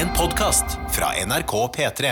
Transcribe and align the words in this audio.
En 0.00 0.08
podkast 0.16 0.64
fra 0.96 1.06
NRK 1.26 1.52
P3. 1.76 2.10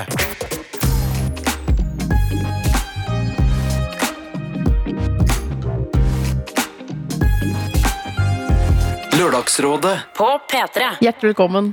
Lørdagsrådet 9.18 9.98
På 10.16 10.24
P3. 10.24 10.90
Hjertelig 11.00 11.30
velkommen, 11.30 11.70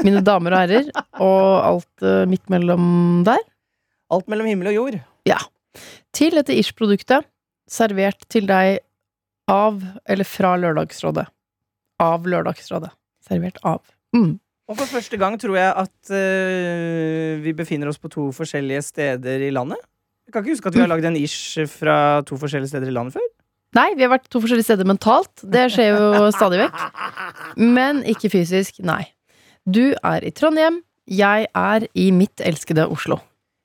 mine 0.00 0.22
damer 0.24 0.56
og 0.56 0.62
herrer, 0.62 0.88
og 1.20 1.42
alt 1.66 2.06
eh, 2.06 2.22
midt 2.30 2.48
mellom 2.48 2.86
der, 3.28 3.42
Alt 4.08 4.32
mellom 4.32 4.48
himmel 4.48 4.70
og 4.72 4.78
jord. 4.78 4.96
Ja. 5.28 5.36
til 6.16 6.32
dette 6.38 6.56
Ish-produktet, 6.56 7.28
servert 7.68 8.24
til 8.32 8.48
deg 8.48 8.78
av, 9.52 9.84
eller 10.08 10.24
fra 10.24 10.56
Lørdagsrådet. 10.56 11.26
Av 12.00 12.24
Lørdagsrådet. 12.24 12.94
Servert 13.28 13.60
av. 13.68 13.84
Mm. 14.16 14.38
Og 14.64 14.78
for 14.78 14.88
første 14.88 15.18
gang 15.20 15.36
tror 15.40 15.58
jeg 15.58 15.72
at 15.76 16.12
uh, 16.14 17.42
vi 17.44 17.52
befinner 17.56 17.90
oss 17.90 18.00
på 18.00 18.08
to 18.12 18.30
forskjellige 18.32 18.82
steder 18.86 19.44
i 19.44 19.52
landet. 19.52 19.80
Jeg 20.24 20.32
kan 20.32 20.44
ikke 20.44 20.54
huske 20.56 20.70
at 20.70 20.76
vi 20.76 20.80
har 20.80 20.88
lagd 20.88 21.04
en 21.04 21.18
ish 21.20 21.58
fra 21.68 22.22
to 22.24 22.38
forskjellige 22.40 22.72
steder 22.72 22.88
i 22.88 22.94
landet 22.96 23.18
før. 23.18 23.26
Nei, 23.74 23.90
vi 23.98 24.06
har 24.06 24.12
vært 24.14 24.30
to 24.30 24.40
forskjellige 24.40 24.68
steder 24.70 24.88
mentalt. 24.88 25.42
Det 25.42 25.66
skjer 25.74 25.90
jo 25.92 26.30
stadig 26.32 26.62
vekk. 26.62 26.82
Men 27.58 28.04
ikke 28.08 28.30
fysisk. 28.32 28.78
Nei. 28.86 29.02
Du 29.66 29.92
er 29.98 30.24
i 30.24 30.32
Trondheim. 30.32 30.80
Jeg 31.10 31.48
er 31.52 31.84
i 31.92 32.08
mitt 32.14 32.40
elskede 32.40 32.86
Oslo. 32.88 33.18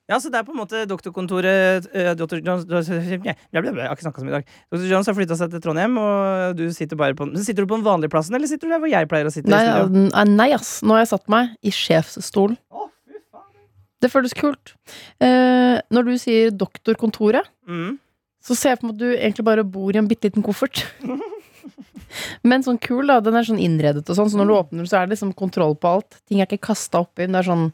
Ja, 0.09 0.17
så 0.17 0.31
det 0.33 0.39
er 0.39 0.45
på 0.47 0.55
en 0.55 0.57
måte 0.57 0.79
doktorkontoret 0.89 1.85
uh, 1.93 2.11
Dr. 2.17 2.39
Jones 2.41 2.65
Jeg 2.89 3.19
har 3.21 3.93
ikke 3.93 4.05
snakka 4.07 4.23
så 4.23 4.25
mye 4.25 4.33
i 4.33 4.37
dag. 4.39 4.47
Dr. 4.73 4.87
Jones 4.89 5.09
har 5.11 5.17
flytta 5.19 5.37
seg 5.37 5.51
til 5.53 5.61
Trondheim, 5.61 5.99
og 6.01 6.55
du 6.57 6.65
sitter 6.73 6.97
bare 6.97 7.13
på 7.17 7.27
Sitter 7.37 7.63
du 7.65 7.69
på 7.69 7.77
den 7.77 7.85
vanlige 7.85 8.09
plassen, 8.15 8.33
eller 8.37 8.49
sitter 8.49 8.65
du 8.67 8.73
der 8.73 8.81
hvor 8.81 8.89
jeg 8.89 9.09
pleier 9.11 9.29
å 9.29 9.33
sitte? 9.33 9.51
Nei, 9.53 9.61
studio? 9.67 10.07
eh, 10.09 10.31
nei 10.33 10.49
ass. 10.57 10.71
Nå 10.81 10.97
har 10.97 11.03
jeg 11.05 11.11
satt 11.13 11.29
meg 11.29 11.53
i 11.61 11.73
sjefsstolen. 11.75 12.57
Oh. 12.73 12.87
Det 14.01 14.09
føles 14.13 14.33
kult. 14.33 14.73
Uh, 15.21 15.77
når 15.93 16.09
du 16.09 16.13
sier 16.21 16.53
doktorkontoret, 16.55 17.45
Mm. 17.69 17.99
så 18.41 18.55
ser 18.57 18.73
jeg 18.73 18.79
på 18.81 18.88
meg 18.89 18.95
at 18.95 19.01
du 19.03 19.09
egentlig 19.13 19.44
bare 19.45 19.63
bor 19.67 19.94
i 19.94 19.99
en 20.01 20.07
bitte 20.09 20.25
liten 20.31 20.41
koffert. 20.41 20.85
Men 22.49 22.63
sånn 22.66 22.79
kul, 22.81 23.05
da. 23.11 23.19
Den 23.21 23.38
er 23.38 23.45
sånn 23.45 23.59
innredet 23.61 24.07
og 24.09 24.17
sånn, 24.17 24.31
så 24.31 24.39
når 24.39 24.49
du 24.49 24.53
åpner 24.55 24.81
den, 24.81 24.89
så 24.89 24.97
er 24.97 25.05
det 25.05 25.13
liksom 25.17 25.35
kontroll 25.38 25.75
på 25.77 25.91
alt. 25.99 26.17
Ting 26.25 26.41
er 26.41 26.47
ikke 26.49 26.63
kasta 26.71 27.03
oppi. 27.03 27.27
Det 27.29 27.38
er 27.44 27.45
sånn 27.45 27.67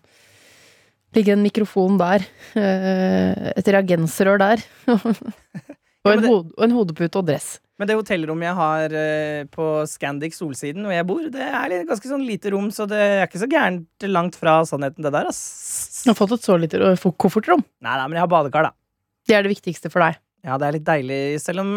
Ligger 1.15 1.37
en 1.37 1.45
mikrofon 1.45 1.99
der. 1.99 2.25
eh, 2.59 3.51
Et 3.55 3.69
reagensrør 3.75 4.41
der. 4.41 4.63
og, 4.89 6.11
en 6.11 6.25
hod, 6.27 6.49
og 6.57 6.65
en 6.65 6.75
hodepute 6.75 7.21
og 7.21 7.29
dress. 7.29 7.55
Men 7.79 7.89
det 7.89 7.97
hotellrommet 7.97 8.47
jeg 8.47 8.55
har 8.55 8.93
eh, 8.95 9.41
på 9.51 9.65
Scandic 9.91 10.37
Solsiden, 10.37 10.85
hvor 10.87 10.95
jeg 10.95 11.07
bor, 11.07 11.25
det 11.31 11.43
er 11.43 11.73
ganske 11.87 12.07
sånn 12.07 12.23
lite 12.23 12.53
rom, 12.53 12.69
så 12.71 12.85
det 12.87 12.99
er 13.01 13.25
ikke 13.25 13.41
så 13.41 13.49
gærent 13.51 14.05
langt 14.07 14.37
fra 14.39 14.61
sannheten, 14.67 15.03
det 15.03 15.11
der, 15.11 15.27
ass. 15.27 15.41
Du 16.05 16.13
har 16.13 16.19
fått 16.19 16.37
et 16.37 16.47
så 16.47 16.55
lite 16.59 16.95
koffertrom. 17.19 17.65
Nei, 17.83 17.97
nei, 17.97 18.05
men 18.07 18.19
jeg 18.19 18.23
har 18.23 18.31
badekar, 18.31 18.69
da. 18.69 18.75
Det 19.27 19.35
er 19.35 19.43
det 19.43 19.51
viktigste 19.57 19.91
for 19.91 20.05
deg. 20.05 20.21
Ja, 20.45 20.59
det 20.61 20.67
er 20.67 20.77
litt 20.77 20.87
deilig, 20.87 21.19
selv 21.43 21.65
om 21.65 21.73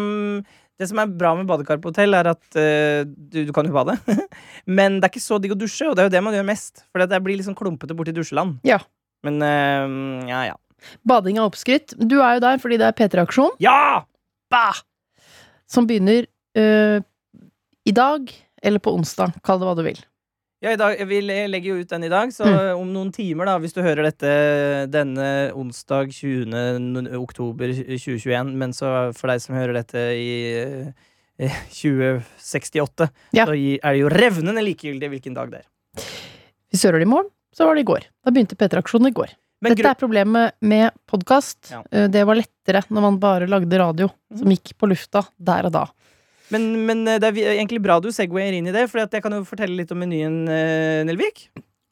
det 0.79 0.87
som 0.87 1.01
er 1.03 1.11
bra 1.11 1.33
med 1.35 1.49
badekar 1.49 1.81
på 1.83 1.91
hotell, 1.91 2.15
er 2.15 2.29
at 2.31 2.45
uh, 2.55 3.01
du, 3.03 3.41
du 3.49 3.51
kan 3.55 3.67
jo 3.67 3.75
bade. 3.75 3.97
Men 4.79 5.01
det 5.01 5.09
er 5.09 5.11
ikke 5.11 5.25
så 5.25 5.41
digg 5.43 5.51
å 5.51 5.59
dusje, 5.59 5.89
og 5.89 5.97
det 5.97 6.05
er 6.05 6.07
jo 6.07 6.13
det 6.13 6.21
man 6.23 6.37
gjør 6.37 6.47
mest. 6.47 6.85
For 6.93 7.03
det 7.03 7.19
blir 7.25 7.35
litt 7.35 7.49
sånn 7.49 7.57
klumpete 7.59 7.97
borti 7.97 8.15
dusjeland. 8.15 8.61
Ja. 8.63 8.79
Men 9.27 9.41
eh, 9.43 10.27
ja, 10.31 10.41
ja. 10.53 10.57
Bading 11.07 11.37
er 11.41 11.47
oppskrytt. 11.49 11.93
Du 11.99 12.19
er 12.23 12.37
jo 12.37 12.43
der 12.45 12.57
fordi 12.61 12.77
det 12.79 12.87
er 12.87 12.95
P3-aksjon. 12.95 13.57
Ja! 13.59 14.03
Bah! 14.49 14.79
Som 15.69 15.85
begynner 15.89 16.25
øh, 16.57 17.01
i 17.85 17.91
dag 17.93 18.31
eller 18.63 18.79
på 18.83 18.93
onsdag. 18.95 19.35
Kall 19.45 19.59
det 19.61 19.67
hva 19.67 19.75
du 19.77 19.83
vil. 19.85 19.99
Ja, 20.63 20.73
dag, 20.75 20.97
jeg, 20.99 21.21
le- 21.23 21.45
legger 21.47 21.69
jo 21.77 21.83
ut 21.85 21.91
den 21.93 22.03
i 22.03 22.09
dag, 22.11 22.31
så 22.35 22.43
Mm. 22.43 22.79
om 22.81 22.89
noen 22.91 23.11
timer, 23.15 23.45
da, 23.47 23.53
hvis 23.63 23.71
du 23.71 23.79
hører 23.81 24.03
dette 24.09 24.31
denne 24.91 25.53
onsdag 25.55 26.09
20. 26.11 27.13
oktober 27.15 27.71
2021, 27.71 28.51
men 28.59 28.73
så 28.75 28.89
for 29.15 29.31
deg 29.31 29.39
som 29.39 29.55
hører 29.55 29.77
dette 29.79 30.03
i 30.19 30.27
eh, 31.39 31.55
2068, 31.71 33.07
Ja. 33.31 33.45
så 33.47 33.55
er 33.55 33.93
det 33.93 34.01
jo 34.01 34.09
revnende 34.11 34.63
likegyldig 34.65 35.09
hvilken 35.13 35.33
dag 35.37 35.51
det 35.53 35.61
er. 35.63 36.03
Vi 36.71 36.77
sører 36.77 36.99
det 36.99 37.07
i 37.07 37.13
morgen, 37.13 37.31
så 37.55 37.67
var 37.67 37.77
det 37.77 37.85
i 37.85 37.89
går. 37.89 38.07
Da 38.25 38.33
begynte 38.33 38.57
P3-aksjonen 38.59 39.11
i 39.11 39.15
går. 39.15 39.31
Men 39.59 39.75
Dette 39.75 39.91
er 39.91 39.99
problemet 39.99 40.55
med 40.63 40.93
podkast. 41.09 41.73
Ja. 41.73 41.81
Det 42.07 42.21
var 42.27 42.37
lettere 42.39 42.85
når 42.87 43.03
man 43.03 43.17
bare 43.19 43.49
lagde 43.49 43.79
radio 43.81 44.07
som 44.31 44.53
gikk 44.53 44.71
på 44.79 44.87
lufta 44.87 45.25
der 45.35 45.67
og 45.67 45.73
da. 45.75 45.87
Men, 46.53 46.69
men 46.87 47.03
eh, 47.07 47.19
det 47.21 47.33
er 47.33 47.57
egentlig 47.57 47.81
bra 47.83 47.99
du 48.01 48.09
segwayer 48.13 48.55
inn 48.57 48.69
i 48.69 48.75
det, 48.75 48.87
for 48.89 49.03
jeg 49.03 49.23
kan 49.23 49.35
jo 49.35 49.45
fortelle 49.47 49.77
litt 49.77 49.91
om 49.93 49.99
menyen, 50.01 50.41
eh, 50.49 51.01
Nelvik. 51.07 51.47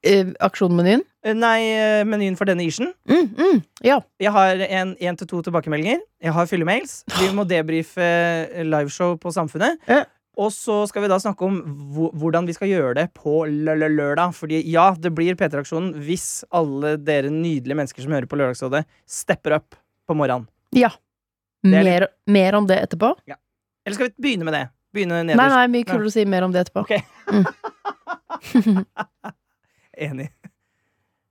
Eh, 0.06 0.32
Aksjonmenyen. 0.46 1.04
Eh, 1.26 1.36
Nei, 1.38 1.60
eh, 1.76 2.04
menyen 2.08 2.38
for 2.38 2.50
denne 2.50 2.66
isjen 2.66 2.94
Mm, 3.10 3.30
mm, 3.36 3.62
ja. 3.86 4.00
Jeg 4.22 4.32
har 4.32 4.62
en 4.68 4.96
én 4.96 5.18
til 5.18 5.28
to 5.30 5.42
tilbakemeldinger. 5.46 6.00
Jeg 6.24 6.34
har 6.34 6.50
fyllemails. 6.50 7.02
Vi 7.20 7.30
må 7.38 7.46
debrife 7.50 8.02
eh, 8.02 8.64
liveshow 8.66 9.18
på 9.22 9.34
Samfunnet. 9.34 9.82
Ja. 9.90 10.06
Og 10.38 10.52
så 10.54 10.84
skal 10.86 11.02
vi 11.02 11.08
da 11.10 11.18
snakke 11.18 11.48
om 11.48 11.56
hvordan 12.14 12.46
vi 12.46 12.54
skal 12.54 12.70
gjøre 12.70 12.94
det 13.00 13.08
på 13.18 13.40
lø- 13.50 13.74
lø- 13.80 13.90
lørdag. 13.90 14.36
Fordi 14.38 14.60
ja, 14.70 14.92
det 14.94 15.10
blir 15.18 15.34
P3-aksjonen 15.40 15.96
hvis 16.06 16.44
alle 16.54 16.96
dere 17.02 17.32
nydelige 17.34 17.74
mennesker 17.80 18.06
som 18.06 18.14
hører 18.14 18.30
på 18.30 18.38
Lørdagsrådet, 18.38 18.84
stepper 19.10 19.58
opp 19.58 19.76
på 20.08 20.14
morgenen. 20.16 20.46
ja. 20.78 20.92
er 21.66 21.84
Mer, 21.84 22.08
mer 22.30 22.56
om 22.56 22.68
det 22.70 22.78
etterpå? 22.86 23.16
Eller 23.28 23.96
skal 23.98 24.12
vi 24.12 24.22
begynne 24.28 24.46
med 24.46 24.54
det? 24.54 24.66
Begynne 24.94 25.24
Nei, 25.24 25.34
nederst? 25.34 25.56
nei, 25.58 25.68
mye 25.74 25.88
kulere 25.90 26.08
å 26.08 26.14
si 26.14 26.24
mer 26.30 26.46
om 26.46 26.54
det 26.54 26.62
etterpå. 26.68 26.86
Okay. 26.86 27.02
Mm. 27.34 28.86
Enig. 30.08 30.30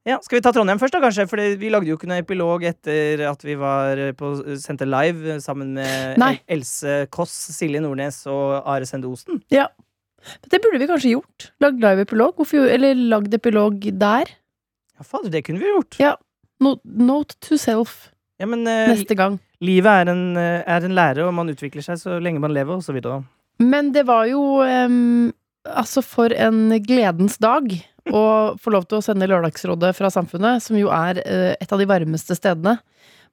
Ja, 0.06 0.21
Skal 0.22 0.39
vi 0.39 0.43
ta 0.44 0.53
Trondheim 0.55 0.78
først, 0.78 0.94
da, 0.94 1.00
kanskje? 1.03 1.27
For 1.27 1.43
vi 1.59 1.71
lagde 1.72 1.91
jo 1.91 1.97
ikke 1.99 2.06
noe 2.06 2.21
epilog 2.22 2.62
etter 2.69 3.25
at 3.27 3.41
vi 3.43 3.56
var 3.59 3.99
på 4.19 4.33
Senter 4.62 4.87
live 4.87 5.34
eh, 5.34 5.41
sammen 5.43 5.72
med 5.75 6.21
Nei. 6.22 6.37
Else 6.47 7.09
Kåss, 7.11 7.34
Silje 7.56 7.83
Nordnes 7.83 8.21
og 8.31 8.61
Are 8.62 8.87
Sende 8.87 9.11
Osen. 9.11 9.41
Det 9.50 10.61
burde 10.62 10.78
vi 10.78 10.87
kanskje 10.87 11.15
gjort. 11.17 11.49
Lagd 11.62 11.83
live-epilog. 11.83 12.39
Eller 12.55 12.94
lagd 12.94 13.34
epilog 13.34 13.83
der. 13.99 14.31
Ja, 14.97 15.06
fader, 15.06 15.33
det 15.34 15.43
kunne 15.47 15.61
vi 15.62 15.72
gjort. 15.75 15.99
Ja. 16.00 16.15
No, 16.62 16.77
note 16.84 17.37
to 17.44 17.59
self 17.61 18.06
Ja, 18.41 18.47
men 18.49 18.62
uh, 18.65 18.87
neste 18.88 19.17
gang. 19.17 19.34
livet 19.61 19.91
er 19.91 20.12
en, 20.12 20.23
eh, 20.41 20.62
er 20.65 20.84
en 20.87 20.94
lære, 20.97 21.27
og 21.27 21.34
man 21.37 21.50
utvikler 21.53 21.84
seg 21.84 21.99
så 22.00 22.17
lenge 22.23 22.41
man 22.41 22.55
lever, 22.55 22.78
og 22.78 22.84
så 22.84 22.94
videre. 22.97 23.25
Men 23.61 23.91
det 23.93 24.06
var 24.09 24.27
jo 24.31 24.62
um, 24.62 25.33
Altså, 25.67 26.00
for 26.05 26.31
en 26.31 26.71
gledens 26.87 27.41
dag 27.43 27.73
å 28.15 28.55
få 28.62 28.72
lov 28.75 28.87
til 28.87 29.00
å 29.00 29.05
sende 29.05 29.28
Lørdagsrådet 29.31 29.94
fra 29.97 30.11
Samfunnet, 30.12 30.62
som 30.65 30.78
jo 30.78 30.91
er 30.94 31.21
eh, 31.25 31.55
et 31.59 31.72
av 31.72 31.81
de 31.81 31.89
varmeste 31.89 32.37
stedene 32.39 32.77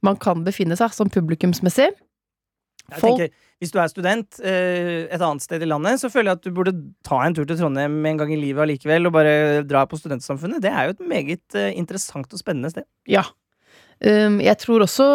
man 0.03 0.17
kan 0.19 0.43
befinne 0.43 0.75
seg, 0.79 0.93
som 0.95 1.11
publikumsmessig. 1.11 1.91
Jeg 2.91 2.99
Folk- 2.99 3.19
tenker, 3.21 3.35
Hvis 3.63 3.71
du 3.71 3.77
er 3.79 3.87
student 3.87 4.39
eh, 4.43 5.05
et 5.07 5.21
annet 5.21 5.41
sted 5.45 5.61
i 5.63 5.69
landet, 5.69 6.01
så 6.01 6.09
føler 6.11 6.33
jeg 6.33 6.41
at 6.41 6.43
du 6.43 6.51
burde 6.51 6.73
ta 7.07 7.21
en 7.23 7.35
tur 7.37 7.45
til 7.47 7.55
Trondheim 7.55 7.95
en 8.05 8.19
gang 8.19 8.33
i 8.35 8.39
livet 8.41 8.65
allikevel, 8.65 9.07
og 9.07 9.15
bare 9.15 9.63
dra 9.63 9.85
på 9.87 9.99
Studentsamfunnet. 10.01 10.59
Det 10.61 10.71
er 10.73 10.89
jo 10.89 10.97
et 10.97 11.07
meget 11.07 11.55
eh, 11.55 11.71
interessant 11.79 12.27
og 12.27 12.41
spennende 12.41 12.73
sted. 12.73 12.83
Ja. 13.07 13.23
Um, 14.03 14.41
jeg 14.43 14.57
tror 14.59 14.83
også 14.83 15.05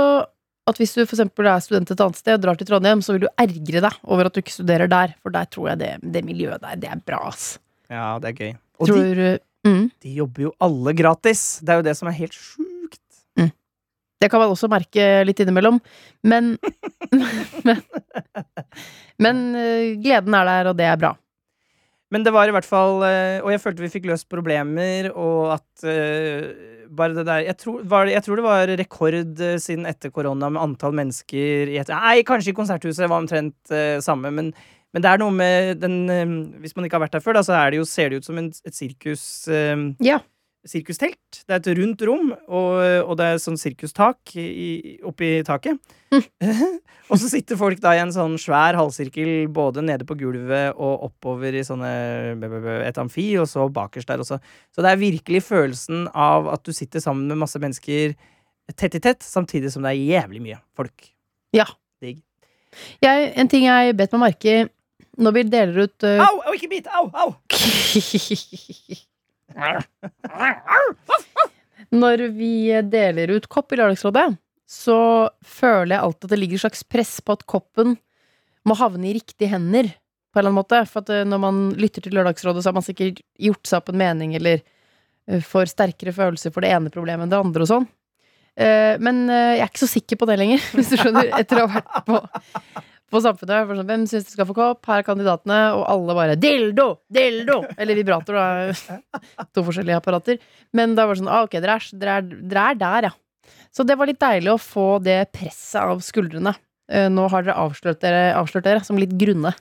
at 0.68 0.78
hvis 0.80 0.94
du 0.96 1.02
eksempel 1.02 1.48
er 1.48 1.60
student 1.64 1.90
et 1.92 2.00
annet 2.00 2.16
sted 2.20 2.38
og 2.38 2.44
drar 2.44 2.56
til 2.56 2.68
Trondheim, 2.68 3.02
så 3.04 3.14
vil 3.14 3.26
du 3.26 3.28
ergre 3.40 3.82
deg 3.84 4.00
over 4.08 4.28
at 4.28 4.36
du 4.36 4.40
ikke 4.40 4.54
studerer 4.54 4.88
der, 4.88 5.12
for 5.20 5.34
der 5.34 5.48
tror 5.52 5.70
jeg 5.72 5.80
det, 5.82 5.92
det 6.16 6.24
miljøet 6.24 6.64
der, 6.64 6.80
det 6.80 6.90
er 6.92 7.04
bra, 7.04 7.20
ass. 7.28 7.58
Ja, 7.92 8.16
det 8.22 8.32
er 8.32 8.40
gøy. 8.40 8.50
Og 8.78 8.90
Tror, 8.90 9.06
de, 9.18 9.30
mm, 9.66 9.84
de 10.04 10.14
jobber 10.20 10.48
jo 10.48 10.54
alle 10.62 10.94
gratis. 10.96 11.60
Det 11.62 11.74
er 11.74 11.80
jo 11.80 11.86
det 11.88 11.96
som 11.98 12.10
er 12.10 12.18
helt 12.18 12.36
sjukt. 12.36 13.02
det 14.18 14.30
kan 14.30 14.42
man 14.42 14.50
også 14.50 14.70
merke 14.70 15.24
litt 15.26 15.40
innimellom, 15.40 15.80
men 16.26 16.56
Men, 17.64 17.80
men 19.18 19.40
eh, 19.56 19.96
gleden 20.02 20.36
er 20.36 20.48
der, 20.48 20.70
og 20.70 20.78
det 20.78 20.88
er 20.88 21.00
bra. 21.00 21.14
Men 22.12 22.24
det 22.24 22.32
var 22.32 22.48
i 22.48 22.54
hvert 22.54 22.64
fall 22.64 23.02
eh, 23.04 23.38
Og 23.44 23.50
jeg 23.52 23.60
følte 23.60 23.84
vi 23.84 23.90
fikk 23.92 24.06
løst 24.08 24.28
problemer, 24.32 25.10
og 25.12 25.58
at 25.58 25.84
uh, 25.84 26.86
bare 26.88 27.18
det 27.18 27.26
der 27.28 27.42
jeg 27.50 27.58
tror, 27.60 27.82
var, 27.84 28.08
jeg 28.08 28.24
tror 28.24 28.40
det 28.40 28.46
var 28.46 28.72
rekord 28.80 29.42
siden 29.60 29.84
etter 29.88 30.12
korona 30.14 30.48
med 30.48 30.62
antall 30.62 30.96
mennesker 30.96 31.68
i 31.68 31.76
et 31.82 31.92
Nei, 31.92 32.22
kanskje 32.26 32.54
i 32.54 32.56
Konserthuset 32.56 33.10
var 33.10 33.20
omtrent 33.20 33.74
uh, 33.74 34.00
samme, 34.04 34.32
men, 34.32 34.54
men 34.94 35.04
det 35.04 35.10
er 35.10 35.20
noe 35.20 35.34
med 35.34 35.80
den 35.82 35.96
eh, 36.08 36.30
Hvis 36.62 36.74
man 36.76 36.86
ikke 36.88 36.96
har 36.96 37.04
vært 37.06 37.18
der 37.18 37.24
før, 37.24 37.36
da, 37.38 37.42
så 37.44 37.52
er 37.58 37.70
det 37.74 37.82
jo, 37.82 37.84
ser 37.88 38.08
det 38.10 38.22
ut 38.22 38.28
som 38.28 38.38
en, 38.40 38.48
et 38.64 38.74
sirkus 38.76 39.22
eh, 39.52 39.76
Ja. 40.04 40.20
Sirkustelt. 40.68 41.44
Det 41.46 41.54
er 41.54 41.60
et 41.62 41.68
rundt 41.78 42.02
rom, 42.04 42.32
og, 42.50 42.72
og 43.06 43.12
det 43.16 43.24
er 43.30 43.38
sånn 43.40 43.56
sirkustak 43.56 44.32
i- 44.36 44.98
oppi 45.06 45.28
taket. 45.46 45.78
og 47.08 47.14
så 47.22 47.28
sitter 47.30 47.56
folk 47.56 47.78
da 47.80 47.92
i 47.96 48.00
en 48.02 48.10
sånn 48.12 48.34
svær 48.42 48.76
halvsirkel 48.76 49.46
både 49.54 49.84
nede 49.86 50.04
på 50.04 50.16
gulvet 50.18 50.74
og 50.74 51.06
oppover 51.08 51.54
i 51.56 51.62
sånne 51.64 51.92
et 52.88 52.98
amfi, 53.00 53.30
og 53.40 53.46
så 53.48 53.68
bakerst 53.72 54.10
der 54.10 54.20
også. 54.24 54.40
Så 54.74 54.84
det 54.84 54.90
er 54.92 55.00
virkelig 55.00 55.44
følelsen 55.46 56.08
av 56.12 56.50
at 56.52 56.66
du 56.66 56.74
sitter 56.76 57.00
sammen 57.06 57.30
med 57.30 57.40
masse 57.46 57.62
mennesker 57.62 58.16
tett 58.76 58.98
i 58.98 59.00
tett, 59.00 59.22
samtidig 59.24 59.70
som 59.72 59.86
det 59.86 59.94
er 59.94 60.02
jævlig 60.18 60.42
mye 60.50 60.58
folk. 60.76 61.06
Ja. 61.56 61.68
Digg. 62.02 62.18
Jeg, 63.00 63.30
en 63.40 63.48
ting 63.48 63.64
jeg 63.70 63.94
bet 63.96 64.12
meg 64.12 64.26
merke 64.26 64.58
i 64.58 64.66
når 65.18 65.34
vi 65.34 65.42
deler 65.50 65.86
ut 65.88 66.06
uh... 66.06 66.20
Au! 66.22 66.40
Au, 66.46 66.54
ikke 66.54 66.70
bit! 66.70 66.86
Au! 66.94 67.10
Au! 67.12 67.34
Når 71.88 72.22
vi 72.36 72.68
deler 72.84 73.32
ut 73.32 73.46
kopp 73.50 73.72
i 73.72 73.78
Lørdagsrådet, 73.80 74.26
så 74.68 74.98
føler 75.40 75.94
jeg 75.96 76.04
alltid 76.04 76.26
at 76.28 76.34
det 76.34 76.40
ligger 76.42 76.58
et 76.58 76.64
slags 76.66 76.84
press 76.84 77.14
på 77.24 77.38
at 77.38 77.46
koppen 77.48 77.96
må 78.68 78.76
havne 78.76 79.08
i 79.08 79.14
riktige 79.16 79.50
hender. 79.54 79.88
På 80.28 80.38
en 80.38 80.42
eller 80.42 80.52
annen 80.52 80.60
måte 80.60 80.82
For 80.90 81.00
at 81.00 81.12
eh, 81.14 81.24
når 81.24 81.40
man 81.40 81.62
lytter 81.80 82.04
til 82.04 82.14
Lørdagsrådet, 82.18 82.62
så 82.62 82.68
har 82.68 82.76
man 82.76 82.84
sikkert 82.84 83.22
gjort 83.40 83.64
seg 83.70 83.80
opp 83.80 83.88
en 83.94 84.02
mening 84.02 84.34
eller 84.36 84.60
eh, 84.60 85.40
får 85.40 85.72
sterkere 85.72 86.12
følelser 86.12 86.52
for 86.52 86.60
det 86.62 86.74
ene 86.76 86.92
problemet 86.92 87.24
enn 87.24 87.32
det 87.32 87.40
andre 87.40 87.64
og 87.64 87.72
sånn. 87.72 87.88
Men 88.58 89.20
jeg 89.30 89.60
er 89.62 89.68
ikke 89.68 89.84
så 89.84 89.86
sikker 89.86 90.18
på 90.18 90.26
det 90.26 90.34
lenger, 90.40 90.58
hvis 90.74 90.88
du 90.90 90.96
skjønner. 90.98 91.28
Etter 91.38 91.60
å 91.62 91.68
ha 91.70 91.78
vært 91.78 92.08
på, 92.08 92.16
på 93.10 93.20
Samfunnet. 93.24 93.68
Sånn, 93.72 93.86
Hvem 93.88 94.06
syns 94.10 94.26
de 94.28 94.34
skal 94.34 94.46
få 94.48 94.54
kopp? 94.56 94.84
Her 94.88 95.02
er 95.02 95.06
kandidatene. 95.06 95.58
Og 95.78 95.84
alle 95.88 96.14
bare 96.18 96.36
'dildo! 96.36 96.88
Dildo!' 97.12 97.62
Eller 97.78 97.94
vibrator, 97.98 98.34
da. 98.38 99.00
To 99.54 99.64
forskjellige 99.66 99.96
apparater. 100.00 100.38
Men 100.76 100.94
da 100.94 101.06
var 101.06 101.14
det 101.16 101.22
sånn 101.24 101.32
ah, 101.32 101.44
Ok, 101.48 101.56
dere 101.60 101.78
er, 101.78 101.88
dere, 101.98 102.16
er, 102.20 102.22
dere 102.52 102.66
er 102.72 102.80
der, 102.84 103.08
ja. 103.10 103.14
Så 103.72 103.84
det 103.86 103.96
var 103.98 104.06
litt 104.10 104.20
deilig 104.20 104.52
å 104.52 104.58
få 104.60 104.98
det 105.02 105.20
presset 105.32 105.80
av 105.82 106.00
skuldrene. 106.04 106.54
Eh, 106.90 107.08
Nå 107.12 107.28
har 107.32 107.44
dere 107.44 107.56
avslørt 107.60 108.00
dere, 108.00 108.32
avslørt 108.36 108.64
dere 108.64 108.84
som 108.84 108.96
litt 109.00 109.12
grunne. 109.20 109.52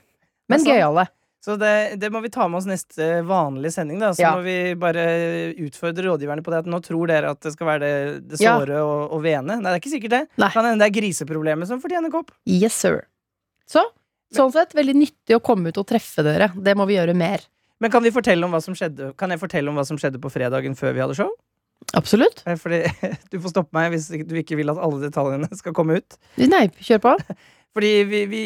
Men 0.48 0.64
gøyale. 0.64 1.06
Så 1.44 1.54
det, 1.56 2.00
det 2.00 2.08
må 2.10 2.18
vi 2.24 2.28
ta 2.34 2.48
med 2.50 2.58
oss 2.58 2.66
neste 2.66 3.22
vanlige 3.24 3.70
sending. 3.76 4.00
da 4.02 4.10
Så 4.12 4.20
Ja. 4.24 4.32
må 4.36 4.42
vi 4.42 4.74
bare 4.74 5.04
utfordre 5.56 6.02
rådgiverne 6.08 6.42
på 6.44 6.50
det. 6.50 6.58
At 6.64 6.66
nå 6.68 6.80
tror 6.84 7.06
dere 7.06 7.30
at 7.30 7.40
det 7.44 7.52
skal 7.54 7.66
være 7.68 7.80
det, 7.80 8.28
det 8.32 8.40
Ja. 8.42 8.56
såre 8.58 8.80
og, 8.82 9.12
og 9.12 9.22
vene. 9.22 9.56
Nei, 9.60 9.70
det 9.70 9.76
er 9.76 9.80
ikke 9.80 9.92
sikkert 9.94 10.10
det. 10.16 10.22
Nei. 10.36 10.50
Kan 10.50 10.64
hende 10.66 10.82
det 10.82 10.88
er 10.90 11.00
griseproblemet 11.00 11.68
som 11.70 11.80
fortjener 11.80 12.10
kopp. 12.10 12.32
Yes, 12.44 12.74
sir. 12.74 13.04
Så 13.68 13.84
sånn 14.34 14.52
sett, 14.52 14.74
veldig 14.76 14.96
nyttig 14.96 15.36
å 15.36 15.44
komme 15.44 15.72
ut 15.72 15.78
og 15.80 15.86
treffe 15.88 16.24
dere. 16.26 16.50
Det 16.56 16.74
må 16.76 16.84
vi 16.88 16.98
gjøre 16.98 17.16
mer. 17.16 17.44
Men 17.80 17.92
kan 17.92 18.02
vi 18.04 18.12
fortelle 18.12 18.44
om 18.44 18.50
hva 18.50 18.58
som 18.58 18.74
skjedde 18.74 19.12
Kan 19.14 19.30
jeg 19.30 19.38
fortelle 19.38 19.70
om 19.70 19.76
hva 19.78 19.84
som 19.86 19.98
skjedde 20.00 20.18
på 20.18 20.32
fredagen 20.34 20.74
før 20.74 20.96
vi 20.96 21.02
hadde 21.04 21.14
show? 21.14 21.30
Absolutt. 21.96 22.42
Eh, 22.46 22.56
Fordi 22.60 22.82
Du 23.32 23.38
får 23.40 23.54
stoppe 23.54 23.72
meg 23.78 23.92
hvis 23.94 24.10
du 24.28 24.34
ikke 24.40 24.56
vil 24.58 24.70
at 24.74 24.80
alle 24.82 25.00
detaljene 25.06 25.48
skal 25.60 25.72
komme 25.76 26.00
ut. 26.02 26.18
Nei, 26.40 26.66
kjør 26.82 27.04
på. 27.06 27.14
Fordi 27.78 27.90
vi, 28.08 28.20
vi 28.26 28.38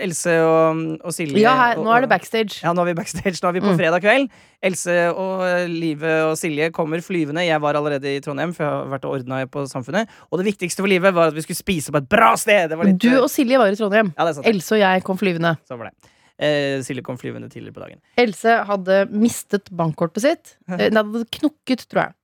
Else 0.00 0.32
og, 0.46 0.78
og 1.04 1.12
Silje 1.12 1.40
Ja, 1.42 1.52
her, 1.58 1.80
nå 1.82 1.90
er 1.92 2.04
det 2.06 2.08
backstage. 2.08 2.60
Ja, 2.62 2.70
nå 2.72 2.80
er 2.84 2.92
vi 2.92 2.94
backstage. 2.96 3.34
Nå 3.42 3.50
er 3.50 3.56
vi 3.58 3.60
på 3.64 3.72
Mm. 3.74 3.76
fredag 3.80 4.00
kveld. 4.04 4.30
Else 4.64 4.94
og 5.10 5.42
Live 5.68 6.12
og 6.30 6.36
Silje 6.40 6.70
kommer 6.72 7.02
flyvende. 7.04 7.42
Jeg 7.44 7.60
var 7.60 7.76
allerede 7.76 8.14
i 8.14 8.20
Trondheim, 8.24 8.54
for 8.56 8.64
jeg 8.64 8.72
har 8.72 8.86
vært 8.94 9.04
og 9.08 9.16
ordna 9.18 9.40
på 9.50 9.66
Samfunnet. 9.68 10.08
Og 10.30 10.40
det 10.40 10.46
viktigste 10.52 10.80
for 10.80 10.88
livet 10.88 11.12
var 11.16 11.28
at 11.28 11.36
vi 11.36 11.44
skulle 11.44 11.58
spise 11.60 11.92
på 11.92 12.00
et 12.00 12.08
bra 12.08 12.30
sted! 12.40 12.70
Det 12.72 12.78
var 12.80 12.88
litt, 12.88 13.02
Du 13.02 13.10
og 13.20 13.28
Silje 13.32 13.58
var 13.60 13.74
i 13.74 13.76
Trondheim. 13.76 14.14
Ja, 14.16 14.24
det 14.24 14.32
er 14.32 14.38
sant. 14.38 14.48
Else 14.54 14.78
og 14.78 14.80
jeg 14.86 15.04
kom 15.10 15.20
flyvende. 15.20 15.52
Så 15.68 15.76
var 15.76 15.90
det. 15.90 16.14
Eh, 16.40 16.78
Silje 16.86 17.04
kom 17.04 17.18
flyvende 17.20 17.50
tidligere 17.52 17.76
på 17.76 17.84
dagen. 17.84 18.00
Else 18.22 18.54
hadde 18.70 19.02
mistet 19.12 19.68
bankkortet 19.76 20.24
sitt. 20.24 20.54
Eh, 20.70 20.86
Det 20.88 20.94
hadde 20.96 21.26
knukket, 21.36 21.84
tror 21.90 22.06
jeg. 22.06 22.14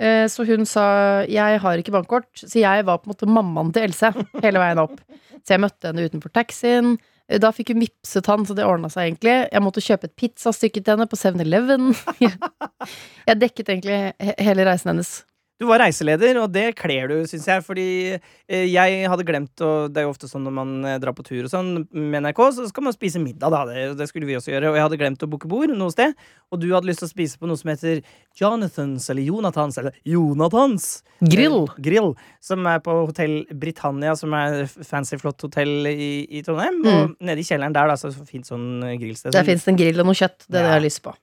Eh, 0.00 0.26
Så 0.28 0.44
hun 0.46 0.64
sa 0.66 1.22
'jeg 1.26 1.60
har 1.60 1.76
ikke 1.78 1.92
bankkort', 1.92 2.34
så 2.34 2.58
jeg 2.58 2.84
var 2.84 2.98
på 2.98 3.06
en 3.08 3.14
måte 3.14 3.28
mammaen 3.28 3.72
til 3.72 3.82
Else 3.84 4.12
hele 4.42 4.58
veien 4.58 4.78
opp. 4.78 5.00
Så 5.44 5.54
jeg 5.54 5.60
møtte 5.60 5.86
henne 5.90 6.08
utenfor 6.08 6.32
taxien. 6.32 6.98
Eh, 7.28 7.38
Da 7.38 7.50
fikk 7.52 7.68
hun 7.72 7.80
vipset 7.80 8.26
han, 8.26 8.44
så 8.44 8.54
det 8.54 8.64
ordna 8.64 8.88
seg 8.88 9.12
egentlig. 9.12 9.48
Jeg 9.52 9.62
måtte 9.62 9.80
kjøpe 9.84 10.04
et 10.04 10.16
pizzastykke 10.16 10.82
til 10.84 10.96
henne 10.96 11.06
på 11.06 11.16
7-Eleven. 11.16 11.94
Jeg 13.28 13.38
dekket 13.40 13.68
egentlig 13.68 14.12
hele 14.38 14.64
reisen 14.64 14.90
hennes. 14.92 15.24
Du 15.60 15.68
var 15.68 15.78
reiseleder, 15.78 16.34
og 16.42 16.48
det 16.50 16.72
kler 16.74 17.06
du, 17.12 17.14
syns 17.30 17.44
jeg. 17.46 17.62
Fordi 17.62 17.86
eh, 18.16 18.64
jeg 18.66 19.04
hadde 19.10 19.26
glemt, 19.26 19.54
og 19.62 19.92
det 19.94 20.02
er 20.02 20.08
jo 20.08 20.12
ofte 20.14 20.26
sånn 20.26 20.42
når 20.48 20.54
man 20.56 20.72
eh, 20.82 20.96
drar 21.02 21.14
på 21.14 21.22
tur 21.26 21.44
og 21.46 21.52
sånn 21.52 21.84
med 21.94 22.24
NRK, 22.24 22.40
så 22.56 22.66
skal 22.70 22.88
man 22.88 22.96
spise 22.96 23.22
middag, 23.22 23.54
da. 23.54 23.62
Det, 23.68 23.84
det 24.00 24.08
skulle 24.10 24.26
vi 24.26 24.34
også 24.38 24.50
gjøre. 24.50 24.72
Og 24.72 24.78
jeg 24.80 24.86
hadde 24.88 24.98
glemt 24.98 25.22
å 25.22 25.30
booke 25.30 25.50
bord 25.50 25.70
noe 25.70 25.94
sted. 25.94 26.16
Og 26.50 26.58
du 26.62 26.68
hadde 26.72 26.90
lyst 26.90 27.04
til 27.04 27.08
å 27.08 27.12
spise 27.12 27.38
på 27.38 27.50
noe 27.50 27.60
som 27.60 27.70
heter 27.70 28.02
Jonathans, 28.40 29.06
eller 29.14 29.28
Jonathans, 29.30 29.78
eller 29.78 29.98
Jonathans. 30.10 30.88
Grill. 31.22 31.60
Eh, 31.62 31.82
Grill. 31.86 32.12
Som 32.42 32.66
er 32.70 32.82
på 32.82 32.98
Hotell 33.04 33.44
Britannia, 33.54 34.16
som 34.18 34.34
er 34.34 34.64
fancy, 34.66 35.20
flott 35.22 35.46
hotell 35.46 35.86
i, 35.86 36.24
i 36.34 36.42
Trondheim. 36.42 36.82
Og 36.82 37.14
nede 37.22 37.44
i 37.44 37.46
kjelleren 37.46 37.76
der, 37.76 37.94
da, 37.94 38.00
så 38.00 38.10
fins 38.26 38.50
sånn 38.50 38.82
grillsted. 38.98 39.30
Der 39.36 39.46
fins 39.46 39.62
det 39.68 39.76
en 39.76 39.84
grill 39.84 40.02
og 40.02 40.10
noe 40.10 40.18
kjøtt. 40.18 40.48
Det 40.48 40.58
er 40.58 40.66
det 40.66 40.72
jeg 40.72 40.80
har 40.80 40.90
lyst 40.90 41.06
på. 41.06 41.14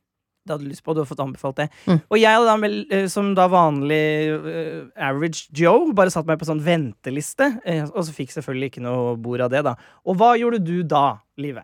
Det 0.42 0.56
hadde 0.56 0.66
du 0.66 0.72
lyst 0.72 0.84
på, 0.86 0.96
du 0.98 1.04
har 1.04 1.10
fått 1.10 1.22
anbefalt 1.22 1.60
det. 1.60 1.68
Mm. 1.86 2.00
Og 2.02 2.18
jeg 2.18 2.38
hadde 2.38 2.56
da, 2.56 2.70
eh, 2.98 3.04
som 3.14 3.34
da 3.38 3.46
vanlig 3.52 4.06
uh, 4.34 4.88
average 5.10 5.52
Joe, 5.58 5.92
bare 5.98 6.14
satt 6.14 6.26
meg 6.30 6.40
på 6.42 6.48
sånn 6.50 6.64
venteliste. 6.66 7.52
Uh, 7.62 7.84
og 7.92 8.08
så 8.08 8.16
fikk 8.16 8.34
selvfølgelig 8.34 8.72
ikke 8.72 8.86
noe 8.86 9.14
bord 9.22 9.46
av 9.46 9.52
det, 9.54 9.62
da. 9.70 9.76
Og 10.08 10.18
hva 10.18 10.34
gjorde 10.42 10.64
du 10.66 10.82
da, 10.82 11.20
Live? 11.42 11.64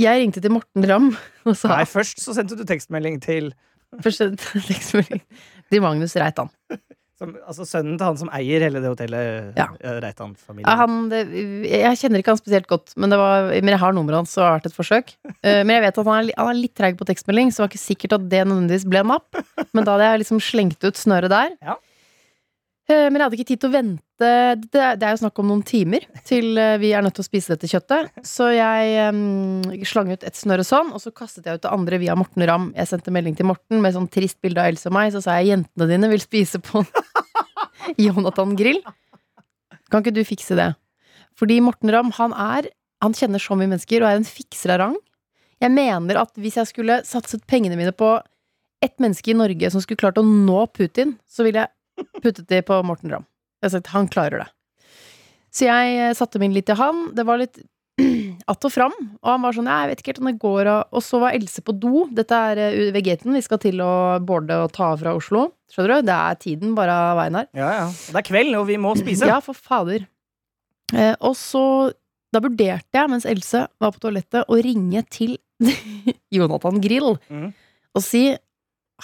Jeg 0.00 0.22
ringte 0.22 0.40
til 0.40 0.54
Morten 0.54 0.86
Ramm 0.86 1.10
og 1.44 1.56
sa 1.58 1.74
Nei, 1.74 1.82
først 1.88 2.22
så 2.22 2.32
sendte 2.36 2.56
du 2.56 2.62
tekstmelding 2.68 3.18
til 3.24 3.50
Første 3.98 4.28
tekstmelding 4.70 5.24
til 5.66 5.82
Magnus 5.82 6.14
Reitan. 6.14 6.50
Som, 7.20 7.34
altså 7.44 7.66
sønnen 7.68 7.98
til 8.00 8.06
han 8.08 8.16
som 8.16 8.30
eier 8.32 8.64
hele 8.64 8.80
det 8.80 8.88
hotellet, 8.90 9.50
Ja. 9.60 9.66
eh, 9.84 9.98
Reitan-familien. 10.00 10.64
Ja, 10.66 10.76
han, 10.80 10.94
jeg 11.68 11.98
kjenner 12.00 12.22
ikke 12.24 12.32
han 12.32 12.40
spesielt 12.40 12.66
godt, 12.70 12.94
men, 12.96 13.12
det 13.12 13.18
var, 13.20 13.50
men 13.52 13.72
jeg 13.74 13.82
har 13.82 13.92
nummeret 13.96 14.22
hans, 14.22 14.32
så 14.32 14.40
det 14.40 14.46
har 14.48 14.56
vært 14.58 14.70
et 14.72 14.78
forsøk. 14.80 15.12
Eh, 15.44 15.60
men 15.64 15.76
jeg 15.76 15.84
vet 15.86 16.00
at 16.00 16.08
han 16.10 16.18
er, 16.24 16.32
han 16.36 16.50
er 16.54 16.58
litt 16.58 16.74
treig 16.76 16.96
på 17.00 17.06
tekstmelding, 17.08 17.52
så 17.52 17.60
det 17.60 17.66
var 17.66 17.70
ikke 17.74 17.84
sikkert 17.84 18.16
at 18.18 18.26
det 18.32 18.42
nødvendigvis 18.48 18.88
ble 18.90 19.04
napp. 19.12 19.38
Men 19.76 19.84
da 19.86 19.94
hadde 19.94 20.08
jeg 20.10 20.22
liksom 20.24 20.40
slengt 20.44 20.84
ut 20.84 20.98
snøret 21.00 21.32
der. 21.32 21.54
Ja. 21.64 21.76
Eh, 22.90 23.06
Men 23.08 23.20
jeg 23.20 23.26
hadde 23.28 23.38
ikke 23.38 23.50
tid 23.52 23.60
til 23.62 23.70
å 23.70 23.76
vente. 23.76 24.02
Det, 24.20 24.70
det 24.70 25.00
er 25.06 25.14
jo 25.14 25.20
snakk 25.22 25.38
om 25.40 25.48
noen 25.48 25.62
timer 25.64 26.04
til 26.28 26.58
eh, 26.60 26.74
vi 26.82 26.90
er 26.92 27.04
nødt 27.04 27.14
til 27.16 27.24
å 27.24 27.28
spise 27.28 27.54
dette 27.54 27.70
kjøttet. 27.70 28.10
Så 28.26 28.50
jeg 28.52 29.06
um, 29.08 29.62
slang 29.88 30.10
ut 30.12 30.26
et 30.26 30.36
snøre 30.36 30.66
sånn, 30.66 30.90
og 30.92 31.00
så 31.00 31.12
kastet 31.14 31.48
jeg 31.48 31.56
ut 31.56 31.64
det 31.64 31.72
andre 31.72 32.00
via 32.02 32.16
Morten 32.18 32.44
Ramm. 32.48 32.66
Jeg 32.76 32.90
sendte 32.90 33.14
melding 33.14 33.38
til 33.38 33.48
Morten 33.48 33.80
med 33.80 33.96
sånn 33.96 34.10
trist 34.12 34.36
bilde 34.44 34.60
av 34.60 34.68
Else 34.74 34.90
og 34.90 34.96
meg. 34.98 35.14
Så 35.14 35.22
sa 35.24 35.38
jeg 35.38 35.54
jentene 35.54 35.88
dine 35.88 36.10
vil 36.12 36.20
spise 36.20 36.60
på 36.60 36.82
Jonathan 38.04 38.52
Grill. 38.60 38.82
Kan 39.90 40.04
ikke 40.04 40.18
du 40.20 40.22
fikse 40.28 40.58
det? 40.58 40.68
Fordi 41.40 41.56
Morten 41.64 41.92
Ramm, 41.94 42.12
han 42.18 42.36
er 42.36 42.68
Han 43.00 43.14
kjenner 43.16 43.40
så 43.40 43.56
mye 43.56 43.70
mennesker 43.70 44.02
og 44.04 44.10
er 44.10 44.18
en 44.18 44.26
fikser 44.28 44.74
av 44.74 44.82
rang. 44.82 44.96
Jeg 45.64 45.72
mener 45.72 46.18
at 46.20 46.34
hvis 46.36 46.58
jeg 46.58 46.68
skulle 46.68 46.98
satset 47.08 47.46
pengene 47.48 47.78
mine 47.80 47.94
på 47.96 48.18
ett 48.84 49.00
menneske 49.00 49.32
i 49.32 49.38
Norge 49.38 49.70
som 49.72 49.80
skulle 49.80 50.02
klart 50.02 50.20
å 50.20 50.24
nå 50.26 50.66
Putin, 50.76 51.14
så 51.24 51.46
ville 51.46 51.64
jeg 51.64 52.20
puttet 52.20 52.44
det 52.52 52.60
på 52.68 52.76
Morten 52.84 53.14
Ramm. 53.14 53.29
Jeg 53.60 53.68
har 53.68 53.76
sagt 53.76 53.92
han 53.92 54.08
klarer 54.10 54.44
det. 54.44 54.48
Så 55.54 55.66
jeg 55.66 55.98
eh, 55.98 56.16
satte 56.16 56.40
min 56.40 56.54
litt 56.54 56.68
til 56.70 56.78
han. 56.80 57.10
Det 57.16 57.26
var 57.28 57.42
litt 57.42 57.60
att 58.46 58.64
og 58.64 58.72
fram. 58.72 58.94
Og 59.20 59.28
han 59.28 59.42
var 59.44 59.56
sånn 59.56 59.70
Jeg 59.70 59.90
vet 59.90 60.02
ikke 60.02 60.12
helt 60.12 60.22
om 60.22 60.30
det 60.30 60.42
går 60.42 60.70
og, 60.72 61.00
så 61.04 61.20
var 61.22 61.36
Else 61.36 61.64
på 61.64 61.74
do. 61.76 62.06
Dette 62.16 62.36
er 62.52 62.92
Vegeten. 62.94 63.32
ved. 63.32 63.40
Vi 63.40 63.46
skal 63.46 63.62
til 63.62 63.82
å 63.84 63.92
borde 64.24 64.56
og 64.64 64.72
ta 64.76 64.92
av 64.94 65.02
fra 65.02 65.14
Oslo. 65.16 65.48
Skjønner 65.72 66.00
du? 66.00 66.08
Det 66.08 66.16
er 66.16 66.40
tiden 66.40 66.74
bare 66.78 66.96
veien 67.18 67.40
her. 67.40 67.48
Ja, 67.56 67.70
ja. 67.82 67.86
Det 67.90 68.22
er 68.22 68.26
kveld, 68.26 68.54
og 68.58 68.66
vi 68.70 68.78
må 68.80 68.94
spise. 68.98 69.28
Ja, 69.28 69.40
for 69.44 69.58
fader. 69.58 70.06
Eh, 70.94 71.14
og 71.20 71.36
så 71.38 71.64
Da 72.30 72.38
vurderte 72.38 72.94
jeg, 72.94 73.10
mens 73.10 73.24
Else 73.26 73.64
var 73.82 73.90
på 73.90 73.98
toalettet, 74.04 74.44
å 74.46 74.54
ringe 74.62 75.00
til 75.10 75.32
Jonathan 76.36 76.78
Grill 76.78 77.16
mm. 77.26 77.48
og 77.98 78.04
si 78.06 78.28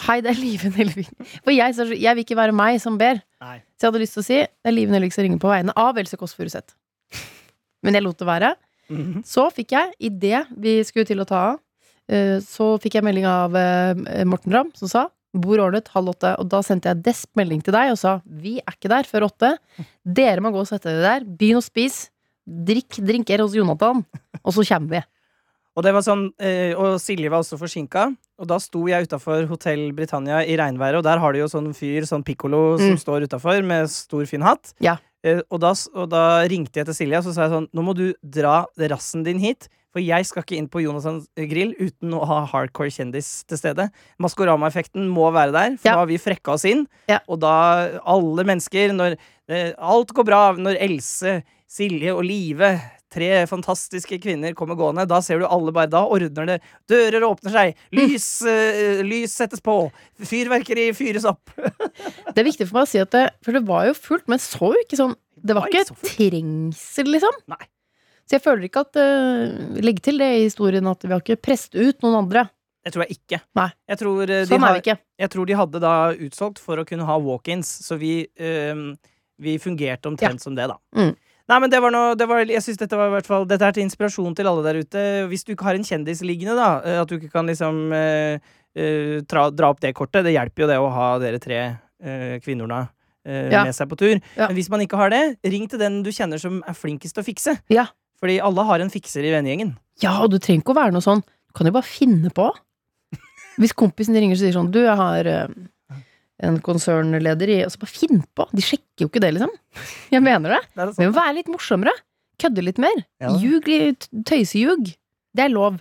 Hei, 0.05 0.19
det 0.25 0.33
er 0.35 0.41
Live 0.41 0.71
Nelvik. 0.75 1.09
For 1.45 1.55
jeg, 1.55 1.77
jeg 1.97 2.17
vil 2.19 2.25
ikke 2.25 2.37
være 2.39 2.55
meg 2.57 2.79
som 2.83 2.99
ber. 3.01 3.23
Nei. 3.43 3.59
Så 3.77 3.87
jeg 3.87 3.93
hadde 3.93 4.03
lyst 4.03 4.17
til 4.19 4.23
å 4.23 4.27
si 4.27 4.39
det 4.43 4.69
er 4.71 4.75
Live 4.75 4.93
Nelvik 4.93 5.15
som 5.15 5.25
ringer 5.25 5.41
på 5.43 5.51
vegne 5.51 5.75
av 5.81 5.99
Else 6.01 6.19
Kåss 6.21 6.37
Furuseth. 6.37 6.77
Men 7.87 7.97
jeg 7.97 8.05
lot 8.05 8.19
det 8.21 8.29
være. 8.29 8.55
Mhm. 8.93 9.23
Så 9.27 9.49
fikk 9.55 9.73
jeg, 9.75 9.95
idet 10.11 10.45
vi 10.57 10.79
skulle 10.87 11.09
til 11.09 11.23
å 11.23 11.27
ta 11.29 11.43
av, 11.53 11.61
eh, 12.09 12.37
så 12.45 12.75
fikk 12.83 12.99
jeg 12.99 13.07
melding 13.07 13.27
av 13.27 13.57
eh, 13.59 14.25
Morten 14.29 14.55
Ramm 14.55 14.71
som 14.79 14.91
sa 14.91 15.07
Bord 15.37 15.61
ordnet 15.61 15.89
halv 15.93 16.15
åtte. 16.15 16.35
Og 16.41 16.49
da 16.49 16.63
sendte 16.65 16.89
jeg 16.93 17.03
desp 17.05 17.33
melding 17.37 17.61
til 17.65 17.75
deg 17.77 17.91
og 17.93 17.99
sa 18.01 18.19
vi 18.25 18.57
er 18.63 18.77
ikke 18.77 18.89
der 18.93 19.09
før 19.09 19.27
åtte. 19.29 19.57
Dere 20.05 20.41
må 20.45 20.53
gå 20.55 20.63
og 20.63 20.69
sette 20.71 20.89
dere 20.89 21.03
der. 21.05 21.27
Begynn 21.29 21.61
å 21.61 21.65
spise. 21.65 22.09
Drikk 22.47 23.01
drinker 23.03 23.43
hos 23.43 23.57
Jonathan. 23.59 24.05
Og 24.43 24.55
så 24.55 24.65
kommer 24.69 24.97
vi. 24.97 25.03
Og 25.77 25.85
det 25.85 25.93
var 25.93 26.05
sånn, 26.07 26.31
eh, 26.41 26.73
og 26.79 26.97
Silje 27.03 27.29
var 27.29 27.43
også 27.43 27.59
forsinka. 27.61 28.07
Og 28.39 28.47
da 28.51 28.59
sto 28.61 28.83
jeg 28.87 29.07
utafor 29.09 29.47
Hotell 29.49 29.93
Britannia 29.97 30.43
i 30.45 30.57
regnværet, 30.61 30.99
og 30.99 31.05
der 31.05 31.19
har 31.19 31.33
de 31.33 31.39
jo 31.41 31.47
sånn 31.49 31.71
fyr, 31.75 32.03
sånn 32.05 32.25
pikkolo, 32.25 32.77
som 32.79 32.91
Mm. 32.93 32.99
står 33.01 33.25
utafor 33.29 33.65
med 33.65 33.89
stor, 33.89 34.27
fin 34.27 34.43
hatt. 34.43 34.75
Ja. 34.81 34.99
Eh, 35.25 35.41
og, 35.51 35.61
da, 35.61 35.73
og 35.95 36.11
da 36.11 36.43
ringte 36.47 36.77
jeg 36.77 36.85
til 36.87 36.95
Silje, 36.95 37.19
og 37.19 37.25
så 37.25 37.33
sa 37.35 37.43
jeg 37.49 37.51
sånn 37.53 37.69
Nå 37.75 37.83
må 37.83 37.95
du 37.97 38.13
dra 38.23 38.67
rassen 38.79 39.25
din 39.25 39.39
hit. 39.39 39.69
For 39.97 40.01
jeg 40.05 40.27
skal 40.27 40.43
ikke 40.45 40.59
inn 40.59 40.69
på 40.69 40.83
Jonassons 40.85 41.25
grill 41.35 41.73
uten 41.81 42.13
å 42.13 42.27
ha 42.27 42.45
hardcore 42.45 42.91
kjendis 42.93 43.47
til 43.49 43.57
stede. 43.57 43.91
Maskorama-effekten 44.21 45.09
må 45.09 45.31
være 45.33 45.53
der, 45.53 45.77
for 45.79 45.89
Ja. 45.89 45.93
da 45.95 45.99
har 46.01 46.07
vi 46.07 46.19
frekka 46.19 46.53
oss 46.53 46.65
inn. 46.67 46.87
Ja. 47.09 47.21
Og 47.29 47.41
da 47.41 47.99
alle 48.05 48.45
mennesker, 48.45 48.93
når 48.93 49.17
eh, 49.49 49.73
alt 49.79 50.09
går 50.13 50.25
bra, 50.27 50.53
når 50.53 50.77
Else, 50.83 51.43
Silje 51.67 52.13
og 52.15 52.25
Live 52.25 52.81
Tre 53.13 53.29
fantastiske 53.47 54.19
kvinner 54.19 54.55
kommer 54.59 54.75
gående. 54.79 55.05
Da 55.07 55.21
ser 55.23 55.39
du 55.39 55.47
alle 55.47 55.71
bare 55.75 55.91
Da 55.93 56.03
ordner 56.11 56.49
det. 56.51 56.57
Dører 56.91 57.23
åpner 57.29 57.55
seg. 57.55 57.85
Lys, 57.95 58.27
uh, 58.43 59.05
lys 59.07 59.37
settes 59.39 59.63
på. 59.63 59.77
Fyrverkeri 60.27 60.89
fyres 60.97 61.29
opp. 61.29 61.53
Det 62.35 62.43
er 62.43 62.49
viktig 62.49 62.67
for 62.67 62.81
meg 62.81 62.89
å 62.89 62.91
si 62.91 63.01
at 63.01 63.15
det 63.15 63.29
For 63.47 63.55
det 63.55 63.63
var 63.69 63.87
jo 63.89 63.95
fullt, 63.95 64.27
men 64.29 64.43
så 64.43 64.73
jo 64.75 64.83
ikke 64.83 64.99
sånn 64.99 65.15
Det 65.39 65.55
var 65.57 65.71
ikke 65.71 65.95
trengsel, 66.03 67.09
liksom. 67.15 67.39
Nei. 67.53 67.63
Så 68.27 68.37
jeg 68.37 68.43
føler 68.43 68.67
ikke 68.67 68.83
at 68.83 68.99
uh, 68.99 69.81
Legg 69.87 70.03
til 70.05 70.19
det 70.21 70.33
i 70.41 70.45
historien 70.49 70.91
at 70.91 71.07
vi 71.07 71.15
har 71.15 71.23
ikke 71.23 71.39
presset 71.47 71.79
ut 71.79 72.03
noen 72.03 72.25
andre. 72.25 72.49
Det 72.87 72.93
tror 72.95 73.03
jeg 73.07 73.17
ikke. 73.19 73.39
Nei. 73.59 73.69
Jeg 73.91 73.99
tror, 73.99 74.21
eh, 74.23 74.45
de 74.45 74.51
Sånn 74.51 74.65
er 74.67 74.77
vi 74.77 74.83
ikke. 74.85 74.95
jeg 75.19 75.31
tror 75.33 75.47
de 75.49 75.55
hadde 75.59 75.79
da 75.83 75.95
utsolgt 76.27 76.61
for 76.63 76.79
å 76.79 76.85
kunne 76.87 77.07
ha 77.09 77.17
walk-ins, 77.19 77.71
så 77.83 77.99
vi, 77.99 78.13
uh, 78.39 78.83
vi 79.43 79.57
fungerte 79.63 80.07
omtrent 80.11 80.43
som 80.43 80.55
det, 80.55 80.69
da. 80.71 80.77
Mm. 80.95 81.15
Nei, 81.47 81.59
men 81.63 81.71
det 81.71 81.79
var 81.79 81.93
noe 81.95 82.17
det 82.19 82.27
var, 82.27 82.41
Jeg 82.51 82.63
synes 82.65 82.81
dette 82.81 82.99
var 82.99 83.07
i 83.07 83.15
hvert 83.15 83.29
fall 83.29 83.45
Dette 83.47 83.63
er 83.69 83.75
til 83.77 83.85
inspirasjon 83.87 84.35
til 84.35 84.49
alle 84.51 84.65
der 84.67 84.81
ute. 84.83 85.03
Hvis 85.31 85.45
du 85.47 85.53
ikke 85.55 85.69
har 85.69 85.79
en 85.79 85.87
kjendis 85.87 86.25
liggende, 86.27 86.57
da, 86.59 86.71
eh, 86.83 87.01
at 87.03 87.11
du 87.11 87.17
ikke 87.21 87.31
kan 87.31 87.47
liksom 87.47 87.93
eh, 87.95 88.43
eh, 88.75 89.21
tra, 89.31 89.47
dra 89.55 89.71
opp 89.71 89.81
det 89.85 89.95
kortet. 89.95 90.27
Det 90.27 90.35
hjelper 90.35 90.65
jo 90.67 90.71
det 90.73 90.79
å 90.83 90.91
ha 90.91 91.09
dere 91.23 91.39
tre 91.43 91.61
uh, 91.71 92.35
kvinnorna 92.43 92.81
eh, 93.27 93.47
Ja. 93.55 93.63
med 93.69 93.77
seg 93.79 93.89
på 93.93 93.99
tur. 94.01 94.17
Ja. 94.35 94.49
Men 94.49 94.57
hvis 94.59 94.71
man 94.75 94.83
ikke 94.83 94.99
har 94.99 95.15
det, 95.15 95.23
ring 95.47 95.69
til 95.71 95.79
den 95.83 96.03
du 96.03 96.11
kjenner 96.11 96.43
som 96.43 96.59
er 96.67 96.75
flinkest 96.75 97.15
til 97.17 97.23
å 97.23 97.29
fikse. 97.31 97.57
Ja. 97.73 97.87
Fordi 98.19 98.41
alle 98.43 98.65
har 98.67 98.83
en 98.83 98.91
fikser 98.91 99.23
i 99.27 99.31
vennegjengen. 99.35 99.75
Ja, 100.03 100.17
og 100.25 100.33
du 100.35 100.39
trenger 100.43 100.65
ikke 100.65 100.75
å 100.75 100.81
være 100.83 100.95
noe 100.97 101.05
sånn. 101.05 101.23
Du 101.23 101.57
kan 101.57 101.69
jo 101.71 101.77
bare 101.77 101.87
finne 101.89 102.33
på. 102.35 102.51
Hvis 103.61 103.73
kompisen 103.77 104.17
ringer 104.19 104.37
og 104.37 104.41
sier 104.43 104.53
sånn 104.53 104.67
Du, 104.69 104.83
jeg 104.83 104.97
har 104.99 105.29
eh, 105.31 105.47
en 106.43 106.59
konsernleder 106.61 107.49
i 107.49 107.59
Og 107.65 107.71
så 107.73 107.81
bare 107.81 107.93
finn 107.95 108.23
på! 108.37 108.45
De 108.53 108.63
sjekker 108.65 109.07
jo 109.07 109.09
ikke 109.09 109.23
det, 109.25 109.33
liksom. 109.37 109.53
Jeg 110.13 110.23
mener 110.25 110.57
det. 110.57 110.61
Det 110.77 110.89
sånn. 110.93 111.03
Men 111.07 111.15
vær 111.17 111.33
litt 111.37 111.49
morsommere. 111.53 111.95
Kødde 112.43 112.65
litt 112.67 112.79
mer. 112.83 112.99
Ja. 113.23 113.33
Ljug 113.41 113.69
litt. 113.71 114.09
Tøyseljug. 114.29 114.91
Det 115.37 115.45
er 115.47 115.53
lov. 115.55 115.79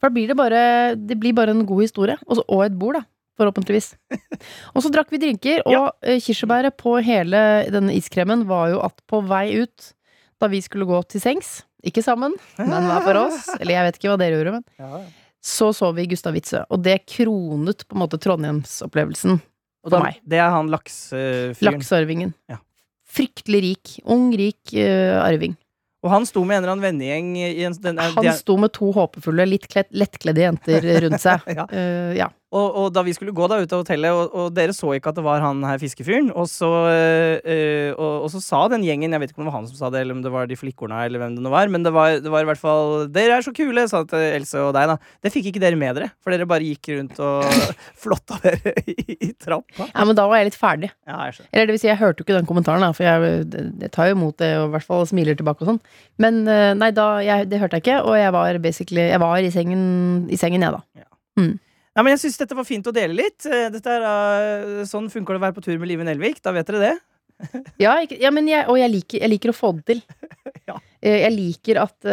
For 0.00 0.10
da 0.10 0.14
blir 0.16 0.28
det 0.32 0.36
bare 0.36 0.62
Det 0.98 1.16
blir 1.22 1.32
bare 1.36 1.54
en 1.54 1.64
god 1.66 1.84
historie. 1.86 2.16
Også, 2.26 2.42
og 2.48 2.64
et 2.66 2.74
bord, 2.78 2.98
da. 2.98 3.04
Forhåpentligvis. 3.38 3.92
Og 4.74 4.82
så 4.84 4.90
drakk 4.94 5.10
vi 5.10 5.18
drinker, 5.22 5.62
og 5.66 5.72
Ja. 5.72 5.84
eh, 6.06 6.20
kirsebæret 6.22 6.76
på 6.78 6.92
hele 7.02 7.66
denne 7.70 7.94
iskremen 7.96 8.44
var 8.46 8.68
jo 8.70 8.78
at 8.84 9.00
på 9.10 9.18
vei 9.26 9.56
ut, 9.64 9.88
da 10.38 10.46
vi 10.52 10.60
skulle 10.62 10.86
gå 10.86 11.00
til 11.10 11.22
sengs, 11.22 11.64
ikke 11.82 12.02
sammen, 12.04 12.36
men 12.58 12.86
hver 12.86 13.02
for 13.02 13.18
oss, 13.24 13.48
eller 13.60 13.74
jeg 13.74 13.86
vet 13.88 13.98
ikke 13.98 14.12
hva 14.12 14.18
dere 14.22 14.38
gjorde, 14.38 14.52
men 14.54 14.64
Ja, 14.78 15.00
så 15.42 15.72
så 15.74 15.90
vi 15.96 16.06
Gustav 16.12 16.32
Witzøe, 16.38 16.62
og 16.70 16.82
det 16.86 17.00
kronet 17.10 17.82
på 17.88 17.98
en 17.98 18.02
måte 18.04 18.20
Trondheimsopplevelsen 18.22 19.40
for 19.90 20.04
meg. 20.04 20.20
det 20.24 20.38
er 20.40 20.50
han 20.54 20.70
laksefyren. 20.72 21.78
Laksearvingen. 21.78 22.32
Ja. 22.50 22.58
Fryktelig 23.14 23.60
rik. 23.62 23.92
Ung, 24.10 24.32
rik 24.36 24.72
uh, 24.74 25.20
arving. 25.22 25.54
Og 26.04 26.10
han 26.12 26.26
sto 26.28 26.42
med 26.44 26.58
en 26.58 26.64
eller 26.64 26.74
annen 26.74 26.84
vennegjeng 26.84 27.28
i 27.40 27.64
en 27.64 27.76
den, 27.80 27.98
Han 27.98 28.26
er- 28.26 28.36
sto 28.36 28.58
med 28.60 28.74
to 28.76 28.90
håpefulle, 28.92 29.46
litt 29.48 29.68
kledd, 29.72 29.88
lettkledde 29.96 30.42
jenter 30.42 30.88
rundt 31.06 31.22
seg. 31.22 31.46
Ja. 31.58 31.64
Uh, 31.70 32.12
ja. 32.16 32.28
Og, 32.54 32.76
og 32.78 32.90
da 32.94 33.02
vi 33.06 33.14
skulle 33.16 33.34
gå 33.34 33.48
da 33.50 33.58
ut 33.62 33.72
av 33.74 33.82
hotellet, 33.82 34.14
og, 34.14 34.34
og 34.38 34.52
dere 34.54 34.74
så 34.76 34.92
ikke 34.94 35.10
at 35.10 35.18
det 35.18 35.24
var 35.26 35.42
han 35.42 35.62
her 35.66 35.80
fiskefyren, 35.82 36.30
og 36.30 36.46
så, 36.50 36.70
eh, 36.90 37.90
og, 37.92 38.26
og 38.26 38.30
så 38.30 38.42
sa 38.44 38.60
den 38.70 38.84
gjengen, 38.86 39.14
jeg 39.14 39.22
vet 39.22 39.32
ikke 39.32 39.42
om 39.42 39.48
det 39.48 39.50
var 39.50 39.58
han 39.58 39.68
som 39.70 39.80
sa 39.80 39.90
det, 39.90 40.04
eller 40.04 40.16
om 40.16 40.22
det 40.24 40.32
var 40.34 40.46
de 40.50 40.58
flikkorna, 40.58 41.02
eller 41.08 41.22
hvem 41.22 41.34
det 41.38 41.44
nå 41.44 41.52
var, 41.54 41.72
men 41.72 41.86
det 41.86 41.92
var, 41.94 42.20
det 42.22 42.32
var 42.32 42.46
i 42.46 42.50
hvert 42.52 42.62
fall 42.62 43.08
Dere 43.14 43.38
er 43.38 43.46
så 43.46 43.52
kule, 43.54 43.86
sa 43.90 44.04
til 44.08 44.22
Else 44.22 44.62
og 44.62 44.72
deg, 44.76 44.92
da. 44.92 45.14
Det 45.24 45.32
fikk 45.34 45.50
ikke 45.50 45.64
dere 45.64 45.78
med 45.80 45.98
dere, 45.98 46.10
for 46.22 46.34
dere 46.34 46.48
bare 46.48 46.68
gikk 46.68 46.92
rundt 46.94 47.18
og 47.24 47.66
flotta 48.04 48.38
dere 48.44 48.74
i, 48.86 49.18
i 49.18 49.32
trappa. 49.32 49.88
ja, 49.90 50.06
men 50.06 50.16
da 50.18 50.28
var 50.30 50.40
jeg 50.40 50.52
litt 50.52 50.60
ferdig. 50.60 50.92
Ja, 51.08 51.26
jeg. 51.28 51.48
Eller 51.50 51.68
det 51.68 51.76
vil 51.76 51.82
si, 51.82 51.90
jeg 51.90 52.00
hørte 52.00 52.22
jo 52.22 52.28
ikke 52.28 52.38
den 52.38 52.48
kommentaren, 52.48 52.86
da, 52.86 52.92
for 52.94 53.06
jeg, 53.06 53.66
jeg 53.82 53.92
tar 53.94 54.10
jo 54.10 54.18
imot 54.18 54.38
det 54.42 54.54
og 54.60 54.68
i 54.68 54.74
hvert 54.76 54.88
fall 54.88 55.06
smiler 55.10 55.38
tilbake 55.38 55.66
og 55.66 55.74
sånn. 55.74 55.82
Men 56.22 56.44
eh, 56.46 56.70
nei, 56.78 56.92
da, 56.94 57.10
jeg, 57.24 57.50
det 57.50 57.60
hørte 57.62 57.80
jeg 57.80 57.88
ikke, 57.88 58.00
og 58.06 58.18
jeg 58.20 58.32
var 58.34 58.62
basically 58.64 59.08
Jeg 59.10 59.20
var 59.22 59.42
i 59.42 59.50
sengen, 59.52 59.84
i 60.30 60.38
sengen 60.38 60.62
jeg, 60.62 60.78
da. 60.78 61.04
Nei, 61.94 62.02
men 62.02 62.14
jeg 62.16 62.24
syns 62.24 62.40
dette 62.40 62.56
var 62.58 62.66
fint 62.66 62.86
å 62.90 62.94
dele 62.94 63.14
litt. 63.14 63.44
Eh, 63.46 63.68
Dette 63.70 63.90
er, 63.94 64.04
eh, 64.04 64.84
sånn 64.90 65.06
funker 65.12 65.36
det 65.36 65.40
å 65.40 65.44
være 65.46 65.54
på 65.56 65.62
tur 65.62 65.76
med 65.78 65.88
Live 65.90 66.06
Nelvik. 66.06 66.40
Da 66.42 66.52
vet 66.56 66.66
dere 66.70 66.80
det. 66.88 66.94
Ja, 67.82 67.96
ikke, 68.02 68.16
ja 68.22 68.30
men 68.30 68.46
jeg, 68.46 68.62
og 68.70 68.76
jeg 68.78 68.92
liker, 68.92 69.18
jeg 69.18 69.30
liker 69.32 69.50
å 69.50 69.56
få 69.56 69.72
det 69.78 69.84
til. 69.92 70.02
Ja. 70.64 70.78
Eh, 71.04 71.18
Jeg 71.26 71.32
liker 71.34 71.76
at, 71.82 72.06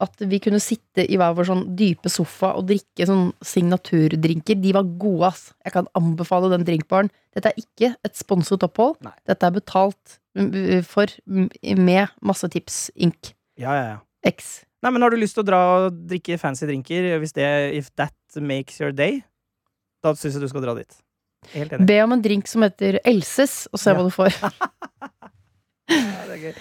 at 0.00 0.22
vi 0.30 0.38
kunne 0.40 0.60
sitte 0.62 1.04
i 1.04 1.18
hver 1.20 1.34
vår 1.36 1.48
sånn 1.50 1.64
dype 1.76 2.08
sofa 2.08 2.54
og 2.56 2.64
drikke 2.70 3.04
sånn 3.06 3.26
signaturdrinker. 3.44 4.56
De 4.62 4.72
var 4.72 4.86
gode, 4.98 5.28
ass. 5.28 5.42
Jeg 5.66 5.74
kan 5.74 5.88
anbefale 5.98 6.48
den 6.54 6.64
drinkbaren. 6.64 7.10
Dette 7.36 7.50
er 7.52 7.60
ikke 7.60 7.90
et 8.06 8.16
sponset 8.16 8.64
opphold. 8.64 8.96
Nei. 9.04 9.12
Dette 9.28 9.44
er 9.50 9.56
betalt 9.58 10.16
mm, 10.38 10.80
for 10.88 11.12
mm, 11.28 11.50
med 11.84 12.14
masse 12.24 12.48
tips. 12.54 12.86
Ink. 12.96 13.34
Ja, 13.60 13.74
ja, 13.76 13.84
ja. 13.92 13.98
X. 14.32 14.62
Nei, 14.84 14.90
men 14.92 15.02
Har 15.02 15.10
du 15.14 15.16
lyst 15.16 15.34
til 15.38 15.42
å 15.44 15.48
dra 15.48 15.60
og 15.86 15.96
drikke 16.10 16.36
fancy 16.40 16.66
drinker, 16.68 17.14
hvis 17.22 17.32
det, 17.36 17.46
if 17.78 17.88
that 17.96 18.12
makes 18.36 18.76
your 18.82 18.92
day, 18.92 19.22
da 20.04 20.12
syns 20.12 20.36
jeg 20.36 20.44
du 20.44 20.50
skal 20.52 20.64
dra 20.66 20.74
dit. 20.76 20.98
Helt 21.54 21.72
enig. 21.72 21.86
Be 21.88 21.96
om 22.04 22.12
en 22.12 22.22
drink 22.24 22.48
som 22.48 22.64
heter 22.66 22.98
Elses, 23.04 23.64
og 23.72 23.80
se 23.80 23.90
Ja. 23.90 23.96
hva 23.96 24.04
du 24.04 24.12
får. 24.12 24.36
Ja, 25.88 26.22
det 26.28 26.32
er 26.36 26.40
gøy. 26.40 26.54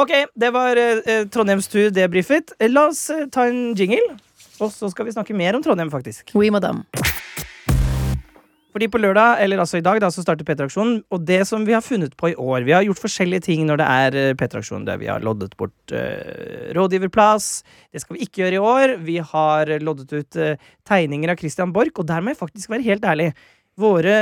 Ok, 0.00 0.12
det 0.40 0.48
var 0.54 0.78
eh, 0.80 1.26
Trondheims 1.28 1.66
tur 1.68 1.90
debrifet. 1.92 2.54
Eh, 2.58 2.70
La 2.72 2.86
oss 2.88 3.02
eh, 3.12 3.26
ta 3.28 3.44
en 3.50 3.74
jingle, 3.76 4.00
og 4.64 4.70
så 4.72 4.88
skal 4.88 5.04
vi 5.04 5.12
snakke 5.12 5.36
mer 5.36 5.58
om 5.58 5.62
Trondheim, 5.64 5.90
faktisk. 5.92 6.32
Oui, 6.38 6.48
madame. 6.54 6.86
Fordi 8.72 8.88
på 8.88 9.00
lørdag, 9.02 9.42
eller 9.44 9.60
altså 9.60 9.78
i 9.78 9.84
dag, 9.84 10.00
da, 10.00 10.08
så 10.12 10.24
starter 10.24 10.46
P3-aksjonen. 10.48 11.02
Og 11.12 11.26
det 11.28 11.42
som 11.48 11.66
vi 11.68 11.74
har 11.76 11.84
funnet 11.84 12.14
på 12.16 12.30
i 12.30 12.36
år 12.40 12.64
Vi 12.64 12.72
har 12.72 12.86
gjort 12.86 13.02
forskjellige 13.02 13.44
ting 13.48 13.66
når 13.68 13.82
det 13.82 13.88
er 13.88 14.16
eh, 14.20 14.34
P3-aksjon. 14.40 14.86
Der 14.88 15.00
vi 15.00 15.10
har 15.12 15.20
loddet 15.24 15.56
bort 15.60 15.92
uh, 15.92 16.72
rådgiverplass. 16.76 17.50
Det 17.92 18.00
skal 18.00 18.16
vi 18.16 18.24
ikke 18.24 18.44
gjøre 18.44 18.56
i 18.56 18.64
år. 18.72 18.96
Vi 19.04 19.18
har 19.32 19.76
loddet 19.84 20.12
ut 20.12 20.40
uh, 20.40 20.72
tegninger 20.88 21.34
av 21.34 21.40
Christian 21.42 21.74
Borch, 21.76 21.92
og 22.00 22.08
der 22.08 22.24
må 22.24 22.32
jeg 22.32 22.40
faktisk 22.40 22.72
være 22.72 22.88
helt 22.88 23.04
ærlig. 23.04 23.32
Våre 23.76 24.16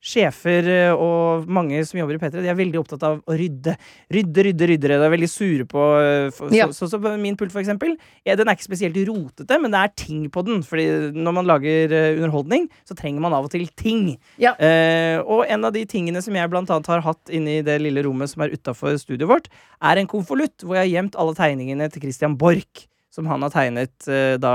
sjefer 0.00 0.64
eh, 0.72 0.92
og 0.96 1.44
mange 1.52 1.82
som 1.84 1.98
jobber 2.00 2.16
i 2.16 2.20
P3, 2.22 2.40
de 2.40 2.48
er 2.48 2.56
veldig 2.56 2.78
opptatt 2.80 3.02
av 3.04 3.18
å 3.28 3.36
rydde. 3.36 3.74
Rydde, 4.16 4.44
rydde, 4.46 4.68
rydde. 4.72 4.88
De 4.94 4.96
er 5.06 5.12
veldig 5.12 5.28
sure 5.28 5.66
på 5.68 5.82
Sånn 5.90 6.32
for, 6.36 6.54
Ja. 6.56 6.66
så, 6.72 6.88
så, 6.88 6.96
så 6.96 7.12
min 7.20 7.36
pult, 7.36 7.52
for 7.52 7.60
eksempel. 7.60 7.96
Ja, 8.24 8.36
den 8.40 8.48
er 8.48 8.56
ikke 8.56 8.68
spesielt 8.70 8.96
rotete, 9.08 9.58
men 9.60 9.74
det 9.74 9.82
er 9.84 9.92
ting 10.00 10.24
på 10.32 10.44
den. 10.46 10.62
Fordi 10.66 10.86
når 11.12 11.36
man 11.36 11.48
lager 11.50 11.92
eh, 11.92 12.16
underholdning, 12.16 12.68
så 12.88 12.96
trenger 12.96 13.20
man 13.24 13.36
av 13.36 13.48
og 13.48 13.52
til 13.52 13.68
ting. 13.76 14.14
Ja. 14.40 14.54
Eh, 14.56 15.20
og 15.20 15.44
en 15.50 15.68
av 15.68 15.76
de 15.76 15.84
tingene 15.90 16.22
som 16.24 16.36
jeg 16.36 16.52
blant 16.52 16.72
annet 16.72 16.88
har 16.94 17.04
hatt 17.04 17.32
inne 17.36 17.58
i 17.58 17.66
det 17.66 17.76
lille 17.84 18.04
rommet 18.08 18.32
som 18.32 18.46
er 18.46 18.56
utafor 18.56 18.96
studioet 19.00 19.28
vårt, 19.30 19.50
er 19.84 20.00
en 20.00 20.08
konvolutt 20.10 20.64
hvor 20.64 20.80
jeg 20.80 20.88
har 20.88 20.94
gjemt 20.96 21.20
alle 21.20 21.36
tegningene 21.36 21.90
til 21.92 22.08
Christian 22.08 22.38
Borch. 22.40 22.86
Som 23.10 23.26
han 23.26 23.42
har 23.42 23.50
tegnet 23.50 24.06
eh, 24.06 24.36
da 24.38 24.52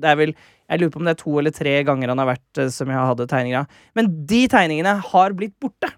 Det 0.00 0.08
er 0.08 0.16
vel 0.16 0.30
Jeg 0.68 0.82
lurer 0.82 0.92
på 0.92 1.00
om 1.00 1.08
det 1.08 1.14
er 1.14 1.22
to 1.22 1.34
eller 1.40 1.54
tre 1.54 1.74
ganger 1.88 2.12
han 2.12 2.20
har 2.20 2.30
vært 2.34 2.60
eh, 2.60 2.70
som 2.72 2.90
jeg 2.92 3.08
hadde 3.10 3.28
tegninger 3.30 3.62
av. 3.62 3.80
Men 3.96 4.10
de 4.28 4.42
tegningene 4.52 4.98
har 5.10 5.36
blitt 5.36 5.56
borte. 5.62 5.90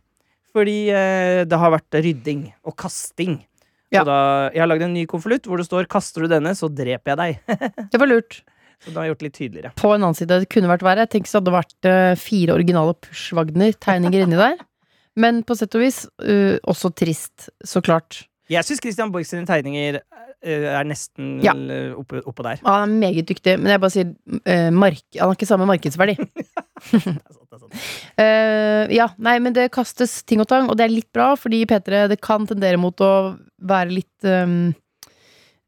Fordi 0.54 0.78
eh, 0.94 1.42
det 1.46 1.58
har 1.62 1.74
vært 1.74 2.00
rydding 2.06 2.46
og 2.66 2.76
kasting. 2.78 3.38
Ja. 3.90 4.02
Så 4.02 4.06
da, 4.06 4.20
jeg 4.54 4.62
har 4.62 4.70
lagd 4.70 4.86
en 4.86 4.94
ny 4.94 5.04
konvolutt 5.10 5.48
hvor 5.50 5.58
det 5.58 5.66
står 5.66 5.88
'Kaster 5.90 6.22
du 6.22 6.30
denne, 6.30 6.54
så 6.54 6.70
dreper 6.70 7.12
jeg 7.12 7.18
deg'. 7.18 7.60
Det 7.92 7.98
var 7.98 8.10
lurt. 8.10 8.42
så 8.80 8.94
da 8.94 9.00
har 9.00 9.08
jeg 9.08 9.12
gjort 9.12 9.20
det 9.20 9.28
litt 9.28 9.38
tydeligere. 9.38 9.72
På 9.76 9.90
en 9.92 10.00
annen 10.00 10.16
side, 10.16 10.38
det 10.40 10.48
kunne 10.52 10.70
vært 10.70 10.86
verre. 10.86 11.08
Tenk 11.10 11.26
hvis 11.26 11.34
det 11.34 11.40
hadde 11.42 11.56
vært 11.58 11.88
uh, 11.90 12.14
fire 12.16 12.54
originale 12.54 12.94
Push-Wagner-tegninger 13.04 14.24
inni 14.24 14.38
der. 14.38 14.62
Men 15.20 15.42
på 15.44 15.56
sett 15.58 15.74
og 15.76 15.82
vis 15.82 16.06
uh, 16.22 16.56
også 16.70 16.92
trist, 16.96 17.50
så 17.60 17.82
klart. 17.84 18.22
Jeg 18.48 18.64
syns 18.64 18.80
Christian 18.80 19.12
Borch 19.12 19.28
sine 19.28 19.44
tegninger 19.46 20.00
er 20.42 20.84
nesten 20.88 21.40
Ja. 21.44 21.52
eh, 21.52 21.92
oppe, 21.98 22.22
oppå 22.24 22.42
der. 22.46 22.60
Han 22.64 22.90
er 22.96 23.00
meget 23.10 23.26
dyktig, 23.28 23.58
men 23.60 23.70
jeg 23.74 23.80
bare 23.82 23.92
sier 23.92 24.08
uh, 24.10 24.70
mark 24.72 25.02
Han 25.18 25.28
har 25.28 25.36
ikke 25.36 25.48
samme 25.50 25.66
markedsverdi. 25.68 26.16
Det 26.90 26.96
er 26.96 27.34
sant, 27.34 27.46
det 27.50 27.56
er 27.56 27.60
sant. 27.60 27.74
Eh, 28.16 28.94
ja, 28.96 29.10
nei, 29.20 29.34
men 29.44 29.52
det 29.52 29.66
kastes 29.74 30.22
ting 30.24 30.40
og 30.40 30.48
tang, 30.48 30.70
og 30.72 30.78
det 30.80 30.86
er 30.86 30.94
litt 30.94 31.10
bra, 31.12 31.34
fordi 31.36 31.58
P3 31.68 32.06
det 32.08 32.16
kan 32.24 32.46
tendere 32.48 32.78
mot 32.80 32.96
å 33.04 33.36
være 33.68 33.92
litt 33.92 34.24
um, 34.24 34.70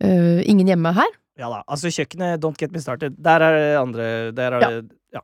uh, 0.03 0.41
ingen 0.49 0.71
hjemme 0.73 0.93
her. 0.97 1.13
Ja 1.41 1.49
da. 1.53 1.63
Altså, 1.69 1.91
kjøkkenet, 1.93 2.41
don't 2.41 2.57
get 2.61 2.73
me 2.73 2.81
started. 2.81 3.17
Der 3.21 3.45
er 3.45 3.57
det 3.59 3.69
andre 3.81 4.07
der 4.37 4.57
er 4.57 4.61
Ja. 4.65 4.71
det, 4.81 4.97
ja. 5.13 5.21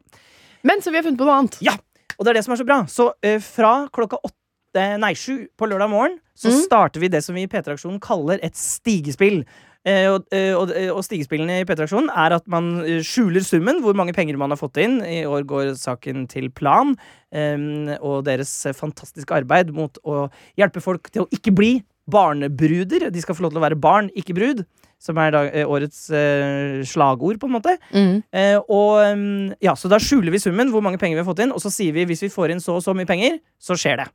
Men 0.66 0.80
så 0.82 0.90
vi 0.92 0.98
har 1.00 1.04
funnet 1.08 1.20
på 1.20 1.24
noe 1.28 1.38
annet. 1.40 1.56
Ja. 1.64 1.76
Og 2.18 2.24
det 2.26 2.32
er 2.32 2.38
det 2.40 2.44
som 2.44 2.52
er 2.52 2.58
så 2.60 2.66
bra. 2.66 2.78
Så 2.90 3.04
eh, 3.22 3.38
fra 3.40 3.86
klokka 3.94 4.18
åtte, 4.26 4.36
nei 4.74 5.14
sju 5.14 5.46
på 5.58 5.66
lørdag 5.68 5.90
morgen, 5.90 6.18
så 6.36 6.48
Mm. 6.50 6.62
starter 6.64 7.00
vi 7.00 7.08
det 7.08 7.22
som 7.24 7.34
vi 7.34 7.42
i 7.42 7.48
P3-aksjonen 7.48 8.00
kaller 8.00 8.38
et 8.42 8.54
stigespill. 8.54 9.44
Eh, 9.86 10.06
og, 10.10 10.24
eh, 10.32 10.52
og, 10.54 10.70
og 10.92 11.02
stigespillene 11.04 11.60
i 11.60 11.64
P3-aksjonen 11.64 12.10
er 12.10 12.34
at 12.34 12.46
man 12.46 12.80
eh, 12.84 13.00
skjuler 13.00 13.40
summen, 13.40 13.80
hvor 13.80 13.94
mange 13.94 14.12
penger 14.12 14.36
man 14.36 14.50
har 14.50 14.56
fått 14.58 14.76
inn. 14.76 15.00
I 15.02 15.24
år 15.24 15.46
går 15.46 15.74
saken 15.78 16.26
til 16.28 16.50
Plan 16.50 16.96
eh, 17.32 17.96
og 18.02 18.24
deres 18.26 18.66
eh, 18.66 18.72
fantastiske 18.76 19.32
arbeid 19.32 19.70
mot 19.72 19.96
å 20.04 20.28
hjelpe 20.58 20.82
folk 20.82 21.10
til 21.10 21.22
å 21.24 21.28
ikke 21.32 21.54
bli 21.54 21.82
barnebruder. 22.10 23.10
De 23.10 23.20
skal 23.22 23.34
få 23.38 23.42
lov 23.46 23.54
til 23.54 23.60
å 23.62 23.64
være 23.64 23.80
barn, 23.80 24.10
ikke 24.18 24.36
brud. 24.36 24.64
Som 25.00 25.16
er 25.22 25.30
da, 25.30 25.44
eh, 25.46 25.64
årets 25.64 26.10
eh, 26.10 26.82
slagord, 26.82 27.38
på 27.38 27.46
en 27.46 27.54
måte. 27.54 27.76
Mm. 27.94 28.22
Eh, 28.34 28.58
og 28.68 29.56
ja, 29.62 29.74
Så 29.78 29.88
da 29.88 29.96
skjuler 30.02 30.34
vi 30.34 30.38
summen, 30.42 30.70
hvor 30.74 30.82
mange 30.82 30.98
penger 30.98 31.16
vi 31.16 31.22
har 31.24 31.28
fått 31.32 31.44
inn, 31.44 31.52
og 31.54 31.62
så 31.62 31.70
sier 31.70 31.94
vi 31.94 32.04
hvis 32.04 32.22
vi 32.26 32.28
får 32.34 32.50
inn 32.50 32.60
så 32.60 32.74
og 32.76 32.82
så 32.82 32.94
mye 32.98 33.06
penger, 33.06 33.38
så 33.62 33.78
skjer 33.78 34.02
det. 34.02 34.08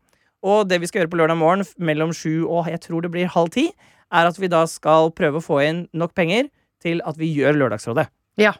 Og 0.43 0.67
det 0.67 0.81
vi 0.83 0.89
skal 0.89 1.03
gjøre 1.03 1.13
på 1.13 1.19
lørdag 1.21 1.39
morgen 1.39 1.63
mellom 1.79 2.11
sju 2.15 2.43
og 2.43 2.67
jeg 2.71 2.81
tror 2.83 3.05
det 3.05 3.13
blir 3.13 3.31
halv 3.31 3.53
ti, 3.55 3.69
er 4.13 4.29
at 4.29 4.37
vi 4.39 4.51
da 4.51 4.65
skal 4.69 5.11
prøve 5.15 5.39
å 5.39 5.43
få 5.43 5.61
inn 5.63 5.85
nok 5.95 6.13
penger 6.17 6.49
til 6.83 6.99
at 7.07 7.17
vi 7.19 7.31
gjør 7.31 7.57
Lørdagsrådet. 7.61 8.09
Ja. 8.41 8.53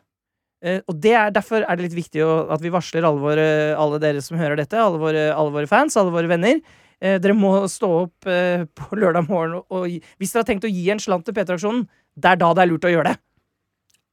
Uh, 0.64 0.80
og 0.88 0.96
det 1.04 1.12
er, 1.20 1.34
derfor 1.36 1.66
er 1.66 1.76
det 1.76 1.90
litt 1.90 1.98
viktig 1.98 2.24
å, 2.24 2.46
at 2.56 2.64
vi 2.64 2.72
varsler 2.74 3.04
alle, 3.08 3.20
våre, 3.20 3.48
alle 3.76 4.00
dere 4.02 4.24
som 4.24 4.40
hører 4.40 4.62
dette, 4.62 4.80
alle 4.80 5.02
våre, 5.02 5.28
alle 5.36 5.52
våre 5.52 5.70
fans, 5.70 5.98
alle 6.00 6.14
våre 6.14 6.32
venner. 6.32 6.62
Uh, 7.04 7.18
dere 7.20 7.36
må 7.36 7.52
stå 7.72 7.92
opp 8.06 8.30
uh, 8.32 8.64
på 8.80 9.02
lørdag 9.02 9.28
morgen, 9.28 9.60
og, 9.60 9.68
og 9.68 10.16
hvis 10.22 10.32
dere 10.32 10.46
har 10.46 10.50
tenkt 10.54 10.70
å 10.70 10.72
gi 10.72 10.88
en 10.94 11.04
slant 11.04 11.28
til 11.28 11.36
P3-aksjonen, 11.36 11.84
det 12.16 12.32
er 12.32 12.40
da 12.40 12.54
det 12.56 12.64
er 12.64 12.72
lurt 12.72 12.88
å 12.88 12.94
gjøre 12.94 13.12
det. 13.12 13.20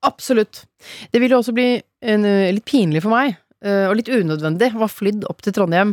Absolutt. 0.09 0.65
Det 1.12 1.21
vil 1.23 1.37
jo 1.37 1.43
også 1.43 1.55
bli 1.55 1.71
en, 2.09 2.23
litt 2.57 2.65
pinlig 2.65 3.03
for 3.05 3.12
meg, 3.12 3.35
og 3.61 3.93
litt 3.99 4.09
unødvendig, 4.09 4.71
å 4.73 4.87
ha 4.87 4.89
flydd 4.89 5.27
opp 5.29 5.43
til 5.45 5.53
Trondheim 5.53 5.93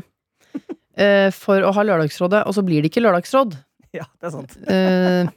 eh, 0.98 1.30
for 1.36 1.63
å 1.63 1.74
ha 1.75 1.84
Lørdagsrådet, 1.88 2.44
og 2.48 2.56
så 2.58 2.63
blir 2.66 2.82
det 2.84 2.92
ikke 2.94 3.06
lørdagsråd. 3.06 3.58
Ja, 3.96 4.04
det 4.20 4.27
er 4.27 4.34
sant. 4.36 4.58
Eh, 4.74 5.30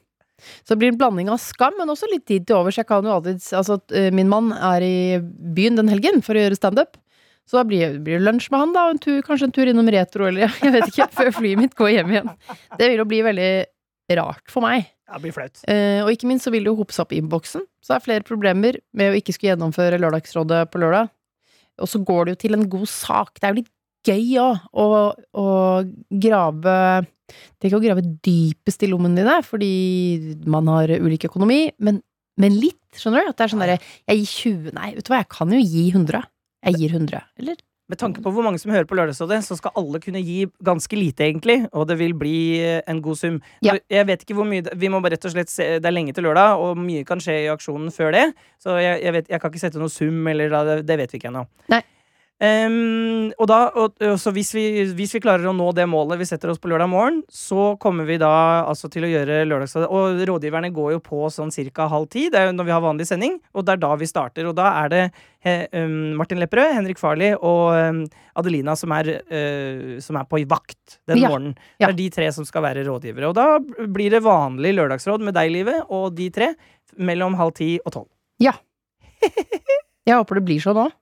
Så 0.64 0.73
det 0.73 0.79
blir 0.81 0.88
en 0.95 0.97
blanding 0.99 1.29
av 1.29 1.37
skam, 1.40 1.75
men 1.79 1.90
også 1.93 2.09
litt 2.11 2.25
tid 2.29 2.47
til 2.49 2.57
overs. 2.57 2.79
Jeg 2.81 2.87
kan 2.88 3.05
jo 3.05 3.12
alltid 3.12 3.43
Altså, 3.57 3.76
eh, 3.93 4.09
min 4.17 4.29
mann 4.29 4.50
er 4.57 4.81
i 4.85 4.95
byen 5.21 5.76
den 5.76 5.88
helgen 5.93 6.23
for 6.25 6.33
å 6.35 6.40
gjøre 6.43 6.57
standup. 6.57 6.97
Så 7.49 7.59
da 7.59 7.64
blir, 7.69 7.99
blir 8.00 8.17
det 8.19 8.25
lunsj 8.25 8.49
med 8.52 8.61
han, 8.62 8.73
da, 8.73 8.87
og 8.88 8.95
en 8.95 9.00
tur, 9.02 9.19
kanskje 9.26 9.49
en 9.49 9.52
tur 9.52 9.69
innom 9.69 9.88
Retro, 9.93 10.26
eller 10.29 10.49
jeg 10.64 10.73
vet 10.73 10.88
ikke, 10.88 11.09
før 11.12 11.31
flyet 11.37 11.61
mitt 11.61 11.76
går 11.79 11.93
hjem 11.97 12.12
igjen. 12.14 12.31
Det 12.79 12.88
vil 12.88 13.02
jo 13.02 13.07
bli 13.11 13.21
veldig 13.26 13.50
rart 14.21 14.47
for 14.52 14.64
meg. 14.64 14.88
Ja, 15.11 15.19
det 15.19 15.25
blir 15.26 15.35
flaut. 15.37 15.61
Eh, 15.71 16.00
og 16.05 16.11
ikke 16.14 16.29
minst 16.31 16.47
så 16.49 16.52
vil 16.55 16.64
det 16.64 16.71
jo 16.73 16.76
hoppe 16.81 16.95
seg 16.97 17.05
opp 17.05 17.12
i 17.14 17.21
innboksen. 17.21 17.64
Så 17.83 17.93
det 17.93 17.99
er 17.99 18.07
flere 18.07 18.26
problemer 18.26 18.79
med 18.97 19.12
å 19.12 19.19
ikke 19.19 19.35
skulle 19.37 19.52
gjennomføre 19.57 19.99
Lørdagsrådet 20.00 20.64
på 20.73 20.81
lørdag. 20.83 21.11
Og 21.81 21.88
så 21.90 22.00
går 22.07 22.26
det 22.29 22.35
jo 22.37 22.40
til 22.47 22.57
en 22.59 22.67
god 22.71 22.88
sak. 22.90 23.37
Det 23.40 23.47
er 23.49 23.55
jo 23.55 23.61
litt 23.62 23.71
gøy 24.07 24.37
òg 24.40 24.69
å, 24.73 24.90
å 25.37 25.47
grave 26.11 26.76
Tenk 27.62 27.76
å 27.76 27.78
grave 27.78 28.02
dypest 28.26 28.83
i 28.83 28.88
lommene 28.90 29.21
dine, 29.21 29.37
fordi 29.47 30.35
man 30.50 30.66
har 30.73 30.90
ulik 30.99 31.28
økonomi, 31.28 31.69
men, 31.78 32.00
men 32.42 32.57
litt, 32.59 32.80
skjønner 32.99 33.23
du? 33.23 33.30
At 33.30 33.38
det 33.38 33.45
er 33.45 33.52
sånn 33.52 33.62
derre 33.62 33.76
Jeg 33.78 34.23
gir 34.23 34.33
20 34.33 34.75
Nei, 34.75 34.92
vet 34.97 35.07
du 35.07 35.12
hva, 35.12 35.21
jeg 35.23 35.30
kan 35.37 35.54
jo 35.54 35.61
gi 35.62 35.85
100. 35.92 36.25
Jeg 36.66 36.80
gir 36.80 36.97
100. 36.99 37.21
Eller? 37.38 37.61
Med 37.90 37.99
tanke 37.99 38.23
på 38.23 38.30
hvor 38.30 38.45
mange 38.47 38.61
som 38.62 38.71
hører 38.71 38.87
på 38.87 38.95
Lørdagsrådet, 38.95 39.40
så 39.42 39.57
skal 39.59 39.75
alle 39.78 39.99
kunne 40.02 40.21
gi 40.23 40.45
ganske 40.62 40.95
lite, 40.95 41.25
egentlig. 41.26 41.57
Og 41.75 41.88
det 41.90 41.97
vil 41.99 42.12
bli 42.14 42.35
en 42.87 43.00
god 43.02 43.19
sum. 43.19 43.40
Ja. 43.66 43.75
Jeg 43.90 44.07
vet 44.07 44.23
ikke 44.23 44.37
hvor 44.38 44.47
mye 44.47 44.76
Vi 44.78 44.90
må 44.92 45.00
bare 45.02 45.16
rett 45.16 45.26
og 45.26 45.35
slett 45.35 45.50
se 45.50 45.66
Det 45.83 45.88
er 45.88 45.97
lenge 45.97 46.14
til 46.14 46.28
lørdag, 46.28 46.62
og 46.62 46.78
mye 46.78 47.02
kan 47.09 47.23
skje 47.23 47.40
i 47.45 47.49
aksjonen 47.50 47.90
før 47.95 48.14
det. 48.14 48.28
Så 48.62 48.78
jeg, 48.78 49.00
jeg, 49.02 49.14
vet, 49.16 49.33
jeg 49.33 49.42
kan 49.42 49.50
ikke 49.50 49.64
sette 49.64 49.83
noe 49.83 49.90
sum, 49.90 50.21
eller 50.30 50.52
da, 50.54 50.62
det, 50.69 50.76
det 50.87 51.00
vet 51.02 51.16
vi 51.16 51.19
ikke 51.19 51.33
ennå. 51.33 51.42
Ehm, 52.40 53.35
og 53.37 53.49
da, 53.50 53.59
og, 53.76 53.99
så 54.16 54.30
hvis 54.32 54.54
vi, 54.56 54.62
hvis 54.97 55.12
vi 55.12 55.20
klarer 55.20 55.44
å 55.50 55.52
nå 55.52 55.66
det 55.76 55.85
målet 55.92 56.23
vi 56.23 56.28
setter 56.28 56.49
oss 56.49 56.61
på 56.61 56.70
lørdag 56.73 56.88
morgen, 56.88 57.18
så 57.28 57.75
kommer 57.82 58.06
vi 58.09 58.16
da 58.20 58.30
altså 58.64 58.88
til 58.92 59.04
å 59.04 59.11
gjøre 59.11 59.42
lørdagsrådet 59.50 59.90
Og 59.92 60.23
rådgiverne 60.30 60.70
går 60.73 60.94
jo 60.94 61.02
på 61.04 61.28
sånn 61.35 61.52
cirka 61.52 61.85
halv 61.92 62.09
ti, 62.12 62.30
det 62.32 62.40
er 62.40 62.49
jo 62.49 62.56
når 62.56 62.70
vi 62.70 62.73
har 62.73 62.85
vanlig 62.87 63.09
sending, 63.11 63.37
og 63.52 63.66
det 63.68 63.76
er 63.76 63.82
da 63.85 63.92
vi 64.00 64.09
starter. 64.09 64.49
Og 64.49 64.56
da 64.56 64.70
er 64.80 64.88
det 64.94 65.02
he, 65.44 65.54
um, 65.76 66.16
Martin 66.16 66.40
Lepperød, 66.40 66.73
Henrik 66.78 67.02
Farley 67.02 67.37
og 67.37 67.76
um, 67.76 68.02
Adelina 68.40 68.73
som 68.78 68.97
er, 68.97 69.12
uh, 69.20 70.00
som 70.00 70.16
er 70.16 70.28
på 70.32 70.40
vakt 70.49 70.97
den 71.11 71.20
Ja. 71.20 71.28
morgenen. 71.28 71.59
Det 71.76 71.90
er 71.92 71.99
de 72.00 72.11
tre 72.16 72.32
som 72.32 72.49
skal 72.49 72.64
være 72.64 72.88
rådgivere. 72.88 73.28
Og 73.28 73.37
da 73.37 73.59
blir 73.85 74.16
det 74.16 74.25
vanlig 74.25 74.73
lørdagsråd 74.80 75.20
med 75.28 75.37
deg, 75.37 75.52
Livet, 75.52 75.85
og 75.92 76.14
de 76.16 76.30
tre 76.32 76.54
mellom 76.97 77.37
halv 77.37 77.52
ti 77.61 77.75
og 77.85 77.92
tolv. 77.92 78.09
Ja. 78.40 78.56
Jeg 80.09 80.16
håper 80.16 80.40
det 80.40 80.49
blir 80.49 80.62
sånn 80.64 80.87
òg. 80.88 80.94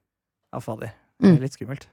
Ja, 0.51 0.59
fader. 0.59 0.91
Mm. 1.19 1.33
Det 1.33 1.37
er 1.37 1.45
litt 1.47 1.57
skummelt. 1.57 1.87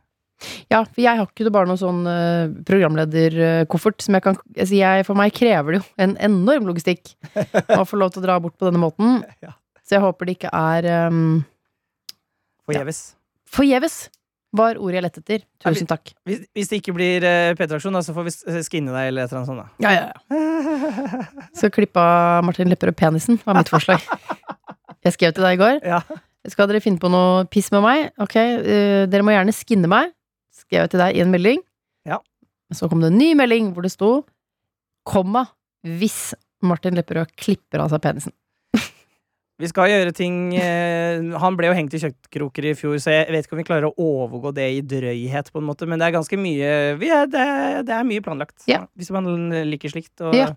Ja, 0.68 0.83
for 0.85 1.00
jeg 1.00 1.16
har 1.16 1.28
ikke 1.30 1.50
bare 1.54 1.68
noen 1.68 1.80
sånn 1.80 2.02
uh, 2.04 2.52
programlederkoffert 2.68 4.04
som 4.04 4.18
jeg 4.18 4.25
kan 4.26 4.37
altså 4.37 4.76
jeg, 4.76 5.06
For 5.09 5.16
meg 5.16 5.33
krever 5.33 5.76
det 5.76 5.78
jo 5.80 5.87
en 6.04 6.12
enorm 6.28 6.66
logistikk 6.68 7.14
å 7.73 7.87
få 7.88 7.97
lov 8.02 8.12
til 8.12 8.21
å 8.21 8.26
dra 8.26 8.37
bort 8.45 8.59
på 8.59 8.68
denne 8.68 8.83
måten. 8.83 9.23
Ja. 9.47 9.54
Så 9.87 9.95
jeg 9.95 10.02
håper 10.02 10.26
det 10.26 10.33
ikke 10.35 10.50
er 10.50 10.87
um, 11.06 11.45
Forgjeves. 12.66 13.00
forgjeves. 13.54 13.99
Var 14.56 14.78
ordet 14.83 14.97
jeg 14.99 15.04
lette 15.04 15.21
etter. 15.23 15.45
Tusen 15.62 15.87
takk. 15.90 16.11
Hvis, 16.26 16.40
hvis 16.56 16.71
det 16.73 16.80
ikke 16.80 16.95
blir 16.97 17.23
uh, 17.23 17.52
P3-aksjon, 17.54 17.99
så 18.02 18.14
får 18.16 18.26
vi 18.26 18.33
skinne 18.66 18.95
deg 18.95 19.12
eller 19.12 19.26
et 19.28 19.30
eller 19.30 19.45
annet 19.45 19.50
sånt. 19.52 19.62
da. 19.62 19.87
Ja, 19.87 19.92
ja, 19.95 20.06
ja. 20.11 21.47
så 21.61 21.71
klippe 21.71 22.02
av 22.02 22.42
Martin 22.49 22.73
Lepperød 22.73 22.99
penisen, 22.99 23.38
var 23.47 23.61
mitt 23.61 23.71
forslag. 23.71 24.02
Jeg 25.06 25.14
skrev 25.14 25.37
til 25.37 25.47
deg 25.47 25.54
i 25.54 25.61
går. 25.62 25.78
Ja. 25.87 26.00
Skal 26.53 26.69
dere 26.71 26.81
finne 26.85 27.00
på 27.03 27.11
noe 27.11 27.45
piss 27.50 27.71
med 27.75 27.83
meg? 27.85 28.09
Ok, 28.23 28.37
uh, 28.38 29.05
dere 29.11 29.25
må 29.26 29.35
gjerne 29.35 29.55
skinne 29.57 29.88
meg. 29.91 30.12
Skrev 30.55 30.85
jeg 30.87 30.95
til 30.95 31.03
deg 31.03 31.17
i 31.19 31.23
en 31.25 31.31
melding. 31.35 31.61
Ja. 32.09 32.21
Så 32.75 32.88
kom 32.91 33.03
det 33.03 33.12
en 33.12 33.19
ny 33.21 33.33
melding 33.38 33.73
hvor 33.75 33.85
det 33.87 33.93
sto 33.95 34.11
komma 35.06 35.45
hvis 35.87 36.32
Martin 36.67 36.97
Lepperød 36.99 37.30
klipper 37.39 37.82
av 37.85 37.93
seg 37.93 38.00
penisen. 38.02 38.32
Vi 39.63 39.69
skal 39.71 39.89
gjøre 39.89 40.11
ting 40.17 40.50
eh, 40.59 41.23
Han 41.41 41.54
ble 41.56 41.71
jo 41.71 41.76
hengt 41.78 41.95
i 41.97 42.00
kjøttkroker 42.02 42.67
i 42.69 42.73
fjor, 42.76 42.97
så 43.00 43.15
jeg 43.15 43.30
vet 43.32 43.47
ikke 43.47 43.54
om 43.56 43.61
vi 43.63 43.67
klarer 43.69 43.87
å 43.89 43.95
overgå 44.02 44.50
det 44.56 44.67
i 44.75 44.82
drøyhet, 44.85 45.49
på 45.54 45.63
en 45.63 45.69
måte, 45.69 45.87
men 45.89 46.00
det 46.02 46.09
er 46.11 46.17
ganske 46.19 46.37
mye 46.41 46.67
er, 46.67 46.99
det, 47.30 47.41
er- 47.41 47.87
det 47.87 47.95
er 47.97 48.04
mye 48.09 48.25
planlagt. 48.26 48.67
Ja. 48.69 48.82
Hvis 48.99 49.09
man 49.15 49.30
liker 49.71 49.93
slikt. 49.95 50.13
Og, 50.26 50.35
Ja. 50.37 50.50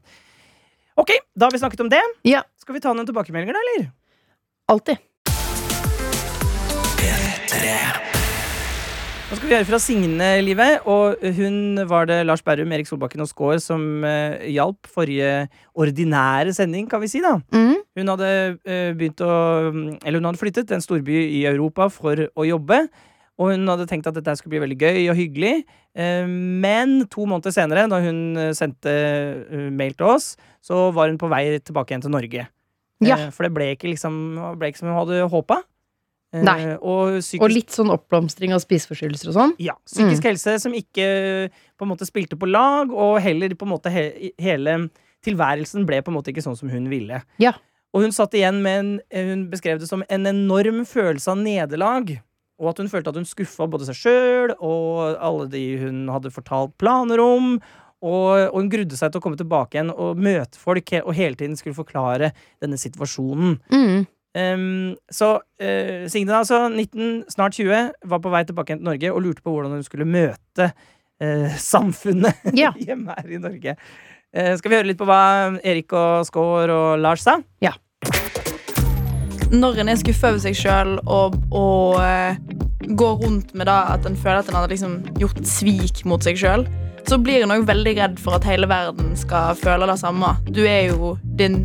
Ok, 1.00 1.14
da 1.32 1.48
har 1.48 1.54
vi 1.56 1.62
snakket 1.62 1.80
om 1.86 1.88
det. 1.94 2.02
Ja. 2.28 2.42
Skal 2.60 2.76
vi 2.76 2.82
ta 2.84 2.92
noen 2.92 3.08
tilbakemeldinger, 3.08 3.56
da, 3.56 3.62
eller? 3.64 3.86
Alltid. 4.74 5.00
Nå 9.30 9.38
skal 9.38 9.48
vi 9.48 9.54
høre 9.56 9.66
fra 9.66 9.78
Signe-livet, 9.82 10.86
og 10.90 11.22
hun 11.38 11.80
var 11.90 12.06
det 12.10 12.20
Lars 12.26 12.44
Berrum, 12.46 12.70
Erik 12.74 12.90
Solbakken 12.90 13.24
og 13.24 13.30
Skaar 13.30 13.62
som 13.62 14.04
uh, 14.06 14.38
hjalp 14.46 14.90
forrige 14.90 15.48
ordinære 15.74 16.54
sending, 16.54 16.86
kan 16.90 17.02
vi 17.02 17.10
si, 17.10 17.22
da. 17.22 17.36
Mm. 17.54 17.80
Hun 17.98 18.12
hadde 18.14 18.30
uh, 18.58 18.92
begynt 18.98 19.22
å 19.26 19.32
Eller 20.04 20.20
hun 20.20 20.30
hadde 20.30 20.42
flyttet 20.42 20.70
til 20.70 20.78
en 20.78 20.86
storby 20.86 21.24
i 21.40 21.44
Europa 21.50 21.90
for 21.94 22.22
å 22.30 22.46
jobbe. 22.46 22.84
Og 23.40 23.54
hun 23.56 23.66
hadde 23.72 23.88
tenkt 23.90 24.10
at 24.10 24.18
dette 24.18 24.36
skulle 24.38 24.58
bli 24.58 24.64
veldig 24.68 24.78
gøy 24.82 25.10
og 25.14 25.16
hyggelig. 25.16 25.54
Eh, 25.96 26.26
men 26.28 27.06
to 27.08 27.24
måneder 27.24 27.54
senere, 27.56 27.86
da 27.88 28.02
hun 28.04 28.36
sendte 28.52 28.92
mail 29.72 29.96
til 29.96 30.10
oss, 30.12 30.34
så 30.60 30.90
var 30.92 31.08
hun 31.08 31.16
på 31.22 31.30
vei 31.32 31.46
tilbake 31.64 31.96
igjen 31.96 32.04
til 32.04 32.12
Norge. 32.12 32.50
Ja. 33.00 33.18
For 33.32 33.48
det 33.48 33.54
ble 33.56 33.70
ikke, 33.78 33.94
liksom, 33.94 34.20
ble 34.60 34.74
ikke 34.74 34.82
som 34.82 34.92
hun 34.92 35.00
hadde 35.00 35.30
håpa. 35.32 35.62
Eh, 36.34 36.44
Nei. 36.46 36.76
Og 36.78 37.20
psykisk 37.24 37.42
Og 37.42 37.50
litt 37.50 37.74
sånn 37.74 37.90
oppblomstring 37.90 38.54
av 38.54 38.62
spiseforstyrrelser 38.62 39.32
og 39.32 39.38
sånn. 39.38 39.54
ja, 39.58 39.74
psykisk 39.86 40.22
Mm. 40.24 40.30
helse 40.30 40.60
som 40.62 40.74
ikke 40.78 41.50
på 41.80 41.86
en 41.88 41.90
måte 41.90 42.06
spilte 42.06 42.38
på 42.38 42.50
lag, 42.50 42.92
og 42.94 43.20
heller 43.22 43.50
på 43.56 43.66
en 43.66 43.74
måte 43.74 43.90
he 43.92 44.32
hele 44.38 44.90
tilværelsen 45.26 45.86
ble 45.88 46.02
på 46.02 46.10
en 46.12 46.18
måte 46.20 46.30
ikke 46.32 46.44
sånn 46.46 46.56
som 46.58 46.70
hun 46.70 46.88
ville. 46.90 47.24
Ja. 47.40 47.54
Og 47.94 48.04
hun 48.04 48.12
satt 48.12 48.32
igjen 48.38 48.62
med 48.62 48.80
en 48.80 49.00
Hun 49.12 49.50
beskrev 49.50 49.80
det 49.80 49.88
som 49.90 50.04
en 50.08 50.26
enorm 50.26 50.86
følelse 50.86 51.28
av 51.32 51.38
nederlag. 51.42 52.20
Og 52.60 52.70
at 52.70 52.78
hun 52.78 52.88
følte 52.92 53.08
at 53.08 53.16
hun 53.16 53.26
skuffa 53.26 53.66
både 53.68 53.86
seg 53.88 53.96
sjøl 53.96 54.52
og 54.62 55.18
alle 55.20 55.48
de 55.50 55.78
hun 55.80 56.08
hadde 56.12 56.30
fortalt 56.30 56.78
planer 56.78 57.18
om. 57.20 57.60
Og, 58.04 58.54
og 58.54 58.56
hun 58.56 58.70
grudde 58.70 58.96
seg 58.96 59.12
til 59.12 59.20
å 59.20 59.24
komme 59.24 59.36
tilbake 59.40 59.76
igjen 59.76 59.90
og 59.92 60.16
møte 60.18 60.56
folk 60.60 60.94
og 61.04 61.14
hele 61.16 61.36
tiden 61.36 61.58
skulle 61.58 61.76
forklare 61.76 62.32
denne 62.62 62.78
situasjonen. 62.78 63.58
Mm. 63.72 64.06
Um, 64.40 64.94
så 65.12 65.34
uh, 65.42 66.06
Signe, 66.08 66.30
da, 66.32 66.38
altså 66.44 66.62
19, 66.70 67.26
snart 67.34 67.58
20, 67.58 67.90
var 68.12 68.22
på 68.24 68.32
vei 68.32 68.44
tilbake 68.48 68.78
til 68.78 68.86
Norge 68.86 69.12
og 69.12 69.22
lurte 69.26 69.44
på 69.44 69.52
hvordan 69.56 69.74
hun 69.76 69.84
skulle 69.84 70.06
møte 70.08 70.70
uh, 70.72 71.50
samfunnet 71.60 72.46
Ja. 72.64 72.72
hjemme 72.78 73.18
her 73.18 73.34
i 73.36 73.42
Norge. 73.42 73.76
Uh, 74.32 74.54
skal 74.60 74.70
vi 74.72 74.78
høre 74.80 74.90
litt 74.92 75.00
på 75.02 75.08
hva 75.10 75.22
Erik 75.66 75.92
og 75.98 76.28
Skaar 76.30 76.72
og 76.76 77.00
Lars 77.04 77.26
sa? 77.26 77.40
Ja. 77.66 77.74
når 79.52 79.82
en 79.82 79.90
er 79.90 79.98
skuffa 79.98 80.30
over 80.30 80.42
seg 80.44 80.56
sjøl 80.58 81.00
og, 81.10 81.36
og 81.50 81.98
uh, 81.98 82.38
går 82.90 83.16
rundt 83.24 83.56
med 83.58 83.66
da 83.70 83.80
at 83.96 84.06
en 84.08 84.18
føler 84.18 84.44
at 84.44 84.50
en 84.52 84.60
har 84.60 84.70
liksom 84.72 85.00
gjort 85.20 85.42
svik 85.50 86.04
mot 86.10 86.24
seg 86.24 86.38
sjøl, 86.40 86.68
så 87.10 87.18
blir 87.22 87.42
en 87.44 87.54
òg 87.56 87.66
veldig 87.68 87.96
redd 87.98 88.20
for 88.22 88.38
at 88.38 88.46
hele 88.46 88.70
verden 88.70 89.16
skal 89.18 89.58
føle 89.58 89.88
det 89.90 89.98
samme. 90.02 90.36
Du 90.54 90.62
er 90.70 90.92
jo 90.92 91.16
din 91.40 91.64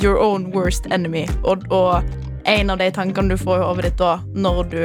your 0.00 0.18
own 0.18 0.50
worst 0.54 0.86
enemy, 0.90 1.26
og, 1.44 1.66
og 1.72 2.02
en 2.48 2.70
av 2.70 2.78
de 2.78 2.90
tankene 2.94 3.34
du 3.34 3.40
får 3.40 3.60
i 3.60 3.66
hodet 3.66 3.90
ditt 3.90 3.98
da 4.00 4.16
når 4.34 4.62
du 4.72 4.80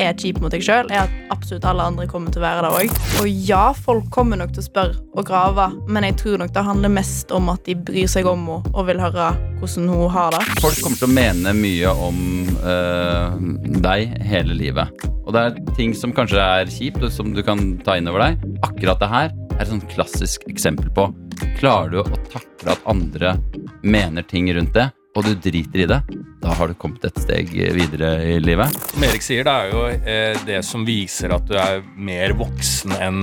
er 0.00 0.14
kjip 0.16 0.38
mot 0.40 0.52
deg 0.52 0.64
sjøl, 0.64 0.88
er 0.92 1.04
at 1.04 1.32
absolutt 1.34 1.66
alle 1.68 1.84
andre 1.90 2.06
kommer 2.10 2.32
til 2.32 2.42
å 2.42 2.46
være 2.46 2.64
der 2.64 2.76
òg. 2.80 3.00
Og 3.20 3.28
ja, 3.48 3.64
folk 3.76 4.08
kommer 4.14 4.40
nok 4.40 4.54
til 4.54 4.62
å 4.62 4.66
spørre 4.66 4.98
og 5.12 5.26
grave, 5.28 5.68
men 5.92 6.06
jeg 6.08 6.16
tror 6.22 6.40
nok 6.40 6.54
det 6.54 6.64
handler 6.66 6.94
mest 6.94 7.32
om 7.34 7.50
at 7.52 7.64
de 7.68 7.76
bryr 7.76 8.08
seg 8.10 8.28
om 8.28 8.46
henne 8.48 8.72
og 8.72 8.88
vil 8.88 9.02
høre 9.02 9.30
hvordan 9.60 9.90
hun 9.92 10.08
har 10.12 10.34
det. 10.34 10.42
Folk 10.64 10.80
kommer 10.82 10.98
til 10.98 11.10
å 11.10 11.14
mene 11.14 11.54
mye 11.56 11.92
om 12.08 12.22
øh, 12.58 13.36
deg 13.84 14.16
hele 14.26 14.56
livet. 14.58 15.06
Og 15.22 15.36
det 15.36 15.44
er 15.44 15.60
ting 15.76 15.92
som 15.94 16.14
kanskje 16.14 16.40
er 16.42 16.72
kjipt, 16.72 17.02
og 17.04 17.12
som 17.14 17.30
du 17.36 17.42
kan 17.46 17.76
ta 17.86 17.98
inn 17.98 18.10
over 18.10 18.24
deg. 18.24 18.42
Akkurat 18.66 19.02
det 19.02 19.12
her 19.12 19.30
er 19.52 19.62
et 19.62 19.70
sånn 19.70 19.84
klassisk 19.92 20.48
eksempel 20.50 20.90
på 20.96 21.10
Klarer 21.58 21.90
du 21.90 22.00
å 22.00 22.20
takle 22.30 22.74
at 22.74 22.84
andre 22.90 23.34
mener 23.82 24.22
ting 24.28 24.48
rundt 24.54 24.74
det, 24.76 24.88
og 25.16 25.26
du 25.26 25.34
driter 25.44 25.82
i 25.84 25.86
det, 25.90 25.98
da 26.40 26.54
har 26.56 26.70
du 26.70 26.74
kommet 26.80 27.02
et 27.04 27.18
steg 27.20 27.50
videre 27.52 28.14
i 28.24 28.38
livet. 28.40 28.72
Som 28.94 29.04
Erik 29.04 29.22
sier, 29.24 29.44
det 29.44 29.52
er 29.52 29.72
jo 29.74 29.82
eh, 29.92 30.38
det 30.48 30.62
som 30.64 30.86
viser 30.88 31.34
at 31.36 31.44
du 31.50 31.52
er 31.60 31.82
mer 32.00 32.32
voksen 32.38 32.94
enn 32.96 33.18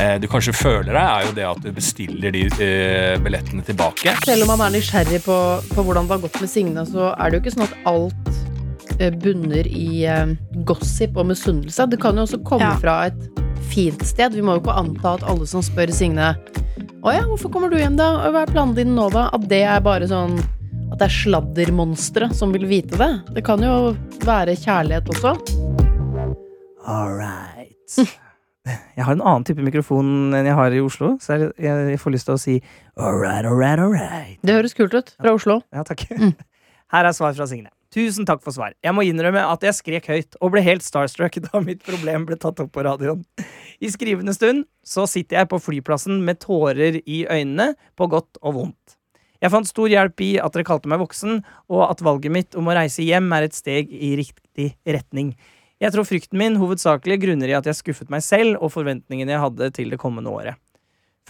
eh, 0.00 0.16
du 0.18 0.26
kanskje 0.32 0.56
føler 0.58 0.90
deg, 0.90 0.98
er 1.04 1.28
jo 1.28 1.36
det 1.38 1.46
at 1.46 1.62
du 1.62 1.70
bestiller 1.76 2.34
de 2.34 2.42
eh, 2.58 3.14
billettene 3.22 3.62
tilbake. 3.66 4.16
Selv 4.26 4.48
om 4.48 4.50
man 4.56 4.66
er 4.66 4.74
nysgjerrig 4.80 5.22
på, 5.28 5.38
på 5.70 5.86
hvordan 5.86 6.10
det 6.10 6.16
har 6.16 6.24
gått 6.26 6.40
med 6.42 6.50
Signe, 6.50 6.86
så 6.90 7.12
er 7.14 7.30
det 7.30 7.38
jo 7.38 7.44
ikke 7.44 7.54
sånn 7.58 7.68
at 7.68 7.78
alt 7.94 8.36
bunner 9.22 9.64
i 9.70 10.02
gossip 10.68 11.14
og 11.16 11.30
misunnelse. 11.30 11.86
Det 11.88 12.00
kan 12.02 12.18
jo 12.18 12.26
også 12.26 12.42
komme 12.44 12.66
Ja. 12.66 12.74
fra 12.82 12.96
et 13.08 13.40
fint 13.70 14.02
sted. 14.04 14.34
Vi 14.36 14.42
må 14.44 14.58
jo 14.58 14.60
ikke 14.60 14.74
anta 14.76 15.14
at 15.14 15.22
alle 15.24 15.46
som 15.48 15.62
spør 15.64 15.88
Signe 15.94 16.34
Å 17.00 17.12
ja, 17.14 17.20
hvorfor 17.24 17.48
kommer 17.48 17.70
du 17.72 17.78
hjem, 17.80 17.94
da? 17.96 18.10
Hva 18.28 18.42
er 18.44 18.50
planen 18.52 18.74
din 18.76 18.90
nå, 18.92 19.06
da? 19.14 19.30
At 19.32 19.46
det 19.48 19.62
er 19.64 19.78
bare 19.80 20.04
sånn 20.10 20.34
At 20.90 20.98
det 21.00 21.06
er 21.06 21.14
sladdermonstre 21.14 22.28
som 22.36 22.52
vil 22.52 22.66
vite 22.68 22.98
det. 23.00 23.08
Det 23.38 23.44
kan 23.46 23.62
jo 23.64 23.94
være 24.26 24.52
kjærlighet 24.60 25.08
også. 25.14 25.32
All 26.84 27.14
right. 27.16 27.72
Jeg 28.98 29.06
har 29.06 29.16
en 29.16 29.24
annen 29.24 29.46
type 29.48 29.64
mikrofon 29.64 30.34
enn 30.36 30.44
jeg 30.44 30.54
har 30.54 30.74
i 30.76 30.82
Oslo, 30.84 31.14
så 31.24 31.38
jeg, 31.56 31.96
får 31.98 32.12
lyst 32.12 32.28
til 32.28 32.36
å 32.36 32.38
si 32.38 32.56
all 33.00 33.16
right, 33.16 33.48
all 33.48 33.56
right, 33.56 33.80
all 33.80 33.88
right. 33.90 34.36
Det 34.44 34.52
høres 34.52 34.76
kult 34.76 34.92
ut. 34.92 35.08
Fra 35.16 35.32
Oslo. 35.34 35.56
Ja, 35.72 35.80
takk. 35.88 36.04
Mm. 36.12 36.34
Her 36.92 37.08
er 37.08 37.16
svar 37.16 37.32
fra 37.34 37.48
Signe. 37.48 37.72
Tusen 37.90 38.22
takk 38.22 38.38
for 38.44 38.54
svar. 38.54 38.76
Jeg 38.86 38.94
må 38.94 39.02
innrømme 39.02 39.42
at 39.50 39.64
jeg 39.66 39.74
skrek 39.74 40.06
høyt 40.12 40.36
og 40.38 40.52
ble 40.54 40.62
helt 40.62 40.84
starstruck 40.86 41.40
da 41.48 41.62
mitt 41.64 41.82
problem 41.86 42.28
ble 42.28 42.38
tatt 42.38 42.62
opp 42.62 42.70
på 42.76 42.84
radioen. 42.86 43.24
I 43.82 43.90
skrivende 43.90 44.34
stund 44.36 44.68
så 44.86 45.08
sitter 45.10 45.40
jeg 45.40 45.50
på 45.50 45.58
flyplassen 45.58 46.22
med 46.22 46.38
tårer 46.44 47.00
i 47.02 47.24
øynene, 47.26 47.72
på 47.98 48.06
godt 48.12 48.38
og 48.44 48.54
vondt. 48.60 48.96
Jeg 49.40 49.50
fant 49.50 49.66
stor 49.66 49.88
hjelp 49.88 50.20
i 50.22 50.34
at 50.38 50.54
dere 50.54 50.68
kalte 50.68 50.90
meg 50.92 51.00
voksen, 51.00 51.40
og 51.72 51.86
at 51.88 52.02
valget 52.04 52.34
mitt 52.34 52.58
om 52.60 52.68
å 52.68 52.76
reise 52.76 53.02
hjem 53.02 53.30
er 53.32 53.48
et 53.48 53.56
steg 53.56 53.90
i 53.90 54.12
riktig 54.20 54.74
retning. 54.84 55.32
Jeg 55.80 55.94
tror 55.94 56.04
frykten 56.04 56.38
min 56.38 56.60
hovedsakelig 56.60 57.16
grunner 57.22 57.50
i 57.50 57.56
at 57.56 57.66
jeg 57.66 57.78
skuffet 57.78 58.12
meg 58.12 58.22
selv 58.22 58.60
og 58.60 58.74
forventningene 58.74 59.32
jeg 59.32 59.42
hadde 59.46 59.70
til 59.78 59.94
det 59.94 59.98
kommende 59.98 60.30
året. 60.30 60.60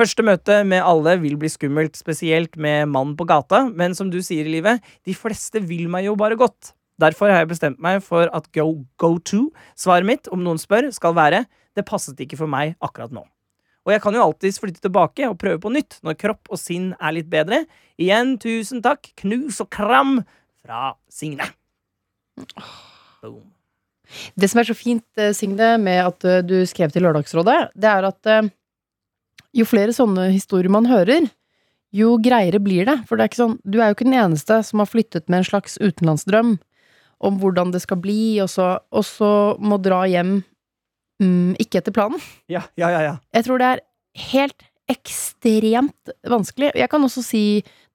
Første 0.01 0.25
møte 0.25 0.63
med 0.65 0.81
alle 0.81 1.13
vil 1.21 1.35
bli 1.37 1.49
skummelt, 1.53 1.99
spesielt 1.99 2.55
med 2.57 2.89
mann 2.89 3.11
på 3.19 3.27
gata, 3.29 3.67
men 3.69 3.93
som 3.93 4.09
du 4.09 4.23
sier 4.25 4.47
i 4.49 4.53
livet, 4.55 4.79
de 5.05 5.13
fleste 5.13 5.61
vil 5.61 5.91
meg 5.93 6.07
jo 6.07 6.15
bare 6.17 6.39
godt. 6.41 6.71
Derfor 7.01 7.29
har 7.29 7.43
jeg 7.43 7.51
bestemt 7.51 7.83
meg 7.85 7.99
for 8.05 8.31
at 8.33 8.47
go, 8.57 8.87
go 8.97 9.11
to, 9.29 9.51
svaret 9.77 10.09
mitt, 10.09 10.31
om 10.33 10.41
noen 10.41 10.61
spør, 10.61 10.89
skal 10.97 11.13
være 11.19 11.43
det 11.77 11.85
passet 11.85 12.17
ikke 12.25 12.39
for 12.41 12.49
meg 12.49 12.79
akkurat 12.81 13.13
nå. 13.13 13.27
Og 13.85 13.93
jeg 13.93 14.01
kan 14.01 14.17
jo 14.17 14.23
alltids 14.25 14.61
flytte 14.63 14.81
tilbake 14.87 15.29
og 15.29 15.37
prøve 15.41 15.61
på 15.61 15.73
nytt 15.75 15.99
når 16.07 16.17
kropp 16.21 16.49
og 16.49 16.61
sinn 16.61 16.95
er 16.97 17.19
litt 17.19 17.29
bedre. 17.33 17.67
Igjen, 18.01 18.39
tusen 18.41 18.81
takk, 18.85 19.13
knus 19.21 19.61
og 19.61 19.69
kram 19.73 20.23
fra 20.65 20.95
Signe. 21.13 21.45
Boom. 23.21 23.45
Det 24.33 24.49
som 24.51 24.63
er 24.63 24.67
så 24.67 24.75
fint, 24.75 25.07
eh, 25.21 25.35
Signe, 25.37 25.75
med 25.79 26.01
at 26.03 26.25
eh, 26.27 26.41
du 26.41 26.65
skrev 26.67 26.91
til 26.91 27.05
Lørdagsrådet, 27.05 27.59
det 27.79 27.91
er 27.93 28.09
at 28.09 28.31
eh, 28.33 28.49
jo 29.57 29.67
flere 29.69 29.95
sånne 29.95 30.29
historier 30.35 30.73
man 30.73 30.89
hører, 30.91 31.29
jo 31.91 32.15
greiere 32.23 32.61
blir 32.63 32.87
det. 32.87 32.97
For 33.09 33.19
det 33.19 33.25
er 33.25 33.33
ikke 33.33 33.43
sånn, 33.43 33.59
du 33.67 33.81
er 33.81 33.91
jo 33.91 33.99
ikke 33.99 34.09
den 34.09 34.19
eneste 34.21 34.61
som 34.67 34.83
har 34.83 34.91
flyttet 34.91 35.27
med 35.29 35.43
en 35.43 35.49
slags 35.49 35.79
utenlandsdrøm 35.83 36.57
om 37.21 37.37
hvordan 37.41 37.75
det 37.75 37.83
skal 37.85 38.01
bli, 38.01 38.39
og 38.41 38.49
så, 38.53 38.73
og 38.95 39.05
så 39.05 39.31
må 39.61 39.77
dra 39.83 40.05
hjem 40.09 40.39
mm, 41.21 41.59
ikke 41.61 41.83
etter 41.83 41.95
planen. 41.95 42.23
Ja, 42.53 42.65
ja, 42.81 42.89
ja, 42.95 43.03
ja. 43.05 43.17
Jeg 43.37 43.47
tror 43.47 43.61
det 43.61 43.73
er 43.75 43.83
helt 44.31 44.65
ekstremt 44.91 46.15
vanskelig. 46.27 46.73
Jeg 46.79 46.91
kan 46.91 47.05
også 47.07 47.23
si, 47.23 47.45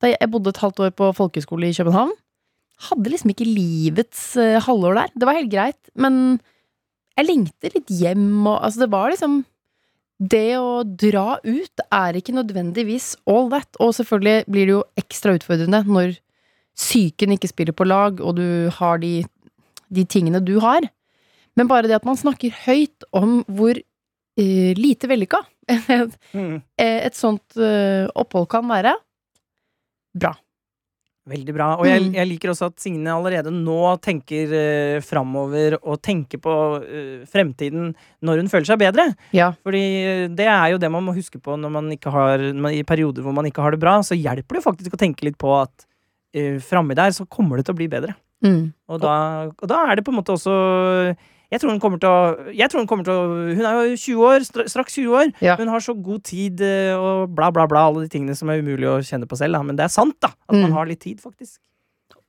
da 0.04 0.14
jeg 0.14 0.32
bodde 0.32 0.54
et 0.54 0.62
halvt 0.62 0.86
år 0.86 0.94
på 0.96 1.10
folkehøyskole 1.18 1.72
i 1.72 1.76
København, 1.76 2.14
hadde 2.90 3.12
liksom 3.12 3.32
ikke 3.32 3.48
livets 3.48 4.22
uh, 4.38 4.60
halvår 4.64 5.00
der. 5.00 5.12
Det 5.16 5.28
var 5.28 5.38
helt 5.40 5.52
greit, 5.52 5.92
men 5.96 6.38
jeg 7.16 7.30
lengter 7.30 7.76
litt 7.76 7.92
hjem, 7.92 8.30
og 8.44 8.60
altså, 8.60 8.84
det 8.84 8.92
var 8.92 9.12
liksom 9.12 9.42
Det 10.20 10.56
å 10.58 10.84
dra 10.88 11.40
ut 11.44 11.82
er 11.92 12.16
ikke 12.16 12.36
nødvendigvis 12.38 13.16
all 13.28 13.50
that, 13.52 13.68
og 13.84 13.96
selvfølgelig 13.98 14.46
blir 14.48 14.70
det 14.70 14.76
jo 14.78 14.84
ekstra 15.00 15.34
utfordrende 15.36 15.82
når 15.90 16.14
psyken 16.76 17.36
ikke 17.36 17.50
spiller 17.52 17.76
på 17.76 17.88
lag, 17.88 18.22
og 18.24 18.38
du 18.40 18.72
har 18.78 19.00
de, 19.04 19.26
de 19.92 20.06
tingene 20.08 20.40
du 20.44 20.58
har. 20.64 20.88
Men 21.56 21.68
bare 21.72 21.88
det 21.88 21.98
at 21.98 22.08
man 22.08 22.20
snakker 22.20 22.56
høyt 22.66 23.06
om 23.16 23.42
hvor 23.48 23.76
uh, 23.80 24.72
lite 24.80 25.12
vellykka 25.12 25.44
Mm. 26.36 26.60
et 26.78 27.16
sånt 27.18 27.56
uh, 27.58 28.06
opphold 28.14 28.46
kan 28.52 28.68
være, 28.70 28.92
bra. 30.14 30.36
Veldig 31.26 31.54
bra. 31.56 31.72
Og 31.80 31.88
jeg, 31.90 32.04
Mm. 32.04 32.14
jeg 32.14 32.28
liker 32.30 32.52
også 32.52 32.68
at 32.70 32.80
Signe 32.84 33.10
allerede 33.10 33.50
nå 33.50 33.98
tenker 33.98 34.52
uh, 34.54 35.02
framover 35.02 35.80
og 35.82 35.98
tenker 36.06 36.38
på 36.38 36.54
uh, 36.84 37.26
fremtiden 37.26 37.96
når 38.22 38.44
hun 38.44 38.52
føler 38.52 38.68
seg 38.70 38.78
bedre. 38.84 39.08
Ja. 39.34 39.48
Fordi 39.66 39.82
eh, 40.06 40.28
det 40.30 40.46
er 40.46 40.68
jo 40.76 40.78
det 40.78 40.92
man 40.94 41.04
må 41.08 41.16
huske 41.18 41.42
på 41.42 41.58
når 41.58 41.74
man 41.74 41.90
ikke 41.96 42.14
har 42.14 42.38
man, 42.54 42.70
I 42.78 42.84
perioder 42.86 43.26
hvor 43.26 43.34
man 43.34 43.50
ikke 43.50 43.66
har 43.66 43.74
det 43.74 43.82
bra, 43.82 43.98
så 44.06 44.14
hjelper 44.14 44.60
det 44.60 44.64
faktisk 44.68 44.94
å 44.94 45.02
tenke 45.02 45.26
litt 45.26 45.40
på 45.42 45.50
at 45.58 45.88
uh, 46.38 46.60
framme 46.62 46.94
der 46.94 47.10
så 47.18 47.26
kommer 47.26 47.58
det 47.58 47.66
til 47.66 47.74
å 47.74 47.82
bli 47.82 47.90
bedre. 47.90 48.14
Mm. 48.46 48.74
Og 48.94 49.02
da, 49.02 49.16
og 49.50 49.66
da 49.72 49.82
er 49.90 49.98
det 49.98 50.06
på 50.06 50.14
en 50.14 50.20
måte 50.20 50.36
også 50.38 50.54
jeg 51.52 51.62
tror 51.62 51.72
hun 51.72 51.80
kommer 51.80 52.00
til 52.02 52.10
å 52.10 52.54
Jeg 52.56 52.70
tror 52.72 52.82
hun 52.84 52.88
kommer 52.90 53.04
til 53.08 53.14
å 53.14 53.56
Hun 53.56 53.66
er 53.66 53.80
jo 53.92 53.96
20 53.96 54.24
år, 54.30 54.46
straks 54.70 54.96
20 54.98 55.14
år. 55.20 55.34
Ja. 55.46 55.56
Hun 55.60 55.68
har 55.70 55.80
så 55.84 55.94
god 55.94 56.24
tid 56.24 56.62
eh, 56.66 56.94
og 56.98 57.30
bla, 57.36 57.52
bla, 57.52 57.68
bla. 57.68 57.86
Alle 57.92 58.06
de 58.06 58.10
tingene 58.10 58.36
som 58.36 58.50
er 58.50 58.62
umulig 58.64 58.88
å 58.90 58.98
kjenne 59.06 59.28
på 59.30 59.38
selv. 59.38 59.54
Da. 59.58 59.64
Men 59.64 59.76
det 59.80 59.86
er 59.86 59.94
sant, 59.94 60.16
da. 60.22 60.34
At 60.50 60.56
man 60.56 60.72
Mm. 60.72 60.78
har 60.80 60.86
litt 60.90 61.00
tid, 61.06 61.20
faktisk. 61.22 61.60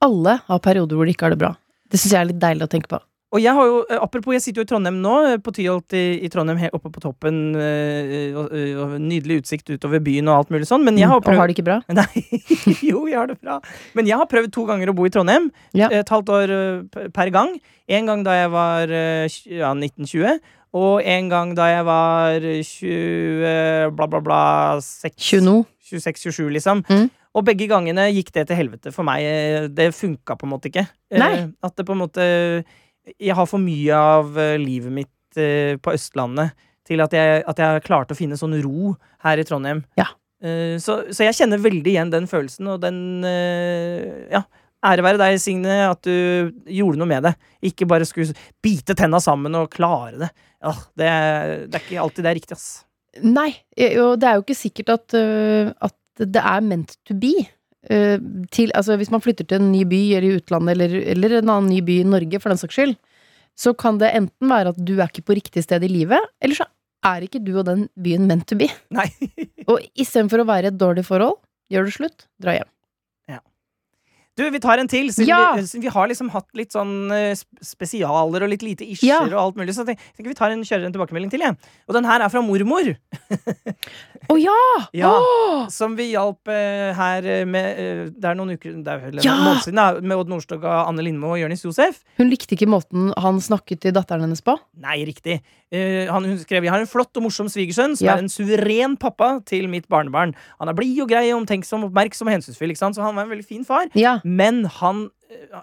Alle 0.03 0.41
har 0.47 0.59
perioder 0.61 0.97
hvor 0.97 1.07
de 1.09 1.13
ikke 1.15 1.27
har 1.27 1.31
det 1.37 1.39
bra. 1.41 1.55
Det 1.91 1.99
syns 2.01 2.13
jeg 2.13 2.21
er 2.21 2.29
litt 2.33 2.41
deilig 2.43 2.67
å 2.67 2.73
tenke 2.73 2.89
på. 2.93 3.01
Og 3.37 3.43
jeg 3.45 3.53
har 3.53 3.69
jo, 3.69 3.81
eh, 3.91 4.01
apropos, 4.01 4.33
jeg 4.33 4.43
sitter 4.43 4.63
jo 4.63 4.65
i 4.65 4.71
Trondheim 4.71 5.01
nå, 5.05 5.15
eh, 5.29 5.37
på 5.45 5.53
Tyholt 5.53 5.93
i, 5.97 6.05
i 6.25 6.31
Trondheim, 6.33 6.63
oppe 6.73 6.89
på 6.93 7.03
toppen. 7.05 7.41
og, 7.53 8.55
og 8.81 8.95
Nydelig 9.03 9.43
utsikt 9.43 9.69
utover 9.75 10.01
byen 10.01 10.31
og 10.33 10.41
alt 10.41 10.55
mulig 10.55 10.69
sånn. 10.71 10.85
Men 10.87 10.97
jeg 11.01 11.11
har 11.11 11.21
prøvd 11.21 11.37
og 11.37 11.43
har 11.43 11.53
det 11.53 11.57
ikke 11.59 11.67
bra? 11.69 11.79
Nei, 12.01 12.25
jo, 12.91 13.05
jeg 13.11 13.19
har 13.21 13.29
det 13.29 13.39
bra. 13.43 13.59
Men 13.99 14.09
jeg 14.09 14.21
har 14.21 14.31
prøvd 14.31 14.55
to 14.57 14.65
ganger 14.71 14.93
å 14.93 14.97
bo 14.97 15.09
i 15.09 15.13
Trondheim. 15.13 15.51
Ja. 15.77 15.91
Et 15.93 16.13
halvt 16.13 16.33
år 16.33 16.55
per 17.15 17.33
gang. 17.35 17.59
En 17.87 18.09
gang 18.09 18.25
da 18.27 18.39
jeg 18.39 18.53
var 18.55 18.91
ja, 18.91 19.75
1920. 19.77 20.41
Og 20.77 21.05
en 21.05 21.29
gang 21.33 21.53
da 21.57 21.69
jeg 21.71 21.85
var 21.87 22.49
20 22.73 23.93
bla, 23.97 24.09
bla, 24.11 24.21
bla 24.25 24.41
26-27, 24.81 26.49
liksom. 26.57 26.83
Mm. 26.89 27.07
Og 27.37 27.45
begge 27.45 27.69
gangene 27.69 28.09
gikk 28.15 28.33
det 28.33 28.47
til 28.49 28.59
helvete 28.59 28.93
for 28.95 29.05
meg. 29.07 29.69
Det 29.77 29.91
funka 29.93 30.39
på 30.41 30.49
en 30.49 30.55
måte 30.55 30.71
ikke. 30.73 30.87
Nei. 31.21 31.49
At 31.65 31.77
det 31.77 31.85
på 31.89 31.97
en 31.97 32.03
måte 32.07 32.25
Jeg 33.19 33.37
har 33.39 33.47
for 33.47 33.63
mye 33.63 33.95
av 33.97 34.37
eh, 34.41 34.57
livet 34.59 34.93
mitt 34.93 35.39
eh, 35.41 35.77
på 35.79 35.95
Østlandet 35.95 36.55
til 36.87 37.03
at 37.03 37.15
jeg, 37.15 37.43
at 37.51 37.59
jeg 37.63 37.83
klarte 37.87 38.15
å 38.15 38.19
finne 38.19 38.39
sånn 38.39 38.55
ro 38.63 38.93
her 39.27 39.39
i 39.43 39.45
Trondheim. 39.47 39.85
Ja. 39.99 40.09
Eh, 40.43 40.77
Så, 40.83 41.01
så 41.15 41.25
jeg 41.27 41.35
kjenner 41.39 41.59
veldig 41.63 41.93
igjen 41.95 42.11
den 42.13 42.27
følelsen, 42.31 42.69
og 42.75 42.81
den 42.87 43.25
eh, 43.27 44.27
Ja. 44.35 44.45
Ære 44.87 45.03
være 45.03 45.19
deg, 45.19 45.39
Signe, 45.43 45.73
at 45.89 46.05
du 46.07 46.53
gjorde 46.71 47.01
noe 47.01 47.09
med 47.11 47.25
det. 47.27 47.33
Ikke 47.65 47.87
bare 47.91 48.07
skulle 48.07 48.37
bite 48.63 48.95
tenna 48.95 49.19
sammen 49.25 49.57
og 49.59 49.71
klare 49.73 50.21
det. 50.21 50.29
Ja, 50.63 50.75
det, 51.01 51.07
er- 51.11 51.55
det 51.67 51.79
er 51.81 51.83
ikke 51.87 52.03
alltid 52.05 52.23
det 52.27 52.31
er 52.31 52.37
riktig, 52.39 52.59
ass. 52.59 52.67
Nei, 53.25 53.49
eh, 53.75 53.97
og 54.05 54.21
det 54.21 54.29
er 54.29 54.37
jo 54.37 54.45
ikke 54.45 54.59
sikkert 54.61 54.93
at, 54.95 55.17
øh, 55.19 55.73
at 55.89 55.97
det 56.23 56.43
er 56.45 56.61
meant 56.69 56.95
to 57.09 57.17
be. 57.19 57.33
Øh, 57.91 58.19
til, 58.51 58.73
altså 58.75 58.97
hvis 58.99 59.13
man 59.15 59.23
flytter 59.23 59.47
til 59.47 59.63
en 59.63 59.73
ny 59.73 59.85
by 59.87 60.01
eller 60.19 60.31
i 60.31 60.39
utlandet, 60.41 60.75
eller, 60.75 60.97
eller 61.15 61.39
en 61.39 61.53
annen 61.53 61.71
ny 61.71 61.83
by 61.87 62.01
i 62.01 62.09
Norge, 62.09 62.41
for 62.43 62.51
den 62.53 62.59
saks 62.59 62.75
skyld, 62.79 62.97
så 63.57 63.73
kan 63.79 64.01
det 64.01 64.13
enten 64.13 64.51
være 64.51 64.75
at 64.75 64.81
du 64.81 64.97
er 64.99 65.09
ikke 65.09 65.29
på 65.31 65.37
riktig 65.39 65.65
sted 65.65 65.85
i 65.87 65.91
livet, 65.91 66.21
eller 66.43 66.59
så 66.59 66.67
er 67.07 67.25
ikke 67.25 67.43
du 67.45 67.55
og 67.61 67.67
den 67.69 67.87
byen 68.03 68.27
meant 68.29 68.47
to 68.51 68.59
be. 68.59 68.69
Nei. 68.95 69.09
Og 69.71 69.81
istedenfor 69.95 70.43
å 70.43 70.49
være 70.49 70.69
i 70.69 70.73
et 70.75 70.81
dårlig 70.81 71.07
forhold, 71.07 71.39
gjør 71.73 71.89
det 71.89 71.95
slutt, 71.97 72.27
dra 72.43 72.59
hjem. 72.59 72.71
Du, 74.37 74.43
vi 74.53 74.61
tar 74.61 74.77
en 74.83 74.89
til, 74.89 75.09
siden 75.15 75.31
Ja! 75.31 75.55
vi, 75.57 75.65
vi 75.81 75.89
har 75.89 76.09
liksom 76.11 76.29
hatt 76.35 76.49
litt 76.59 76.75
sånn 76.77 77.11
eh, 77.15 77.33
spesialer 77.65 78.45
og 78.45 78.51
litt 78.53 78.65
lite 78.67 78.85
isjer 78.85 79.09
Ja. 79.09 79.21
og 79.31 79.39
alt 79.41 79.57
mulig. 79.63 79.73
Så 79.73 79.87
jeg 79.89 79.97
tenker 80.17 80.29
vi 80.29 80.37
tar 80.37 80.53
en, 80.53 80.61
kjører 80.67 80.85
en 80.91 80.93
tilbakemelding 80.93 81.31
til, 81.33 81.41
jeg. 81.47 81.57
Og 81.89 81.97
den 81.97 82.05
her 82.05 82.21
er 82.21 82.29
fra 82.33 82.43
mormor. 82.45 82.93
Å 84.29 84.37
ja! 84.41 84.53
Ja. 84.97 85.11
oh. 85.17 85.65
Som 85.73 85.95
vi 85.99 86.11
hjalp 86.13 86.49
uh, 86.51 86.93
her 86.97 87.25
eh, 87.27 87.43
med 87.49 87.79
uh, 87.81 88.01
Det 88.13 88.29
er 88.29 88.37
noen 88.39 88.53
uker 88.55 88.75
Det 88.85 88.93
er 88.93 89.17
Ja! 89.25 89.35
måned 89.41 89.63
siden, 89.65 89.79
da, 89.81 90.01
med 90.01 90.17
Odd 90.21 90.31
Nordstoga, 90.31 90.75
Anne 90.89 91.05
Lindmo 91.05 91.33
og 91.35 91.41
Jonis 91.41 91.65
Josef. 91.65 92.03
Hun 92.21 92.29
likte 92.33 92.57
ikke 92.57 92.69
måten 92.71 93.11
han 93.23 93.41
snakket 93.43 93.83
til 93.87 93.95
datteren 93.97 94.25
hennes 94.27 94.43
på. 94.45 94.55
Nei, 94.83 94.99
riktig. 95.09 95.39
Uh, 95.73 96.07
han, 96.13 96.27
hun 96.29 96.37
skrev 96.43 96.65
Jeg 96.69 96.73
har 96.75 96.83
en 96.85 96.91
flott 96.91 97.17
og 97.19 97.25
morsom 97.27 97.49
svigersønn 97.53 97.97
som 97.99 98.07
Ja. 98.09 98.17
er 98.19 98.25
en 98.25 98.31
suveren 98.33 98.97
pappa 99.01 99.33
til 99.49 99.67
mitt 99.73 99.89
barnebarn. 99.93 100.37
Han 100.61 100.71
er 100.73 100.77
blid 100.79 101.01
og 101.07 101.11
grei, 101.13 101.25
omtenksom, 101.37 101.89
oppmerksom 101.89 102.29
og 102.31 102.37
hensynsfull. 102.37 102.73
Ikke 102.75 102.85
sant? 102.85 102.99
Så 102.99 103.05
han 103.07 103.17
var 103.17 103.27
en 103.27 103.33
veldig 103.35 103.49
fin 103.49 103.65
far. 103.69 103.89
Ja. 103.99 104.19
Men 104.27 104.65
han 104.81 105.05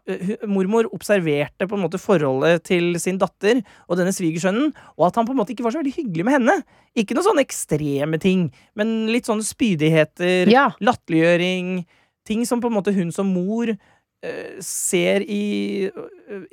eh, 0.08 0.36
Mormor 0.48 0.88
observerte 0.96 1.68
på 1.68 1.76
en 1.76 1.84
måte 1.84 2.00
forholdet 2.00 2.64
til 2.70 2.94
sin 3.04 3.18
datter 3.20 3.60
og 3.90 3.98
denne 4.00 4.14
svigersønnen, 4.16 4.72
og 4.96 5.10
at 5.10 5.20
han 5.20 5.28
på 5.28 5.36
en 5.36 5.42
måte 5.42 5.52
ikke 5.56 5.66
var 5.66 5.76
så 5.76 5.82
veldig 5.82 5.96
hyggelig 5.98 6.28
med 6.28 6.38
henne. 6.38 6.56
Ikke 6.96 7.18
noen 7.18 7.28
sånne 7.28 7.44
ekstreme 7.44 8.20
ting, 8.24 8.48
men 8.80 8.94
litt 9.12 9.28
sånne 9.28 9.44
spydigheter, 9.48 10.48
Ja. 10.52 10.70
latterliggjøring. 10.80 11.84
Ting 12.24 12.46
som 12.48 12.62
på 12.64 12.70
en 12.72 12.78
måte 12.78 12.94
hun 12.96 13.12
som 13.12 13.28
mor 13.36 13.68
uh, 13.74 14.54
ser 14.64 15.26
i, 15.28 15.90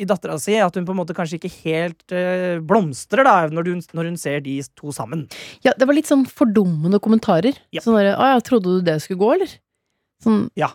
i 0.01 0.05
dattera 0.09 0.35
si, 0.42 0.57
at 0.59 0.75
hun 0.75 0.87
på 0.88 0.90
en 0.96 0.99
måte 0.99 1.14
kanskje 1.14 1.38
ikke 1.38 1.53
helt 1.62 2.03
uh, 2.11 2.59
blomstrer 2.59 3.23
da, 3.29 3.37
når 3.55 3.70
hun, 3.70 3.83
når 3.94 4.11
hun 4.11 4.16
ser 4.18 4.40
de 4.42 4.57
to 4.75 4.90
sammen. 4.96 5.29
ja, 5.62 5.77
det 5.79 5.87
var 5.87 5.94
litt 5.94 6.11
sånn 6.11 6.27
fordummende 6.27 6.99
kommentarer. 6.99 7.55
Ja. 7.70 7.85
Sånn 7.85 7.94
derre 8.01 8.16
'Å 8.18 8.33
ja, 8.35 8.40
trodde 8.42 8.81
du 8.81 8.81
det 8.83 8.99
skulle 9.05 9.23
gå, 9.23 9.31
eller?' 9.38 9.55
Sånn 10.25 10.51
Ja. 10.59 10.73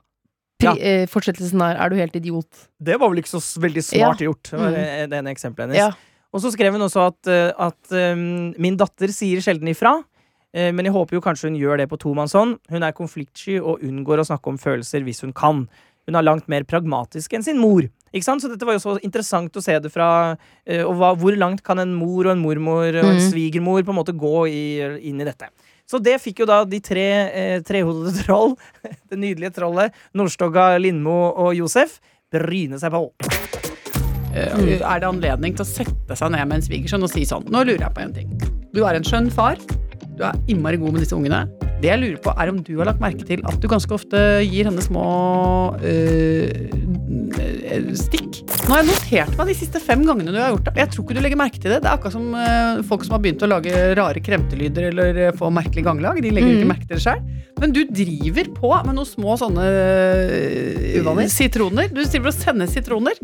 Pri, 0.57 0.67
Ja. 0.67 0.73
eh, 0.79 1.05
Fortsettelsen 1.07 1.61
er 1.61 1.75
'Er 1.77 1.89
du 1.89 1.95
helt 1.95 2.13
idiot?' 2.15 2.67
Det 2.81 2.99
var 2.99 3.09
vel 3.09 3.19
ikke 3.19 3.35
så 3.39 3.59
veldig 3.59 3.83
smart 3.83 4.17
gjort, 4.19 4.43
det 4.51 4.59
var 4.59 4.71
Mm. 4.71 5.09
det 5.09 5.17
ene 5.19 5.31
eksempelet 5.35 5.69
hennes. 5.69 5.77
Ja. 5.77 5.91
Og 6.33 6.41
så 6.41 6.51
skrev 6.51 6.71
hun 6.73 6.81
også 6.81 7.07
at, 7.07 7.27
eh, 7.27 7.51
at 7.57 7.91
um, 8.13 8.53
min 8.57 8.75
datter 8.77 9.07
sier 9.07 9.37
sjelden 9.39 9.67
ifra. 9.69 10.03
eh, 10.53 10.71
Men 10.71 10.85
jeg 10.85 10.93
håper 10.93 11.11
jo 11.11 11.21
kanskje 11.21 11.49
hun 11.49 11.59
gjør 11.59 11.77
det 11.77 11.89
på 11.89 11.97
tomannshånd. 11.99 12.59
Hun 12.69 12.83
er 12.83 12.91
konfliktsky 12.93 13.59
og 13.61 13.81
unngår 13.81 14.19
å 14.19 14.25
snakke 14.25 14.47
om 14.47 14.57
følelser 14.57 15.03
hvis 15.03 15.21
hun 15.21 15.33
kan. 15.33 15.67
hun 16.07 16.15
er 16.15 16.21
langt 16.21 16.47
mer 16.47 16.61
pragmatisk 16.63 17.33
enn 17.33 17.43
sin 17.43 17.57
mor. 17.57 17.81
Ikke 18.13 18.23
sant? 18.23 18.39
Så 18.39 18.47
dette 18.47 18.63
var 18.63 18.73
jo 18.73 18.79
så 18.79 18.99
interessant 19.01 19.51
å 19.51 19.61
se 19.63 19.79
det 19.79 19.91
fra 19.91 20.37
eh, 20.67 20.83
Og 20.83 20.93
hva, 20.95 21.17
hvor 21.17 21.35
langt 21.35 21.63
kan 21.63 21.79
en 21.79 21.95
mor 21.95 22.25
og 22.27 22.31
en 22.31 22.39
mormor 22.43 22.87
og 22.95 23.03
en 23.05 23.15
Mhm. 23.17 23.31
svigermor 23.33 23.83
på 23.83 23.89
en 23.89 23.95
måte 23.95 24.13
gå 24.15 24.47
i, 24.47 25.07
inn 25.09 25.19
i 25.19 25.23
dette? 25.25 25.49
Så 25.85 25.99
det 26.01 26.17
fikk 26.23 26.41
jo 26.41 26.47
da 26.49 26.63
de 26.65 26.79
tre 26.81 27.05
eh, 27.29 27.57
trehodede 27.65 28.13
troll, 28.23 28.55
det 29.11 29.19
nydelige 29.21 29.53
trollet, 29.59 29.93
Nordstoga, 30.17 30.71
Lindmo 30.81 31.17
og 31.29 31.53
Josef, 31.57 31.99
bryne 32.33 32.79
seg 32.81 32.91
på. 32.95 33.03
Eh, 34.35 34.81
Er 34.81 34.99
det 34.99 35.07
anledning 35.07 35.55
til 35.55 35.63
å 35.63 35.69
sette 35.69 36.17
seg 36.17 36.33
ned 36.33 36.49
med 36.49 36.59
en 36.59 36.65
svigersønn 36.65 37.05
og 37.05 37.11
si 37.13 37.23
sånn 37.29 37.45
Nå 37.53 37.61
lurer 37.63 37.85
jeg 37.85 37.95
på 37.95 38.03
en 38.03 38.15
ting. 38.17 38.33
Du 38.75 38.81
er 38.83 38.97
en 38.97 39.05
skjønn 39.07 39.29
far. 39.31 39.61
Du 40.15 40.23
er 40.23 40.31
innmari 40.51 40.77
god 40.79 40.93
med 40.95 41.01
disse 41.03 41.15
ungene. 41.17 41.41
Det 41.81 41.89
jeg 41.91 41.99
lurer 42.01 42.19
på, 42.23 42.31
er 42.39 42.49
om 42.53 42.59
du 42.63 42.71
har 42.79 42.87
lagt 42.87 43.01
merke 43.03 43.25
til 43.27 43.39
at 43.45 43.57
du 43.61 43.67
ganske 43.69 43.91
ofte 43.93 44.17
gir 44.47 44.65
henne 44.69 44.81
små 44.83 45.03
øh, 45.83 46.49
stikk. 47.99 48.39
Nå 48.65 48.71
har 48.71 48.79
jeg 48.81 48.87
notert 48.89 49.33
meg 49.37 49.45
de 49.51 49.55
siste 49.59 49.79
fem 49.83 50.01
gangene 50.07 50.31
du 50.33 50.39
har 50.39 50.49
gjort 50.55 50.65
det. 50.69 50.73
Jeg 50.79 50.87
tror 50.93 51.03
ikke 51.05 51.15
du 51.17 51.21
legger 51.25 51.39
merke 51.39 51.59
til 51.61 51.69
det. 51.73 51.79
Det 51.83 51.89
er 51.89 51.93
akkurat 51.97 52.15
som 52.15 52.25
øh, 52.39 52.79
folk 52.87 53.01
som 53.05 53.13
har 53.17 53.21
begynt 53.25 53.43
å 53.45 53.49
lage 53.51 53.71
rare 53.99 54.19
kremtelyder 54.23 54.83
eller 54.91 55.11
få 55.37 55.45
merkelig 55.53 55.83
ganglag. 55.89 56.15
De 56.23 56.29
legger 56.33 56.51
ikke 56.57 56.71
merke 56.71 56.87
til 56.87 56.95
det 56.97 57.03
sjøl. 57.05 57.21
Men 57.61 57.71
du 57.75 57.81
driver 57.87 58.45
på 58.57 58.69
med 58.87 58.93
noen 58.97 59.07
små 59.07 59.31
sånne 59.39 59.65
øh, 59.67 61.21
sitroner. 61.31 61.85
Du 61.91 62.01
driver 62.03 62.27
og 62.31 62.35
sender 62.39 62.67
sitroner. 62.71 63.15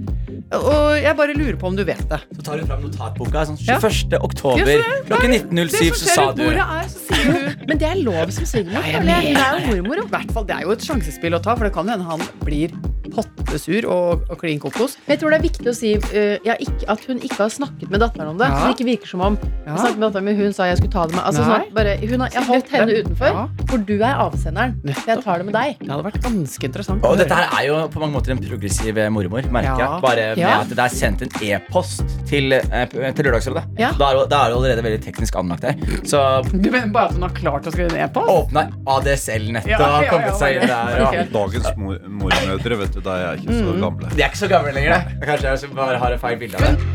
Og 0.51 0.97
jeg 0.99 1.15
bare 1.15 1.31
lurer 1.37 1.55
på 1.59 1.67
om 1.69 1.75
du 1.77 1.83
vet 1.87 2.01
det. 2.11 2.17
Så 2.35 2.41
tar 2.43 2.59
hun 2.59 2.67
fram 2.67 2.81
notatboka. 2.83 3.45
Sånn, 3.47 3.57
Ja. 3.67 3.77
21. 3.79 4.17
oktober 4.19 4.67
Ja, 4.67 4.75
så 4.81 4.85
klokken 5.07 5.31
19.07 5.37 5.95
så 5.95 6.05
sa 6.11 6.25
du 6.35 6.41
bordet 6.43 6.65
er, 6.65 6.80
så 6.89 7.03
sier 7.07 7.31
du 7.31 7.65
Men 7.67 7.77
det 7.81 7.89
er 7.89 8.01
lov 8.03 8.31
som 8.35 8.45
svigermor. 8.45 8.83
Hun 8.83 9.11
er 9.11 9.27
jo 9.27 9.83
mormor, 9.83 10.01
jo. 10.03 10.07
Hvert 10.11 10.31
fall, 10.31 10.45
Det 10.47 10.55
er 10.55 10.65
jo 10.67 10.71
et 10.71 10.87
sjansespill 10.87 11.37
å 11.37 11.41
ta, 11.43 11.55
for 11.55 11.67
det 11.67 11.73
kan 11.75 11.89
hende 11.91 12.07
han 12.07 12.23
blir 12.45 12.73
pottesur 13.11 13.85
og, 13.91 14.21
og 14.31 14.39
klin 14.39 14.59
kokos. 14.61 14.95
Men 15.05 15.15
jeg 15.15 15.21
tror 15.21 15.33
det 15.33 15.39
er 15.39 15.45
viktig 15.45 15.67
å 15.67 15.73
si 15.75 15.89
uh, 15.99 16.37
ja, 16.47 16.55
ikke, 16.63 16.85
at 16.93 17.05
hun 17.09 17.19
ikke 17.19 17.39
har 17.43 17.51
snakket 17.53 17.91
med 17.91 18.01
datteren 18.03 18.31
om 18.33 18.39
det. 18.39 18.47
Ja. 18.47 18.59
Så 18.61 18.69
det 18.69 18.77
ikke 18.77 18.89
virker 18.91 19.11
som 19.11 19.25
om 19.25 19.37
Ja. 19.41 19.75
Jeg 19.75 19.83
snakket 19.83 19.99
med 20.01 20.05
datteren 20.07 20.25
min, 20.25 20.37
hun 20.39 20.55
sa 20.55 20.65
jeg 20.69 20.79
skulle 20.79 20.93
ta 20.95 21.03
det 21.07 21.15
med. 21.17 21.23
Altså, 21.27 21.43
sånn, 21.45 21.65
bare, 21.75 21.95
hun 22.01 22.23
har, 22.23 22.31
jeg 22.33 22.39
har 22.41 22.47
holdt 22.49 22.71
henne 22.73 22.95
utenfor, 23.01 23.35
Ja. 23.35 23.43
for 23.69 23.83
du 23.91 23.93
er 23.99 24.21
avsenderen. 24.25 24.73
Så 24.87 25.05
jeg 25.11 25.23
tar 25.25 25.41
det 25.43 25.45
med 25.49 25.55
deg. 25.57 25.75
Det 25.81 25.91
hadde 25.91 26.07
vært 26.07 26.21
ganske 26.25 26.69
interessant. 26.69 27.05
Og 27.07 27.19
dette 27.21 27.37
her 27.37 27.53
er 27.59 27.67
jo 27.67 27.75
på 27.93 28.01
mange 28.01 28.15
måter 28.15 28.33
en 28.35 28.41
progressiv 28.41 28.97
eh, 28.97 29.09
mormor, 29.13 29.45
merker 29.53 29.83
Ja. 29.83 29.91
jeg. 29.91 30.01
Bare 30.07 30.25
med 30.39 30.55
at 30.55 30.73
det 30.73 30.85
er 30.85 30.95
sendt 30.95 31.21
en 31.27 31.31
e-post 31.51 32.03
til, 32.31 32.53
eh, 32.57 32.87
til 32.89 33.27
Lørdagsrådet. 33.27 33.65
Er 33.77 33.93
da 33.99 34.11
er 34.15 34.23
det 34.31 34.39
allerede 34.41 34.83
veldig 34.87 35.01
teknisk 35.03 35.35
anlagt 35.35 35.67
her. 35.67 35.75
Så 36.07 36.21
Du 36.51 36.70
mener 36.75 36.93
bare 36.95 37.11
at 37.11 37.17
hun 37.17 37.25
har 37.27 37.33
klart 37.35 37.67
å 37.67 37.73
skrive 37.73 37.91
ned 37.93 38.13
på? 38.15 38.23
åpna 38.35 38.65
ADSL-nettet 38.95 39.73
Ja, 39.73 39.79
ja, 39.81 39.89
og 39.99 40.13
kommet 40.13 40.39
seg 40.39 40.59
inn 40.59 40.67
der. 40.71 41.01
Ja. 41.01 41.25
Dagens 41.33 41.69
mor 41.79 41.99
mormødre, 42.23 42.79
vet 42.83 42.95
du, 42.97 43.01
de 43.05 43.17
er 43.27 43.41
ikke 43.41 43.59
så 43.59 43.75
gamle. 43.81 44.11
de 44.15 44.21
er 44.23 44.27
ikke 44.31 44.41
så 44.43 44.51
gamle 44.51 44.73
lenger, 44.77 44.97
det. 44.97 45.19
Kanskje 45.27 45.55
jeg 45.55 45.75
bare 45.77 45.99
har 46.01 46.17
et 46.17 46.23
feil 46.23 46.39
bilde 46.41 46.61
av 46.61 46.67
det. 46.69 46.89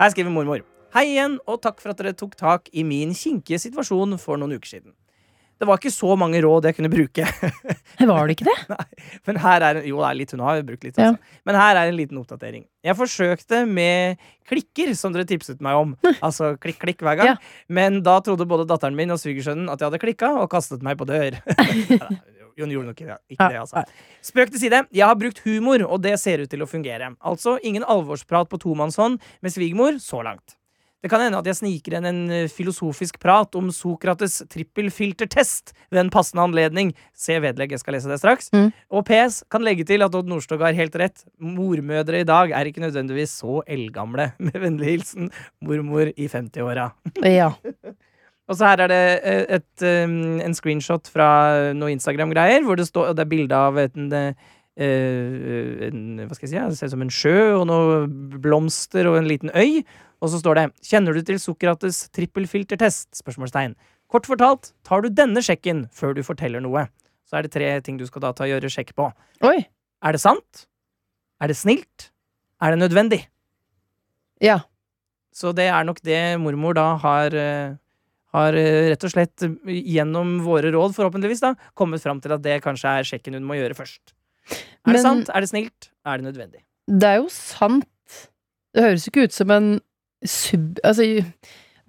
Her 0.00 0.14
skriver 0.14 0.34
mormor. 0.34 0.64
Hei 0.94 1.08
igjen, 1.10 1.40
og 1.50 1.58
takk 1.64 1.80
for 1.82 1.90
at 1.90 1.98
dere 1.98 2.14
tok 2.14 2.36
tak 2.38 2.68
i 2.70 2.84
min 2.86 3.14
kinkige 3.18 3.58
situasjon 3.64 4.14
for 4.22 4.38
noen 4.38 4.54
uker 4.58 4.76
siden. 4.76 4.92
Det 5.60 5.68
var 5.68 5.78
ikke 5.78 5.92
så 5.94 6.16
mange 6.18 6.40
råd 6.42 6.66
jeg 6.68 6.76
kunne 6.76 6.90
bruke. 6.92 7.24
Var 8.10 8.26
det 8.28 8.34
ikke 8.34 8.46
det? 8.48 8.78
Men 9.28 9.38
her 9.40 9.64
er 9.68 9.78
Jo, 9.86 10.00
det 10.02 10.08
er 10.08 10.18
litt, 10.18 10.32
hun 10.34 10.42
har 10.44 10.62
brukt 10.66 10.84
litt, 10.84 10.98
Ja. 10.98 11.12
altså. 11.12 11.40
Men 11.46 11.58
her 11.60 11.78
er 11.80 11.90
en 11.92 11.96
liten 11.98 12.18
oppdatering. 12.20 12.64
Jeg 12.84 12.96
forsøkte 12.98 13.62
med 13.70 14.18
klikker, 14.50 14.90
som 14.98 15.14
dere 15.14 15.24
tipset 15.28 15.62
meg 15.64 15.78
om. 15.78 15.94
Altså 16.18 16.54
klikk, 16.60 16.80
klikk 16.82 17.04
hver 17.06 17.16
gang. 17.20 17.32
Ja. 17.34 17.36
Men 17.68 18.02
da 18.04 18.18
trodde 18.24 18.46
både 18.50 18.66
datteren 18.68 18.96
min 18.98 19.14
og 19.14 19.20
svigersønnen 19.22 19.70
at 19.72 19.80
jeg 19.80 19.88
hadde 19.92 20.02
klikka, 20.02 20.32
og 20.42 20.50
kastet 20.52 20.82
meg 20.84 20.98
på 21.00 21.06
dør. 21.08 21.38
Hun 22.54 22.70
gjorde 22.70 22.86
nok 22.86 23.00
ikke 23.02 23.16
ikke 23.34 23.48
det, 23.50 23.62
altså. 23.64 23.82
Spøk 24.22 24.52
til 24.54 24.60
side. 24.62 24.84
Jeg 24.94 25.06
har 25.10 25.16
brukt 25.18 25.40
humor, 25.46 25.82
og 25.88 26.02
det 26.04 26.12
ser 26.22 26.44
ut 26.44 26.50
til 26.52 26.62
å 26.62 26.68
fungere. 26.70 27.08
Altså 27.26 27.56
ingen 27.66 27.82
alvorsprat 27.82 28.50
på 28.52 28.60
tomannshånd 28.62 29.18
med 29.42 29.54
svigermor 29.54 29.98
så 30.02 30.22
langt. 30.22 30.54
Det 31.04 31.10
kan 31.12 31.20
hende 31.20 31.36
at 31.36 31.48
jeg 31.50 31.58
sniker 31.58 31.98
inn 31.98 32.06
en 32.08 32.20
eh, 32.32 32.46
filosofisk 32.48 33.18
prat 33.20 33.52
om 33.58 33.66
Sokrates 33.76 34.38
trippelfiltertest 34.48 35.74
ved 35.92 36.00
en 36.00 36.10
passende 36.12 36.46
anledning. 36.46 36.94
Se 37.12 37.36
vedlegg, 37.44 37.74
jeg 37.74 37.82
skal 37.82 37.98
lese 37.98 38.08
det 38.08 38.16
straks. 38.22 38.48
Mm. 38.56 38.70
Og 38.88 39.04
PS 39.10 39.42
kan 39.52 39.66
legge 39.66 39.84
til 39.84 40.00
at 40.06 40.16
Odd 40.16 40.30
Nordstoga 40.32 40.70
har 40.70 40.78
helt 40.78 40.96
rett. 40.96 41.26
Mormødre 41.36 42.22
i 42.22 42.28
dag 42.28 42.54
er 42.56 42.70
ikke 42.70 42.80
nødvendigvis 42.86 43.34
så 43.42 43.58
eldgamle. 43.68 44.30
Med 44.46 44.56
vennlig 44.62 44.94
hilsen 44.94 45.28
mormor 45.60 46.08
i 46.08 46.30
50-åra. 46.32 46.88
Ja. 47.20 47.52
Og 48.48 48.56
så 48.56 48.70
her 48.70 48.86
er 48.86 48.92
det 48.92 49.04
eh, 49.28 49.44
et, 49.58 49.84
um, 50.08 50.40
en 50.40 50.56
screenshot 50.56 51.08
fra 51.12 51.28
noe 51.76 51.92
Instagram-greier, 51.92 52.64
hvor 52.64 52.80
det 52.80 52.88
står 52.88 53.12
og 53.12 53.16
det 53.16 53.24
er 53.24 53.30
bilde 53.30 53.60
av 53.60 53.78
et, 53.80 53.92
en, 53.96 54.08
eh, 54.12 54.50
en, 55.84 56.02
Hva 56.24 56.36
skal 56.36 56.48
jeg 56.48 56.52
si? 56.52 56.64
Det 56.72 56.80
ser 56.80 56.92
ut 56.92 56.96
som 56.96 57.04
en 57.04 57.14
sjø 57.20 57.38
og 57.58 57.68
noen 57.68 58.40
blomster 58.44 59.08
og 59.08 59.20
en 59.20 59.28
liten 59.28 59.52
øy. 59.52 59.84
Og 60.24 60.30
så 60.32 60.40
står 60.40 60.56
det 60.56 60.64
'Kjenner 60.80 61.12
du 61.12 61.20
til 61.20 61.36
Sokrates 61.36 62.08
trippelfiltertest?' 62.16 63.12
spørsmålstegn. 63.20 63.74
Kort 64.08 64.24
fortalt, 64.24 64.72
tar 64.82 65.02
du 65.02 65.10
denne 65.10 65.42
sjekken 65.44 65.84
før 65.92 66.14
du 66.14 66.22
forteller 66.22 66.62
noe? 66.64 66.88
Så 67.28 67.36
er 67.36 67.42
det 67.44 67.52
tre 67.52 67.80
ting 67.84 67.98
du 67.98 68.06
skal 68.06 68.22
da 68.22 68.32
ta 68.32 68.44
og 68.44 68.52
gjøre 68.52 68.70
sjekk 68.72 68.94
på. 68.96 69.12
Oi. 69.42 69.66
Er 70.02 70.12
det 70.12 70.20
sant? 70.20 70.66
Er 71.40 71.48
det 71.48 71.56
snilt? 71.56 72.10
Er 72.62 72.70
det 72.72 72.80
nødvendig? 72.80 73.26
Ja. 74.40 74.62
Så 75.34 75.52
det 75.54 75.68
er 75.68 75.84
nok 75.84 76.00
det 76.00 76.40
mormor 76.40 76.74
da 76.74 76.96
har 76.96 77.34
eh, 77.34 77.76
har 78.34 78.56
eh, 78.58 78.90
rett 78.90 79.04
og 79.04 79.12
slett 79.12 79.42
eh, 79.42 79.56
gjennom 79.94 80.38
våre 80.44 80.70
råd, 80.74 80.94
forhåpentligvis, 80.96 81.42
da 81.44 81.54
kommet 81.74 82.02
fram 82.02 82.20
til 82.20 82.32
at 82.32 82.42
det 82.42 82.62
kanskje 82.64 82.98
er 83.00 83.08
sjekken 83.08 83.34
hun 83.34 83.44
må 83.44 83.58
gjøre 83.58 83.76
først. 83.78 84.14
Er 84.50 84.92
Men- 84.92 84.94
det 84.96 85.02
sant? 85.02 85.28
Er 85.34 85.40
det 85.40 85.50
snilt? 85.50 85.90
Er 86.04 86.18
det 86.18 86.26
nødvendig? 86.32 86.62
Det 86.88 87.08
er 87.08 87.16
jo 87.22 87.28
sant. 87.28 87.84
Det 88.74 88.82
høres 88.82 89.06
ikke 89.08 89.24
ut 89.24 89.32
som 89.32 89.50
en 89.50 89.80
sub... 90.22 90.78
Altså, 90.84 91.24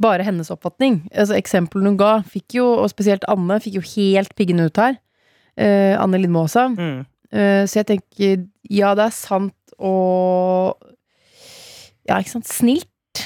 bare 0.02 0.26
hennes 0.28 0.52
oppfatning. 0.52 1.02
Altså, 1.14 1.38
Eksemplene 1.38 1.94
hun 1.94 2.00
ga, 2.00 2.14
fikk 2.28 2.58
jo, 2.58 2.68
og 2.82 2.90
spesielt 2.92 3.26
Anne, 3.32 3.60
fikk 3.64 3.80
jo 3.80 3.86
helt 3.96 4.34
piggene 4.36 4.68
ut 4.70 4.82
her. 4.82 4.98
Eh, 5.56 5.94
Anne 6.00 6.20
Lindmo 6.20 6.46
også. 6.46 6.68
Mm. 6.76 7.06
Eh, 7.32 7.62
så 7.68 7.80
jeg 7.82 7.90
tenker, 7.94 8.44
ja, 8.70 8.96
det 8.98 9.08
er 9.08 9.16
sant 9.16 9.78
og 9.80 10.76
Ja, 12.06 12.20
ikke 12.20 12.36
sant. 12.36 12.48
Snilt. 12.48 13.24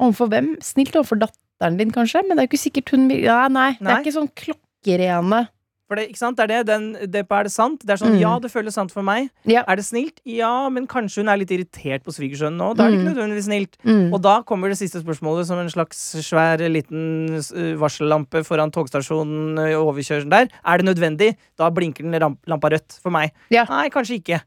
Overfor 0.00 0.30
hvem? 0.32 0.54
Snilt 0.64 0.96
overfor 0.96 1.20
datteren 1.20 1.76
din, 1.78 1.92
kanskje, 1.92 2.22
men 2.24 2.36
det 2.36 2.44
er 2.44 2.46
jo 2.46 2.52
ikke 2.54 2.62
sikkert 2.62 2.94
hun 2.94 3.10
vil 3.10 3.26
ja, 3.26 3.42
nei, 3.52 3.74
det 3.76 3.90
er 3.92 4.00
ikke 4.00 4.14
sånn 4.16 4.32
klokkerene. 4.36 5.42
For 5.86 5.94
det, 5.94 6.08
ikke 6.10 6.18
sant? 6.18 6.36
Det 6.36 6.42
er 6.44 6.50
det. 6.50 6.66
Den, 6.66 6.86
det 7.12 7.20
er 7.30 7.42
det 7.46 7.52
sant? 7.52 7.78
Det 7.86 7.90
er 7.94 7.96
sånn, 8.00 8.16
Mm. 8.16 8.20
ja, 8.20 8.38
det 8.42 8.50
føles 8.50 8.74
sant 8.74 8.90
for 8.90 9.02
meg. 9.06 9.28
Ja. 9.46 9.62
Er 9.68 9.76
det 9.76 9.84
snilt? 9.86 10.18
Ja, 10.26 10.68
men 10.68 10.86
kanskje 10.88 11.22
hun 11.22 11.28
er 11.30 11.36
litt 11.38 11.50
irritert 11.54 12.02
på 12.02 12.10
svigersønnen 12.10 12.58
nå. 12.58 12.74
Da 12.74 12.86
er 12.86 12.90
det 12.90 12.98
ikke 12.98 13.06
Mm. 13.06 13.14
nødvendigvis 13.14 13.46
snilt. 13.46 13.76
Mm. 13.84 14.12
Og 14.12 14.20
da 14.22 14.42
kommer 14.42 14.68
det 14.68 14.78
siste 14.78 14.98
spørsmålet 15.04 15.46
som 15.46 15.58
en 15.58 15.68
slags 15.70 15.96
svær 16.26 16.58
liten 16.58 17.38
varsellampe 17.78 18.42
foran 18.44 18.72
togstasjonen 18.74 19.58
overkjørselen 19.78 20.30
der. 20.30 20.48
Er 20.64 20.78
det 20.78 20.86
nødvendig? 20.88 21.36
Da 21.56 21.70
blinker 21.70 22.02
den 22.02 22.18
ramp 22.20 22.38
lampa 22.46 22.68
rødt 22.70 22.98
for 23.00 23.10
meg. 23.14 23.30
Ja. 23.50 23.64
Nei, 23.70 23.88
kanskje 23.88 24.18
ikke. 24.22 24.40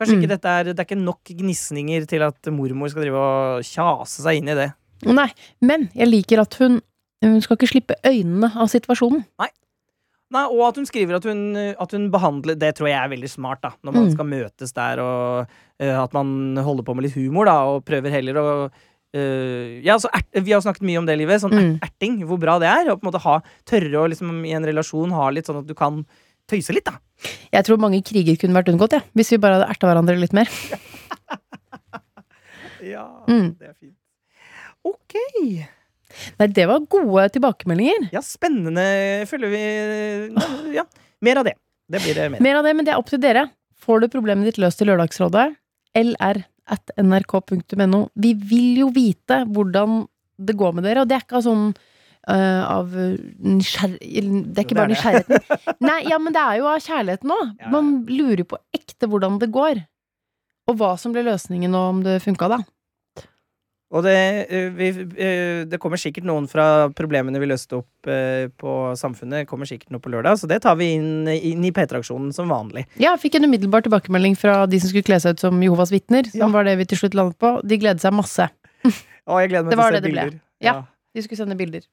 Kanskje 0.00 0.14
Mm. 0.16 0.22
ikke 0.22 0.28
dette 0.28 0.44
er, 0.48 0.64
Det 0.72 0.78
er 0.78 0.84
ikke 0.84 1.02
nok 1.04 1.24
gnisninger 1.24 2.06
til 2.08 2.22
at 2.22 2.40
mormor 2.46 2.88
skal 2.88 3.02
drive 3.02 3.16
og 3.16 3.62
kjase 3.62 4.22
seg 4.22 4.36
inn 4.38 4.48
i 4.48 4.54
det. 4.54 4.72
Nei, 5.04 5.28
men 5.60 5.90
jeg 5.94 6.08
liker 6.08 6.40
at 6.40 6.54
hun 6.54 6.80
Hun 7.20 7.40
skal 7.40 7.56
ikke 7.56 7.66
slippe 7.68 7.94
øynene 8.06 8.54
av 8.54 8.68
situasjonen. 8.68 9.24
Nei, 9.40 9.48
Og 10.34 10.60
at 10.68 10.76
hun 10.76 10.84
skriver 10.86 11.16
at 11.16 11.24
hun, 11.24 11.56
at 11.56 11.90
hun 11.96 12.10
behandler 12.12 12.54
Det 12.60 12.74
tror 12.76 12.88
jeg 12.90 12.98
er 13.00 13.08
veldig 13.14 13.30
smart, 13.32 13.62
da. 13.62 13.70
Når 13.82 13.92
man 13.94 14.04
Mm. 14.08 14.12
skal 14.12 14.26
møtes 14.28 14.72
der, 14.76 15.00
og 15.00 15.48
uh, 15.80 16.02
at 16.04 16.12
man 16.12 16.56
holder 16.56 16.84
på 16.84 16.94
med 16.94 17.04
litt 17.06 17.14
humor, 17.16 17.46
da, 17.48 17.54
og 17.64 17.84
prøver 17.88 18.10
heller 18.12 18.34
å 18.36 18.46
uh, 18.68 19.80
ja, 19.80 19.96
ert, 19.96 20.26
Vi 20.44 20.52
har 20.52 20.60
snakket 20.60 20.84
mye 20.84 20.98
om 21.00 21.06
det, 21.06 21.16
livet. 21.18 21.40
Sånn 21.40 21.52
Mm. 21.56 21.78
erting. 21.80 22.18
Hvor 22.28 22.38
bra 22.38 22.58
det 22.58 22.68
er. 22.68 22.90
Og 22.92 23.00
på 23.00 23.06
en 23.06 23.12
måte 23.12 23.22
ha, 23.24 23.40
tørre 23.64 24.02
å 24.04 24.08
liksom, 24.08 24.44
i 24.44 24.52
en 24.52 24.64
relasjon 24.68 25.10
ha 25.16 25.30
litt 25.30 25.46
sånn 25.48 25.60
at 25.62 25.66
du 25.66 25.74
kan 25.74 26.04
tøyse 26.48 26.72
litt, 26.76 26.84
da. 26.84 26.98
Jeg 27.52 27.64
tror 27.64 27.78
mange 27.80 28.02
kriger 28.04 28.36
kunne 28.36 28.54
vært 28.56 28.68
unngått, 28.72 28.92
ja, 28.92 29.00
hvis 29.16 29.30
vi 29.32 29.38
bare 29.40 29.58
hadde 29.58 29.70
erta 29.72 29.88
hverandre 29.88 30.18
litt 30.20 30.32
mer. 30.36 30.48
Ja, 32.80 33.24
Mm. 33.26 33.56
det 33.58 33.68
er 33.68 33.74
fint. 33.74 33.96
Ok. 34.84 35.14
Nei, 36.40 36.48
det 36.54 36.66
var 36.70 36.84
gode 36.90 37.28
tilbakemeldinger. 37.34 38.08
Ja, 38.14 38.22
spennende. 38.24 38.84
Føler 39.30 39.52
vi 39.54 39.62
Ja, 40.78 40.84
mer 41.24 41.42
av 41.42 41.48
det. 41.48 41.56
Det 41.88 42.02
blir 42.04 42.18
det 42.18 42.28
mer. 42.34 42.44
Mer 42.44 42.60
av 42.60 42.68
det, 42.68 42.74
men 42.76 42.86
det 42.86 42.94
er 42.94 43.00
opp 43.00 43.10
til 43.10 43.22
dere. 43.22 43.48
Får 43.80 44.02
du 44.02 44.12
problemet 44.12 44.50
ditt 44.50 44.60
løst 44.60 44.82
i 44.84 44.88
Lørdagsrådet? 44.88 45.50
lr 45.98 46.42
at 46.68 46.90
nrk.no. 47.00 48.00
Vi 48.12 48.34
vil 48.36 48.82
jo 48.82 48.90
vite 48.92 49.42
hvordan 49.48 50.02
det 50.38 50.56
går 50.58 50.74
med 50.76 50.84
dere, 50.84 51.02
og 51.02 51.08
det 51.08 51.16
er 51.16 51.24
ikke 51.26 51.40
av 51.40 51.46
sånn 51.48 51.70
Uh, 52.28 52.60
av 52.68 52.90
nysgjerrighet 52.92 54.50
Det 54.52 54.60
er 54.60 54.64
ikke 54.66 54.76
bare 54.76 54.90
er 54.90 54.92
nysgjerrigheten. 54.92 55.76
Nei, 55.86 56.02
ja, 56.10 56.18
men 56.20 56.34
det 56.34 56.42
er 56.42 56.58
jo 56.58 56.66
av 56.68 56.82
kjærligheten 56.84 57.32
òg. 57.32 57.54
Man 57.72 57.86
lurer 58.10 58.42
på 58.44 58.58
ekte 58.76 59.08
hvordan 59.08 59.38
det 59.40 59.48
går. 59.54 59.80
Og 60.68 60.76
hva 60.76 60.90
som 61.00 61.14
ble 61.14 61.22
løsningen, 61.24 61.72
og 61.72 61.94
om 61.94 62.02
det 62.04 62.18
funka, 62.20 62.50
da. 62.52 62.58
Og 63.88 64.02
det, 64.04 64.14
eh, 64.52 64.66
vi, 64.76 64.88
eh, 65.16 65.62
det 65.64 65.78
kommer 65.80 65.96
sikkert 65.96 66.26
noen 66.28 66.44
fra 66.50 66.90
problemene 66.92 67.40
vi 67.40 67.48
løste 67.48 67.78
opp 67.78 68.08
eh, 68.10 68.50
på 68.60 68.72
Samfunnet, 69.00 69.46
kommer 69.48 69.64
sikkert 69.68 69.94
noe 69.94 70.02
på 70.04 70.12
lørdag, 70.12 70.36
så 70.42 70.50
det 70.50 70.58
tar 70.66 70.76
vi 70.76 70.90
inn, 70.98 71.24
inn 71.32 71.64
i 71.64 71.70
P3-aksjonen 71.72 72.34
som 72.36 72.52
vanlig. 72.52 72.84
Ja, 73.00 73.14
jeg 73.14 73.22
fikk 73.24 73.38
en 73.38 73.48
umiddelbar 73.48 73.86
tilbakemelding 73.86 74.36
fra 74.36 74.66
de 74.68 74.80
som 74.82 74.92
skulle 74.92 75.06
kle 75.08 75.16
seg 75.24 75.38
ut 75.38 75.44
som 75.46 75.62
Jehovas 75.64 75.92
vitner. 75.94 76.28
Som 76.28 76.50
Ja. 76.50 76.50
var 76.58 76.68
det 76.68 76.76
vi 76.82 76.84
til 76.90 77.00
slutt 77.00 77.16
landet 77.16 77.38
på. 77.40 77.54
De 77.64 77.78
gleder 77.80 78.02
seg 78.04 78.12
masse. 78.12 78.50
Å, 78.84 79.40
jeg 79.40 79.54
gleder 79.54 79.64
meg 79.64 79.72
Det 79.72 79.78
til 79.78 79.86
å 79.86 79.96
se 79.96 80.04
bilder. 80.04 80.34
Ja. 80.60 80.74
De 81.16 81.24
skulle 81.24 81.40
sende 81.40 81.56
bilder. 81.56 81.88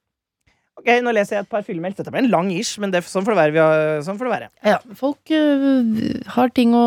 Ok, 0.76 0.90
nå 1.00 1.12
leser 1.16 1.38
jeg 1.38 1.46
et 1.46 1.48
par 1.48 1.64
filmer. 1.64 1.94
Dette 1.96 2.12
ble 2.12 2.20
en 2.20 2.28
lang 2.28 2.50
ish, 2.52 2.76
men 2.82 2.92
det, 2.92 3.00
sånn 3.08 3.24
får 3.24 3.32
det 3.32 3.40
være. 3.40 3.52
Vi 3.56 3.62
har, 3.64 4.02
sånn 4.04 4.20
får 4.20 4.28
det 4.28 4.34
være. 4.34 4.50
Ja, 4.68 4.76
folk 5.00 5.32
øh, 5.32 6.20
har 6.36 6.52
ting 6.52 6.76
å 6.76 6.84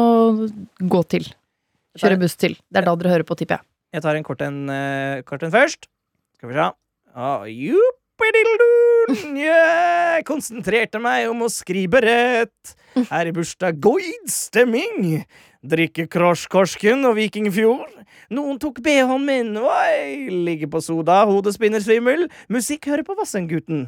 gå 0.77 1.01
til. 1.09 1.25
Kjøre 1.97 2.19
buss 2.21 2.37
til. 2.37 2.53
Det 2.69 2.83
er 2.83 2.85
da 2.85 2.93
dere 2.93 3.15
hører 3.17 3.25
på, 3.25 3.33
tipper 3.39 3.57
jeg. 3.57 3.65
Jeg 3.93 4.03
tar 4.05 4.17
en 4.19 4.25
kort 4.27 4.41
en, 4.45 4.59
uh, 4.69 5.21
kort 5.25 5.41
en 5.45 5.53
først. 5.53 5.87
Skal 6.37 6.51
vi 6.51 6.57
se. 6.59 6.67
Oh, 7.17 7.47
yeah! 7.49 7.95
Konsentrerte 10.27 10.99
meg 11.01 11.29
om 11.31 11.45
å 11.45 11.49
skrive 11.51 12.01
rett. 12.03 12.73
Her 13.09 13.29
i 13.29 13.33
bursdag 13.35 13.79
goid-stemming. 13.81 15.23
Drikke 15.65 16.05
Krosskorsken 16.11 17.03
og 17.09 17.17
Vikingfjord. 17.17 17.95
Noen 18.35 18.59
tok 18.61 18.79
BH-en 18.85 19.25
min. 19.27 19.49
Oi, 19.59 20.29
ligger 20.47 20.69
på 20.71 20.81
soda, 20.85 21.21
hodet 21.29 21.55
spinner 21.57 21.81
svimmel. 21.83 22.27
Musikk 22.51 22.87
hører 22.91 23.05
på 23.07 23.17
Vassendgutten. 23.19 23.87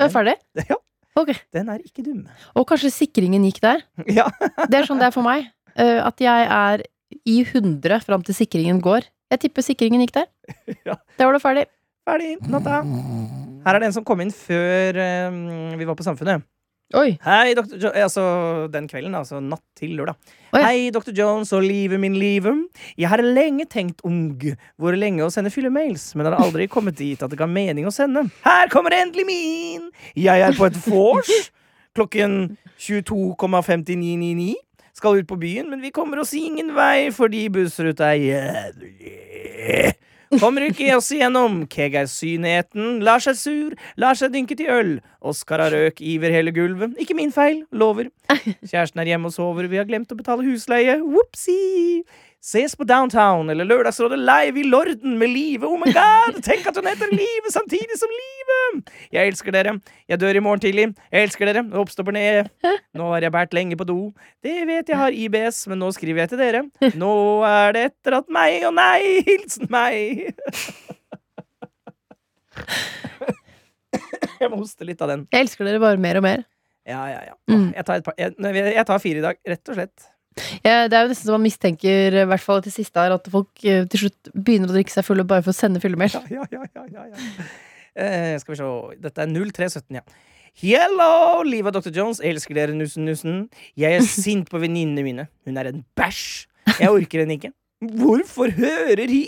Er 0.00 0.08
du 0.08 0.14
ferdig? 0.16 0.38
Ja, 0.70 0.78
Okay. 1.20 1.36
den 1.52 1.68
er 1.68 1.82
ikke 1.84 2.00
dum. 2.06 2.22
Og 2.56 2.64
kanskje 2.70 2.88
sikringen 2.94 3.42
gikk 3.44 3.58
der. 3.60 3.82
Ja. 4.18 4.30
Det 4.64 4.78
er 4.80 4.86
sånn 4.88 5.02
det 5.02 5.10
er 5.10 5.14
for 5.14 5.26
meg. 5.26 5.50
øh, 5.76 5.98
at 6.06 6.22
jeg 6.24 6.46
er 6.48 6.86
i 7.28 7.40
100 7.44 8.00
fram 8.06 8.24
til 8.26 8.36
sikringen 8.36 8.80
går. 8.84 9.06
Jeg 9.32 9.46
tipper 9.46 9.64
sikringen 9.64 10.04
gikk 10.04 10.16
der. 10.20 10.30
Ja. 10.88 10.98
Der 11.18 11.28
var 11.28 11.36
du 11.36 11.42
ferdig. 11.42 11.66
Ferdig. 12.08 12.34
Natta. 12.50 12.82
Her 13.62 13.76
er 13.76 13.82
det 13.82 13.90
en 13.92 13.94
som 14.00 14.04
kom 14.06 14.20
inn 14.24 14.32
før 14.34 14.98
um, 15.30 15.44
vi 15.78 15.86
var 15.86 15.96
på 15.98 16.06
Samfunnet. 16.06 16.42
Oi. 16.92 17.14
Hei, 17.24 17.54
Dr. 17.56 17.78
Jo 17.80 17.90
altså 18.04 18.22
den 18.68 18.84
kvelden, 18.90 19.14
altså 19.16 19.38
natt 19.40 19.62
til 19.78 19.94
lørdag. 19.96 20.18
Ja. 20.52 20.60
Hei, 20.66 20.90
Dr. 20.92 21.14
Jones 21.16 21.52
og 21.56 21.64
livet 21.64 22.00
min 22.02 22.18
livet. 22.20 22.66
Jeg 23.00 23.08
har 23.08 23.22
lenge 23.24 23.64
tenkt 23.70 24.02
ung 24.04 24.34
hvor 24.76 24.98
lenge 24.98 25.24
å 25.24 25.30
sende 25.32 25.52
fyllemails, 25.54 26.10
men 26.18 26.28
har 26.28 26.36
aldri 26.36 26.66
kommet 26.74 26.98
dit 27.00 27.22
at 27.22 27.32
det 27.32 27.38
ga 27.40 27.48
mening 27.48 27.88
å 27.88 27.94
sende. 27.94 28.26
Her 28.44 28.68
kommer 28.72 28.92
endelig 28.98 29.24
min! 29.30 29.88
Jeg 30.20 30.44
er 30.44 30.58
på 30.58 30.68
et 30.68 30.76
vors 30.84 31.32
klokken 31.96 32.58
22,5999. 32.76 34.52
Skal 34.96 35.22
ut 35.22 35.28
på 35.28 35.38
byen, 35.40 35.70
men 35.72 35.80
vi 35.80 35.90
kommer 35.94 36.20
oss 36.20 36.34
ingen 36.36 36.74
vei 36.76 37.10
fordi 37.14 37.46
bussruta 37.52 38.12
er 38.12 38.20
jævlig. 38.26 39.92
Kommer 40.40 40.64
ikke 40.64 40.88
oss 40.96 41.10
igjennom. 41.12 41.62
Keg 41.70 41.96
er 42.00 42.08
syneten. 42.08 43.00
Lar 43.04 43.20
seg 43.20 43.36
sur. 43.36 43.74
Lar 44.00 44.16
seg 44.16 44.32
dynke 44.32 44.56
til 44.56 44.70
øl. 44.72 44.92
Oskar 45.20 45.60
har 45.60 45.74
røk 45.76 46.00
iver 46.00 46.32
hele 46.32 46.54
gulvet. 46.56 46.96
Ikke 47.00 47.16
min 47.18 47.32
feil. 47.34 47.62
Lover. 47.72 48.08
Kjæresten 48.64 49.02
er 49.02 49.12
hjemme 49.12 49.28
og 49.28 49.36
sover. 49.36 49.68
Vi 49.68 49.80
har 49.80 49.88
glemt 49.88 50.12
å 50.12 50.16
betale 50.18 50.46
husleie. 50.46 50.96
Whoopsie! 51.04 52.04
Ses 52.42 52.72
på 52.74 52.82
Downtown 52.82 53.50
eller 53.52 53.62
Lørdagsrådet 53.62 54.16
live 54.18 54.58
i 54.58 54.64
Lorden 54.66 55.12
med 55.18 55.30
Live. 55.30 55.62
Oh 55.62 55.78
my 55.78 55.92
god! 55.94 56.40
Tenk 56.42 56.64
at 56.66 56.74
hun 56.74 56.88
heter 56.90 57.12
Live 57.14 57.52
samtidig 57.54 57.94
som 58.00 58.10
Live! 58.10 58.80
Jeg 59.14 59.30
elsker 59.30 59.54
dere. 59.54 59.76
Jeg 60.10 60.18
dør 60.18 60.40
i 60.40 60.42
morgen 60.42 60.62
tidlig. 60.64 60.88
Jeg 61.12 61.28
elsker 61.28 61.46
dere. 61.46 61.62
Oppstopper 61.78 62.16
ned. 62.16 62.48
Nå 62.98 63.12
har 63.12 63.22
jeg 63.22 63.30
båret 63.36 63.54
lenge 63.54 63.78
på 63.78 63.86
do. 63.86 63.98
Det 64.42 64.56
vet 64.66 64.90
jeg 64.90 64.98
har 64.98 65.14
IBS, 65.14 65.60
men 65.70 65.78
nå 65.84 65.92
skriver 65.94 66.24
jeg 66.24 66.32
til 66.32 66.42
dere. 66.42 66.64
Nå 66.98 67.12
er 67.46 67.76
det 67.76 67.84
etter 67.92 68.18
at 68.18 68.34
meg, 68.34 68.66
og 68.66 68.74
nei, 68.74 69.22
hilsen 69.28 69.70
meg. 69.70 70.34
Jeg 74.42 74.50
må 74.50 74.58
hoste 74.58 74.82
litt 74.88 74.98
av 74.98 75.12
den. 75.14 75.28
Jeg 75.30 75.46
elsker 75.46 75.70
dere 75.70 75.78
bare 75.78 76.02
mer 76.02 76.18
og 76.18 76.26
mer. 76.26 76.42
Ja, 76.90 77.04
ja, 77.06 77.22
ja. 77.28 77.38
Mm. 77.46 77.68
Jeg, 77.76 77.86
tar 77.86 78.02
par, 78.02 78.18
jeg, 78.18 78.34
jeg 78.74 78.86
tar 78.90 78.98
fire 79.06 79.22
i 79.22 79.24
dag, 79.28 79.38
rett 79.54 79.70
og 79.70 79.78
slett. 79.78 80.08
Ja, 80.64 80.88
det 80.88 80.96
er 80.96 81.04
jo 81.04 81.12
nesten 81.12 81.28
så 81.28 81.36
man 81.36 81.44
mistenker, 81.44 82.16
i 82.22 82.26
hvert 82.30 82.44
fall 82.44 82.62
til 82.64 82.74
siste 82.74 83.02
her, 83.02 83.14
at 83.16 83.28
folk 83.32 83.64
øh, 83.64 83.84
til 83.92 84.04
slutt 84.06 84.32
begynner 84.32 84.70
å 84.70 84.76
drikke 84.76 84.94
seg 84.94 85.06
fulle 85.06 85.26
bare 85.28 85.44
for 85.44 85.52
å 85.52 85.58
sende 85.58 85.82
fyllemail. 85.82 86.14
Ja, 86.32 86.46
ja, 86.50 86.66
ja, 86.74 86.86
ja, 86.88 87.06
ja. 87.12 87.48
Eh, 87.92 88.38
skal 88.40 88.54
vi 88.54 88.56
se 88.56 88.68
Dette 89.04 89.20
er 89.20 89.32
0317, 89.34 89.98
ja. 90.00 90.04
Hello, 90.60 91.42
Liva 91.48 91.72
Dr. 91.72 91.92
Jones. 91.96 92.20
Elsker 92.20 92.56
dere, 92.56 92.76
nussen, 92.76 93.06
nussen. 93.08 93.42
Jeg 93.78 93.96
er 93.96 94.04
sint 94.04 94.50
på 94.52 94.60
venninnene 94.60 95.04
mine. 95.04 95.26
Hun 95.48 95.60
er 95.60 95.70
en 95.70 95.84
bæsj. 95.96 96.46
Jeg 96.76 96.92
orker 96.92 97.22
henne 97.24 97.38
ikke. 97.38 97.52
Hvorfor 97.98 98.52
hører 98.54 99.10
hi 99.10 99.24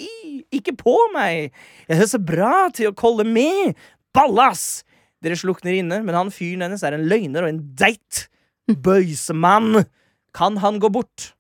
ikke 0.55 0.77
på 0.79 0.95
meg? 1.15 1.55
Jeg 1.89 2.05
er 2.05 2.11
så 2.11 2.21
bra 2.23 2.69
til 2.77 2.93
å 2.93 2.97
kolle 2.97 3.27
med. 3.27 3.73
Ballas! 4.15 4.85
Dere 5.25 5.39
slukner 5.41 5.79
inne, 5.79 6.03
men 6.05 6.17
han 6.17 6.31
fyren 6.33 6.67
hennes 6.67 6.85
er 6.85 6.95
en 6.95 7.07
løgner 7.09 7.47
og 7.47 7.55
en 7.55 7.63
deit. 7.81 8.27
Bøysemann. 8.69 9.83
Kan 10.35 10.59
han 10.63 10.81
gå 10.83 10.91
bort? 10.93 11.33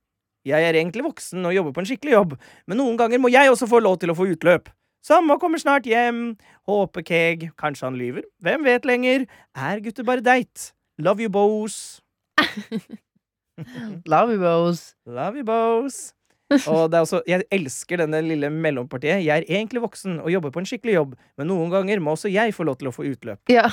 Jeg 0.44 0.60
er 0.62 0.76
egentlig 0.76 1.04
voksen 1.06 1.44
og 1.48 1.54
jobber 1.56 1.72
på 1.74 1.82
en 1.82 1.88
skikkelig 1.88 2.12
jobb, 2.14 2.34
men 2.68 2.78
noen 2.78 2.98
ganger 3.00 3.20
må 3.22 3.30
jeg 3.32 3.50
også 3.50 3.68
få 3.70 3.80
lov 3.82 3.96
til 4.02 4.12
å 4.12 4.16
få 4.18 4.28
utløp. 4.34 4.68
Samme 5.04 5.36
kommer 5.40 5.60
snart 5.60 5.84
hjem. 5.88 6.34
Håper 6.68 7.04
Keg. 7.04 7.50
Kanskje 7.60 7.88
han 7.90 7.96
lyver. 8.00 8.24
Hvem 8.44 8.64
vet 8.64 8.86
lenger? 8.88 9.26
Er 9.52 9.82
gutter 9.84 10.06
bare 10.06 10.24
deit? 10.24 10.70
Love 10.96 11.20
you, 11.20 11.28
bows. 11.28 12.00
Love 14.06 14.32
you, 14.32 14.40
bows. 14.40 14.94
Love 15.04 15.36
you, 15.36 15.44
bows. 15.44 16.14
Og 16.54 16.86
det 16.92 16.98
er 16.98 17.04
også, 17.04 17.20
jeg 17.28 17.44
elsker 17.52 18.00
denne 18.04 18.20
lille 18.24 18.48
mellompartiet. 18.52 19.24
Jeg 19.24 19.42
er 19.42 19.48
egentlig 19.58 19.82
voksen 19.84 20.20
og 20.22 20.30
jobber 20.32 20.52
på 20.54 20.62
en 20.62 20.68
skikkelig 20.68 20.94
jobb, 20.94 21.14
men 21.40 21.48
noen 21.50 21.72
ganger 21.72 22.00
må 22.04 22.14
også 22.14 22.30
jeg 22.32 22.54
få 22.54 22.66
lov 22.68 22.78
til 22.80 22.88
å 22.90 22.94
få 22.94 23.06
utløp. 23.10 23.40
Ja, 23.52 23.66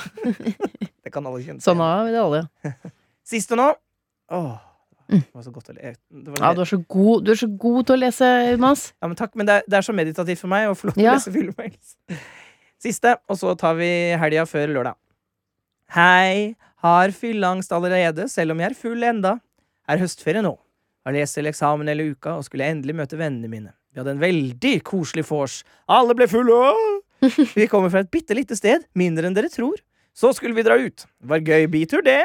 Det 1.04 1.12
kan 1.14 1.26
alle 1.26 1.42
kjenne 1.44 1.60
seg 1.60 1.68
sånn 1.68 1.82
har 1.84 2.04
vi 2.06 2.12
det 2.14 2.20
alle. 2.22 2.42
Siste 3.32 3.58
nå. 3.58 3.68
Åh, 4.32 4.54
det 5.12 5.34
var 5.36 5.44
så 5.46 5.52
godt 5.54 5.70
å 5.72 5.74
le. 5.76 5.92
Det 6.10 6.32
var 6.34 6.42
Ja, 6.46 6.52
du 6.56 6.62
er 6.64 6.70
så 6.72 6.78
god, 6.96 7.24
du 7.26 7.32
er 7.34 7.38
så 7.42 7.48
god 7.66 7.86
til 7.88 7.96
å 7.96 8.00
lese, 8.02 8.28
Jonas. 8.52 8.84
Ja, 9.02 9.10
men 9.12 9.18
takk, 9.20 9.34
men 9.38 9.48
det 9.48 9.58
er, 9.60 9.66
det 9.68 9.78
er 9.80 9.86
så 9.86 9.94
meditativt 9.96 10.40
for 10.42 10.52
meg 10.52 10.70
å 10.70 10.74
få 10.78 10.88
lov 10.90 10.96
til 10.98 11.04
Ja. 11.06 11.14
å 11.14 11.20
lese 11.20 11.32
filmmails. 11.34 11.94
Siste, 12.82 13.16
og 13.30 13.38
så 13.38 13.52
tar 13.60 13.76
vi 13.78 13.90
helga 14.18 14.42
før 14.50 14.72
lørdag. 14.74 14.96
Hei, 15.94 16.54
har 16.82 17.12
fylleangst 17.14 17.72
allerede, 17.76 18.28
selv 18.32 18.54
om 18.54 18.62
jeg 18.62 18.72
er 18.72 18.78
full 18.78 19.04
enda. 19.06 19.36
Er 19.90 20.00
høstferie 20.00 20.42
nå. 20.42 20.54
Har 21.06 21.14
lest 21.16 21.34
til 21.36 21.48
eksamen 21.50 21.88
hele 21.90 22.08
uka 22.14 22.36
og 22.38 22.44
skulle 22.46 22.66
endelig 22.70 22.94
møte 22.96 23.18
vennene 23.18 23.50
mine. 23.50 23.72
Vi 23.92 24.00
hadde 24.00 24.14
en 24.14 24.22
veldig 24.22 24.74
koselig 24.88 25.24
vors. 25.28 25.60
Alle 25.90 26.14
ble 26.16 26.28
fulle. 26.30 26.58
Vi 27.54 27.66
kommer 27.70 27.90
fra 27.92 28.00
et 28.02 28.10
bitte 28.10 28.34
lite 28.34 28.56
sted, 28.58 28.86
mindre 28.98 29.28
enn 29.28 29.34
dere 29.36 29.50
tror. 29.52 29.76
Så 30.16 30.32
skulle 30.36 30.56
vi 30.56 30.64
dra 30.66 30.74
ut. 30.80 31.04
Var 31.28 31.42
gøy 31.44 31.66
bitur, 31.72 32.02
det. 32.04 32.18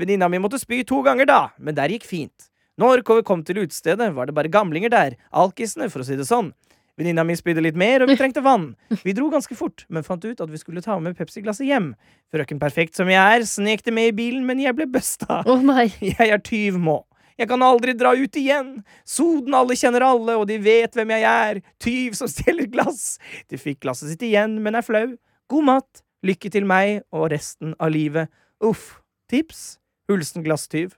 Venninna 0.00 0.30
mi 0.32 0.40
måtte 0.40 0.60
spy 0.60 0.80
to 0.88 1.02
ganger 1.04 1.28
da, 1.28 1.40
men 1.60 1.76
der 1.76 1.92
gikk 1.92 2.06
fint. 2.08 2.48
Når 2.80 3.02
vi 3.04 3.22
kom 3.28 3.42
til 3.44 3.60
utestedet, 3.60 4.14
var 4.16 4.26
det 4.26 4.34
bare 4.34 4.48
gamlinger 4.48 4.88
der. 4.92 5.16
Alkisene, 5.36 5.90
for 5.92 6.00
å 6.00 6.06
si 6.08 6.16
det 6.16 6.24
sånn. 6.28 6.54
Venninna 7.00 7.24
mi 7.24 7.36
spydde 7.36 7.62
litt 7.64 7.76
mer, 7.80 8.02
og 8.02 8.10
vi 8.10 8.16
trengte 8.16 8.42
vann. 8.44 8.74
Vi 9.04 9.12
dro 9.16 9.30
ganske 9.32 9.56
fort, 9.56 9.86
men 9.88 10.04
fant 10.04 10.24
ut 10.24 10.40
at 10.40 10.50
vi 10.52 10.60
skulle 10.60 10.82
ta 10.84 10.98
med 11.00 11.16
Pepsi-glasset 11.16 11.68
hjem. 11.68 11.94
Frøken 12.32 12.60
Perfekt 12.60 12.96
som 12.96 13.08
jeg 13.08 13.20
er, 13.20 13.44
snek 13.48 13.84
det 13.86 13.94
med 13.96 14.10
i 14.10 14.16
bilen, 14.16 14.44
men 14.48 14.60
jeg 14.60 14.76
ble 14.76 14.88
busta. 14.88 15.40
Å 15.44 15.56
nei. 15.64 15.90
Jeg 16.04 16.28
er 16.28 16.42
tyv 16.44 16.76
må. 16.80 17.02
Jeg 17.40 17.48
kan 17.48 17.62
aldri 17.64 17.94
dra 17.96 18.12
ut 18.12 18.36
igjen. 18.36 18.82
Soden 19.08 19.56
alle 19.56 19.76
kjenner 19.80 20.04
alle, 20.04 20.36
og 20.36 20.44
de 20.50 20.58
vet 20.60 20.96
hvem 20.96 21.14
jeg 21.14 21.24
er. 21.24 21.62
Tyv 21.80 22.16
som 22.18 22.28
stjeler 22.28 22.68
glass. 22.68 23.16
De 23.48 23.60
fikk 23.60 23.80
glasset 23.86 24.12
sitt 24.12 24.24
igjen, 24.28 24.58
men 24.60 24.76
er 24.76 24.84
flau. 24.84 25.06
God 25.48 25.68
mat. 25.68 26.04
Lykke 26.20 26.52
til 26.52 26.68
meg 26.68 27.00
og 27.16 27.30
resten 27.32 27.72
av 27.80 27.94
livet. 27.96 28.28
Uff. 28.60 28.98
Tips? 29.32 29.79
Hulsen 30.10 30.44
glasstyv. 30.46 30.94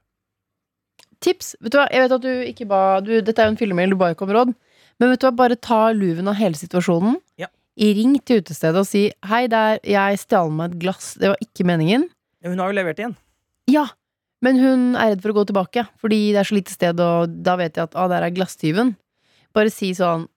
Tips. 1.23 1.55
Vet 1.63 1.75
du 1.75 1.79
hva, 1.79 1.87
jeg 1.93 2.03
vet 2.03 2.15
at 2.17 2.25
du 2.25 2.31
ikke 2.49 2.67
ba 2.71 2.83
du, 3.05 3.15
Dette 3.23 3.39
er 3.39 3.49
jo 3.49 3.55
en 3.55 3.61
filmmail, 3.61 3.95
du 3.95 4.01
ba 4.01 4.11
ikke 4.13 4.27
om 4.27 4.35
råd. 4.35 4.55
Men 5.01 5.13
vet 5.13 5.23
du 5.23 5.29
hva, 5.29 5.35
bare 5.39 5.59
ta 5.61 5.85
luven 5.95 6.31
av 6.31 6.39
hele 6.41 6.59
situasjonen. 6.59 7.19
Ja. 7.41 7.49
Ring 7.81 8.19
til 8.21 8.43
utestedet 8.43 8.83
og 8.83 8.89
si 8.89 9.07
'hei, 9.25 9.47
der, 9.49 9.79
jeg 9.81 10.21
stjal 10.21 10.51
meg 10.53 10.73
et 10.73 10.81
glass', 10.83 11.15
det 11.19 11.31
var 11.33 11.39
ikke 11.41 11.65
meningen. 11.65 12.09
Hun 12.45 12.59
har 12.59 12.69
jo 12.69 12.77
levert 12.77 12.99
igjen. 13.01 13.17
Ja, 13.71 13.87
men 14.43 14.59
hun 14.59 14.97
er 14.97 15.15
redd 15.15 15.23
for 15.23 15.33
å 15.33 15.39
gå 15.39 15.47
tilbake, 15.49 15.87
fordi 16.03 16.35
det 16.35 16.43
er 16.43 16.49
så 16.51 16.59
lite 16.59 16.75
sted, 16.75 17.01
og 17.01 17.31
da 17.47 17.57
vet 17.57 17.79
jeg 17.79 17.89
at 17.89 17.97
ah, 17.97 18.11
der 18.11 18.27
er 18.27 18.35
glasstyven. 18.35 18.97
Bare 19.55 19.73
si 19.73 19.95
sånn 19.97 20.29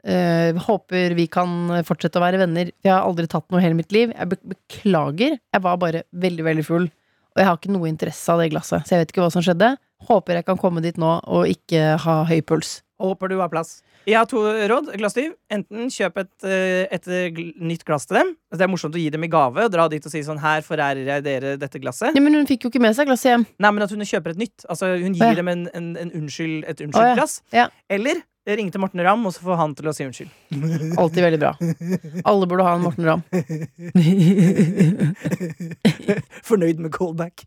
Uh, 0.00 0.56
Håper 0.64 1.12
vi 1.12 1.26
kan 1.28 1.50
fortsette 1.84 2.16
å 2.16 2.22
være 2.22 2.38
venner. 2.40 2.70
Jeg 2.80 2.88
har 2.88 3.04
aldri 3.04 3.26
tatt 3.28 3.44
noe 3.52 3.60
hele 3.60 3.76
mitt 3.76 3.92
liv. 3.92 4.14
Jeg 4.14 4.30
be 4.30 4.38
beklager. 4.54 5.34
Jeg 5.36 5.60
var 5.60 5.76
bare 5.76 6.06
veldig, 6.16 6.46
veldig 6.46 6.64
full. 6.64 6.86
Og 7.36 7.42
jeg 7.42 7.46
har 7.48 7.58
ikke 7.60 7.72
noe 7.74 7.88
interesse 7.90 8.32
av 8.32 8.40
det 8.42 8.50
glasset, 8.52 8.82
så 8.86 8.96
jeg 8.96 9.04
vet 9.04 9.12
ikke 9.14 9.22
hva 9.24 9.32
som 9.32 9.44
skjedde. 9.44 9.74
Håper 10.08 10.40
jeg 10.40 10.46
kan 10.48 10.58
komme 10.58 10.80
dit 10.82 10.96
nå 10.98 11.18
og 11.28 11.46
ikke 11.50 11.94
ha 12.00 12.22
høy 12.28 12.40
puls. 12.42 12.80
Håper 13.00 13.30
du 13.32 13.38
har 13.40 13.48
plass. 13.52 13.78
Jeg 14.08 14.16
har 14.16 14.26
to 14.28 14.40
råd. 14.40 14.90
Glasstyv. 14.96 15.34
Enten 15.52 15.88
kjøp 15.92 16.18
et, 16.22 16.44
eh, 16.44 16.86
et 16.92 17.06
nytt 17.60 17.84
glass 17.88 18.06
til 18.08 18.16
dem. 18.18 18.32
Altså, 18.50 18.58
Det 18.58 18.66
er 18.66 18.72
morsomt 18.72 18.96
å 18.96 19.00
gi 19.00 19.10
dem 19.12 19.24
i 19.24 19.28
gave. 19.28 19.68
Dra 19.72 19.88
dit 19.88 20.04
og 20.04 20.12
si 20.12 20.20
sånn 20.24 20.40
Her 20.40 20.60
forærer 20.64 21.04
jeg 21.06 21.24
dere 21.24 21.56
dette 21.60 21.80
glasset. 21.80 22.14
Ja, 22.16 22.20
men 22.20 22.34
hun 22.34 22.46
fikk 22.46 22.64
jo 22.64 22.70
ikke 22.70 22.80
med 22.80 22.96
seg 22.96 23.06
glasset 23.08 23.30
hjem. 23.32 23.46
Nei, 23.58 23.70
men 23.70 23.82
at 23.82 23.90
hun 23.90 24.00
kjøper 24.00 24.30
et 24.30 24.40
nytt. 24.40 24.64
Altså 24.68 25.00
Hun 25.00 25.14
gir 25.14 25.32
ja. 25.32 25.34
dem 25.34 25.48
en, 25.48 25.68
en, 25.74 25.96
en 25.96 26.10
unnskyld, 26.12 26.64
et 26.66 26.80
Å, 26.80 26.90
ja. 26.92 27.14
glass. 27.14 27.42
Ja. 27.52 27.68
Eller 27.88 28.22
ringe 28.48 28.72
til 28.72 28.80
Morten 28.82 29.02
Ramm, 29.04 29.26
og 29.28 29.32
så 29.36 29.42
få 29.44 29.54
han 29.58 29.74
til 29.78 29.90
å 29.90 29.92
si 29.94 30.04
unnskyld. 30.06 30.30
Alltid 30.98 31.22
veldig 31.26 31.40
bra. 31.42 31.52
Alle 32.26 32.48
burde 32.50 32.64
ha 32.66 32.72
en 32.78 32.84
Morten 32.86 33.04
Ramm. 33.06 33.22
Fornøyd 36.48 36.78
med 36.82 36.90
callback. 36.94 37.44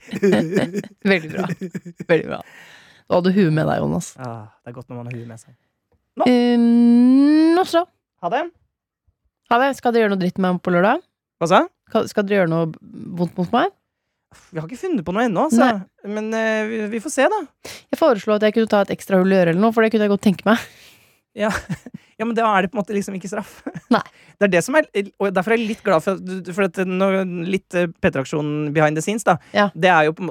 Veldig 1.11 1.29
bra. 1.33 1.43
Veldig 2.07 2.27
bra. 2.29 2.39
Du 3.03 3.11
hadde 3.17 3.33
huet 3.35 3.51
med 3.53 3.65
deg, 3.67 3.81
Jonas. 3.83 4.13
Ah, 4.21 4.45
det 4.63 4.71
er 4.71 4.75
godt 4.77 4.89
når 4.91 4.97
man 5.01 5.09
har 5.11 5.15
huet 5.17 5.29
med 5.33 5.39
seg. 5.41 5.53
Um, 6.23 7.57
nå 7.57 7.63
så 7.67 7.81
Ha 8.23 8.27
det. 8.31 8.43
ha 9.49 9.55
det. 9.63 9.69
Skal 9.79 9.91
dere 9.95 10.03
gjøre 10.05 10.13
noe 10.13 10.21
dritt 10.21 10.37
med 10.39 10.49
meg 10.55 10.61
på 10.63 10.71
lørdag? 10.75 10.97
Hva 11.41 11.47
sa? 11.49 11.59
Skal, 11.89 12.01
skal 12.11 12.23
dere 12.29 12.37
gjøre 12.43 12.53
noe 12.53 12.65
vondt 13.19 13.35
mot 13.41 13.49
meg? 13.55 13.67
Vi 14.51 14.61
har 14.61 14.69
ikke 14.69 14.81
funnet 14.81 15.05
på 15.05 15.15
noe 15.15 15.27
ennå, 15.27 15.47
altså. 15.49 15.69
Men 16.07 16.29
uh, 16.33 16.63
vi, 16.69 16.81
vi 16.95 17.01
får 17.03 17.13
se, 17.13 17.27
da. 17.31 17.41
Jeg 17.93 17.99
foreslo 17.99 18.37
at 18.37 18.45
jeg 18.47 18.55
kunne 18.57 18.71
ta 18.71 18.83
et 18.85 18.93
ekstra 18.95 19.21
hull 19.21 19.33
i 19.33 19.39
øret 19.39 19.53
eller 19.53 19.63
noe, 19.63 19.75
for 19.75 19.85
det 19.85 19.93
kunne 19.93 20.07
jeg 20.07 20.13
godt 20.13 20.25
tenke 20.29 20.47
meg. 20.49 20.63
Ja. 21.33 21.49
ja, 22.19 22.25
men 22.27 22.35
da 22.37 22.45
er 22.45 22.65
det 22.65 22.69
på 22.71 22.77
en 22.77 22.83
måte 22.83 22.93
liksom 22.93 23.15
ikke 23.17 23.29
straff. 23.31 23.63
Nei. 23.93 24.01
Det 24.37 24.47
er 24.47 24.51
det 24.55 24.61
som 24.65 24.75
er 24.75 24.87
Og 25.21 25.29
derfor 25.33 25.53
er 25.53 25.59
jeg 25.59 25.67
litt 25.69 25.81
glad 25.85 26.01
for 26.03 26.17
For 26.55 26.65
at 26.65 26.79
noe, 26.89 27.21
litt 27.45 27.75
eh, 27.77 27.87
P3-aksjon 28.01 28.71
behind 28.73 28.97
the 28.97 29.03
scenes, 29.05 29.25
da. 29.25 29.35
Ja. 29.53 29.67
Det 29.73 29.89
er 29.89 30.07
jo 30.07 30.15
på, 30.17 30.27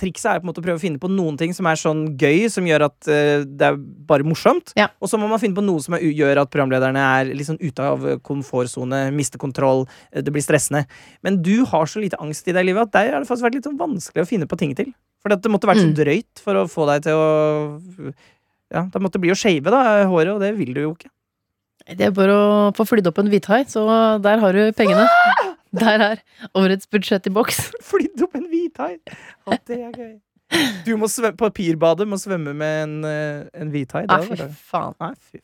Trikset 0.00 0.28
er 0.30 0.40
på 0.40 0.46
en 0.46 0.50
måte 0.50 0.62
å 0.62 0.66
prøve 0.66 0.80
å 0.80 0.82
finne 0.82 1.00
på 1.00 1.10
noen 1.12 1.38
ting 1.40 1.52
som 1.56 1.68
er 1.70 1.80
sånn 1.80 2.02
gøy, 2.20 2.48
som 2.52 2.66
gjør 2.68 2.86
at 2.88 3.08
uh, 3.08 3.44
det 3.48 3.68
er 3.70 3.78
bare 4.08 4.26
morsomt. 4.28 4.74
Ja. 4.78 4.88
Og 5.00 5.08
så 5.12 5.20
må 5.20 5.28
man 5.30 5.40
finne 5.42 5.56
på 5.56 5.64
noe 5.64 5.80
som 5.84 5.96
er, 5.96 6.04
gjør 6.08 6.42
at 6.44 6.52
programlederne 6.52 7.04
er 7.20 7.32
liksom 7.36 7.60
ute 7.62 7.86
av 7.86 8.04
komfortsone, 8.26 9.04
mister 9.16 9.40
kontroll, 9.42 9.86
eh, 10.12 10.24
det 10.24 10.32
blir 10.34 10.44
stressende. 10.44 10.84
Men 11.24 11.40
du 11.44 11.62
har 11.68 11.88
så 11.88 12.02
lite 12.02 12.20
angst 12.22 12.48
i 12.48 12.56
deg, 12.56 12.66
livet, 12.68 12.88
at 12.90 12.96
der 12.98 13.14
har 13.16 13.24
det 13.24 13.30
faktisk 13.30 13.48
vært 13.48 13.60
litt 13.60 13.68
sånn 13.70 13.80
vanskelig 13.80 14.24
å 14.24 14.28
finne 14.28 14.48
på 14.50 14.58
ting 14.60 14.76
til. 14.78 14.92
For 15.22 15.30
det 15.30 15.52
måtte 15.52 15.68
vært 15.70 15.84
så 15.84 15.90
Mm. 15.92 15.96
drøyt 16.00 16.40
for 16.42 16.58
å 16.58 16.66
få 16.66 16.88
deg 16.90 17.04
til 17.04 17.14
å 17.14 18.12
Ja, 18.72 18.86
det 18.88 19.02
måtte 19.04 19.20
bli 19.20 19.32
å 19.32 19.36
shave, 19.38 19.68
da, 19.72 19.82
håret, 20.08 20.32
og 20.34 20.40
det 20.42 20.54
vil 20.56 20.72
du 20.72 20.80
jo 20.86 20.92
ikke. 20.96 21.10
Det 21.92 22.06
er 22.06 22.12
bare 22.14 22.34
å 22.34 22.50
få 22.76 22.86
flydd 22.86 23.08
opp 23.10 23.18
en 23.20 23.30
hvithai, 23.32 23.64
så 23.68 23.84
der 24.22 24.42
har 24.42 24.56
du 24.56 24.62
pengene. 24.78 25.06
Der 25.72 26.02
er 26.04 26.20
årets 26.58 26.88
budsjett 26.92 27.26
i 27.28 27.32
boks. 27.32 27.70
Flydd 27.90 28.20
opp 28.26 28.36
en 28.36 28.44
hvithai! 28.50 28.98
Det 29.64 29.78
er 29.78 29.94
gøy. 29.96 30.12
Du 30.84 30.90
må 31.00 31.08
svømme, 31.08 31.32
papirbadet 31.40 32.04
må 32.08 32.18
svømme 32.20 32.52
med 32.52 32.82
en, 32.82 32.96
eh, 33.08 33.46
en 33.56 33.70
hvithai. 33.72 34.02
Nei, 34.10 34.18
fy 34.28 34.48
faen. 34.68 34.92
Nei, 35.00 35.14
fy. 35.16 35.40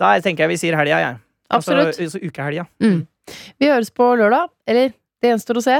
Da 0.00 0.12
tenker 0.20 0.44
jeg 0.44 0.52
vi 0.52 0.58
sier 0.60 0.76
helga, 0.76 1.00
jeg. 1.00 1.20
Absolutt. 1.50 1.94
Altså, 1.94 2.10
så 2.12 2.20
ukehelga. 2.20 2.66
Mm. 2.84 3.00
Vi 3.60 3.70
høres 3.70 3.88
på 3.96 4.10
lørdag. 4.20 4.52
Eller, 4.68 4.92
det 5.20 5.32
gjenstår 5.32 5.60
å 5.60 5.64
se. 5.64 5.78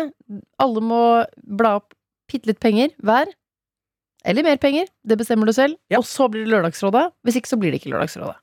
Alle 0.64 0.85
må 0.85 1.03
bla 1.61 1.77
opp 1.83 1.93
bitte 2.31 2.51
litt 2.51 2.61
penger 2.62 2.95
hver. 3.05 3.29
Eller 4.25 4.45
mer 4.45 4.57
penger. 4.61 4.89
Det 5.05 5.16
bestemmer 5.21 5.49
du 5.49 5.53
selv. 5.57 5.79
Ja. 5.89 5.99
Og 5.99 6.07
så 6.09 6.29
blir 6.29 6.45
det 6.45 6.53
Lørdagsrådet. 6.53 7.11
Hvis 7.25 7.41
ikke, 7.41 7.53
så 7.53 7.61
blir 7.61 7.73
det 7.73 7.81
ikke 7.81 7.95
Lørdagsrådet. 7.95 8.37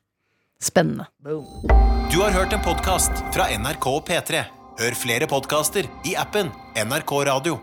Spennende. 0.64 1.06
Du 1.22 2.22
har 2.24 2.34
hørt 2.34 2.54
en 2.54 2.64
podkast 2.66 3.22
fra 3.36 3.50
NRK 3.54 3.90
og 3.94 4.04
P3. 4.10 4.46
Hør 4.78 4.98
flere 4.98 5.30
podkaster 5.30 5.90
i 6.06 6.16
appen 6.18 6.50
NRK 6.78 7.14
Radio. 7.30 7.60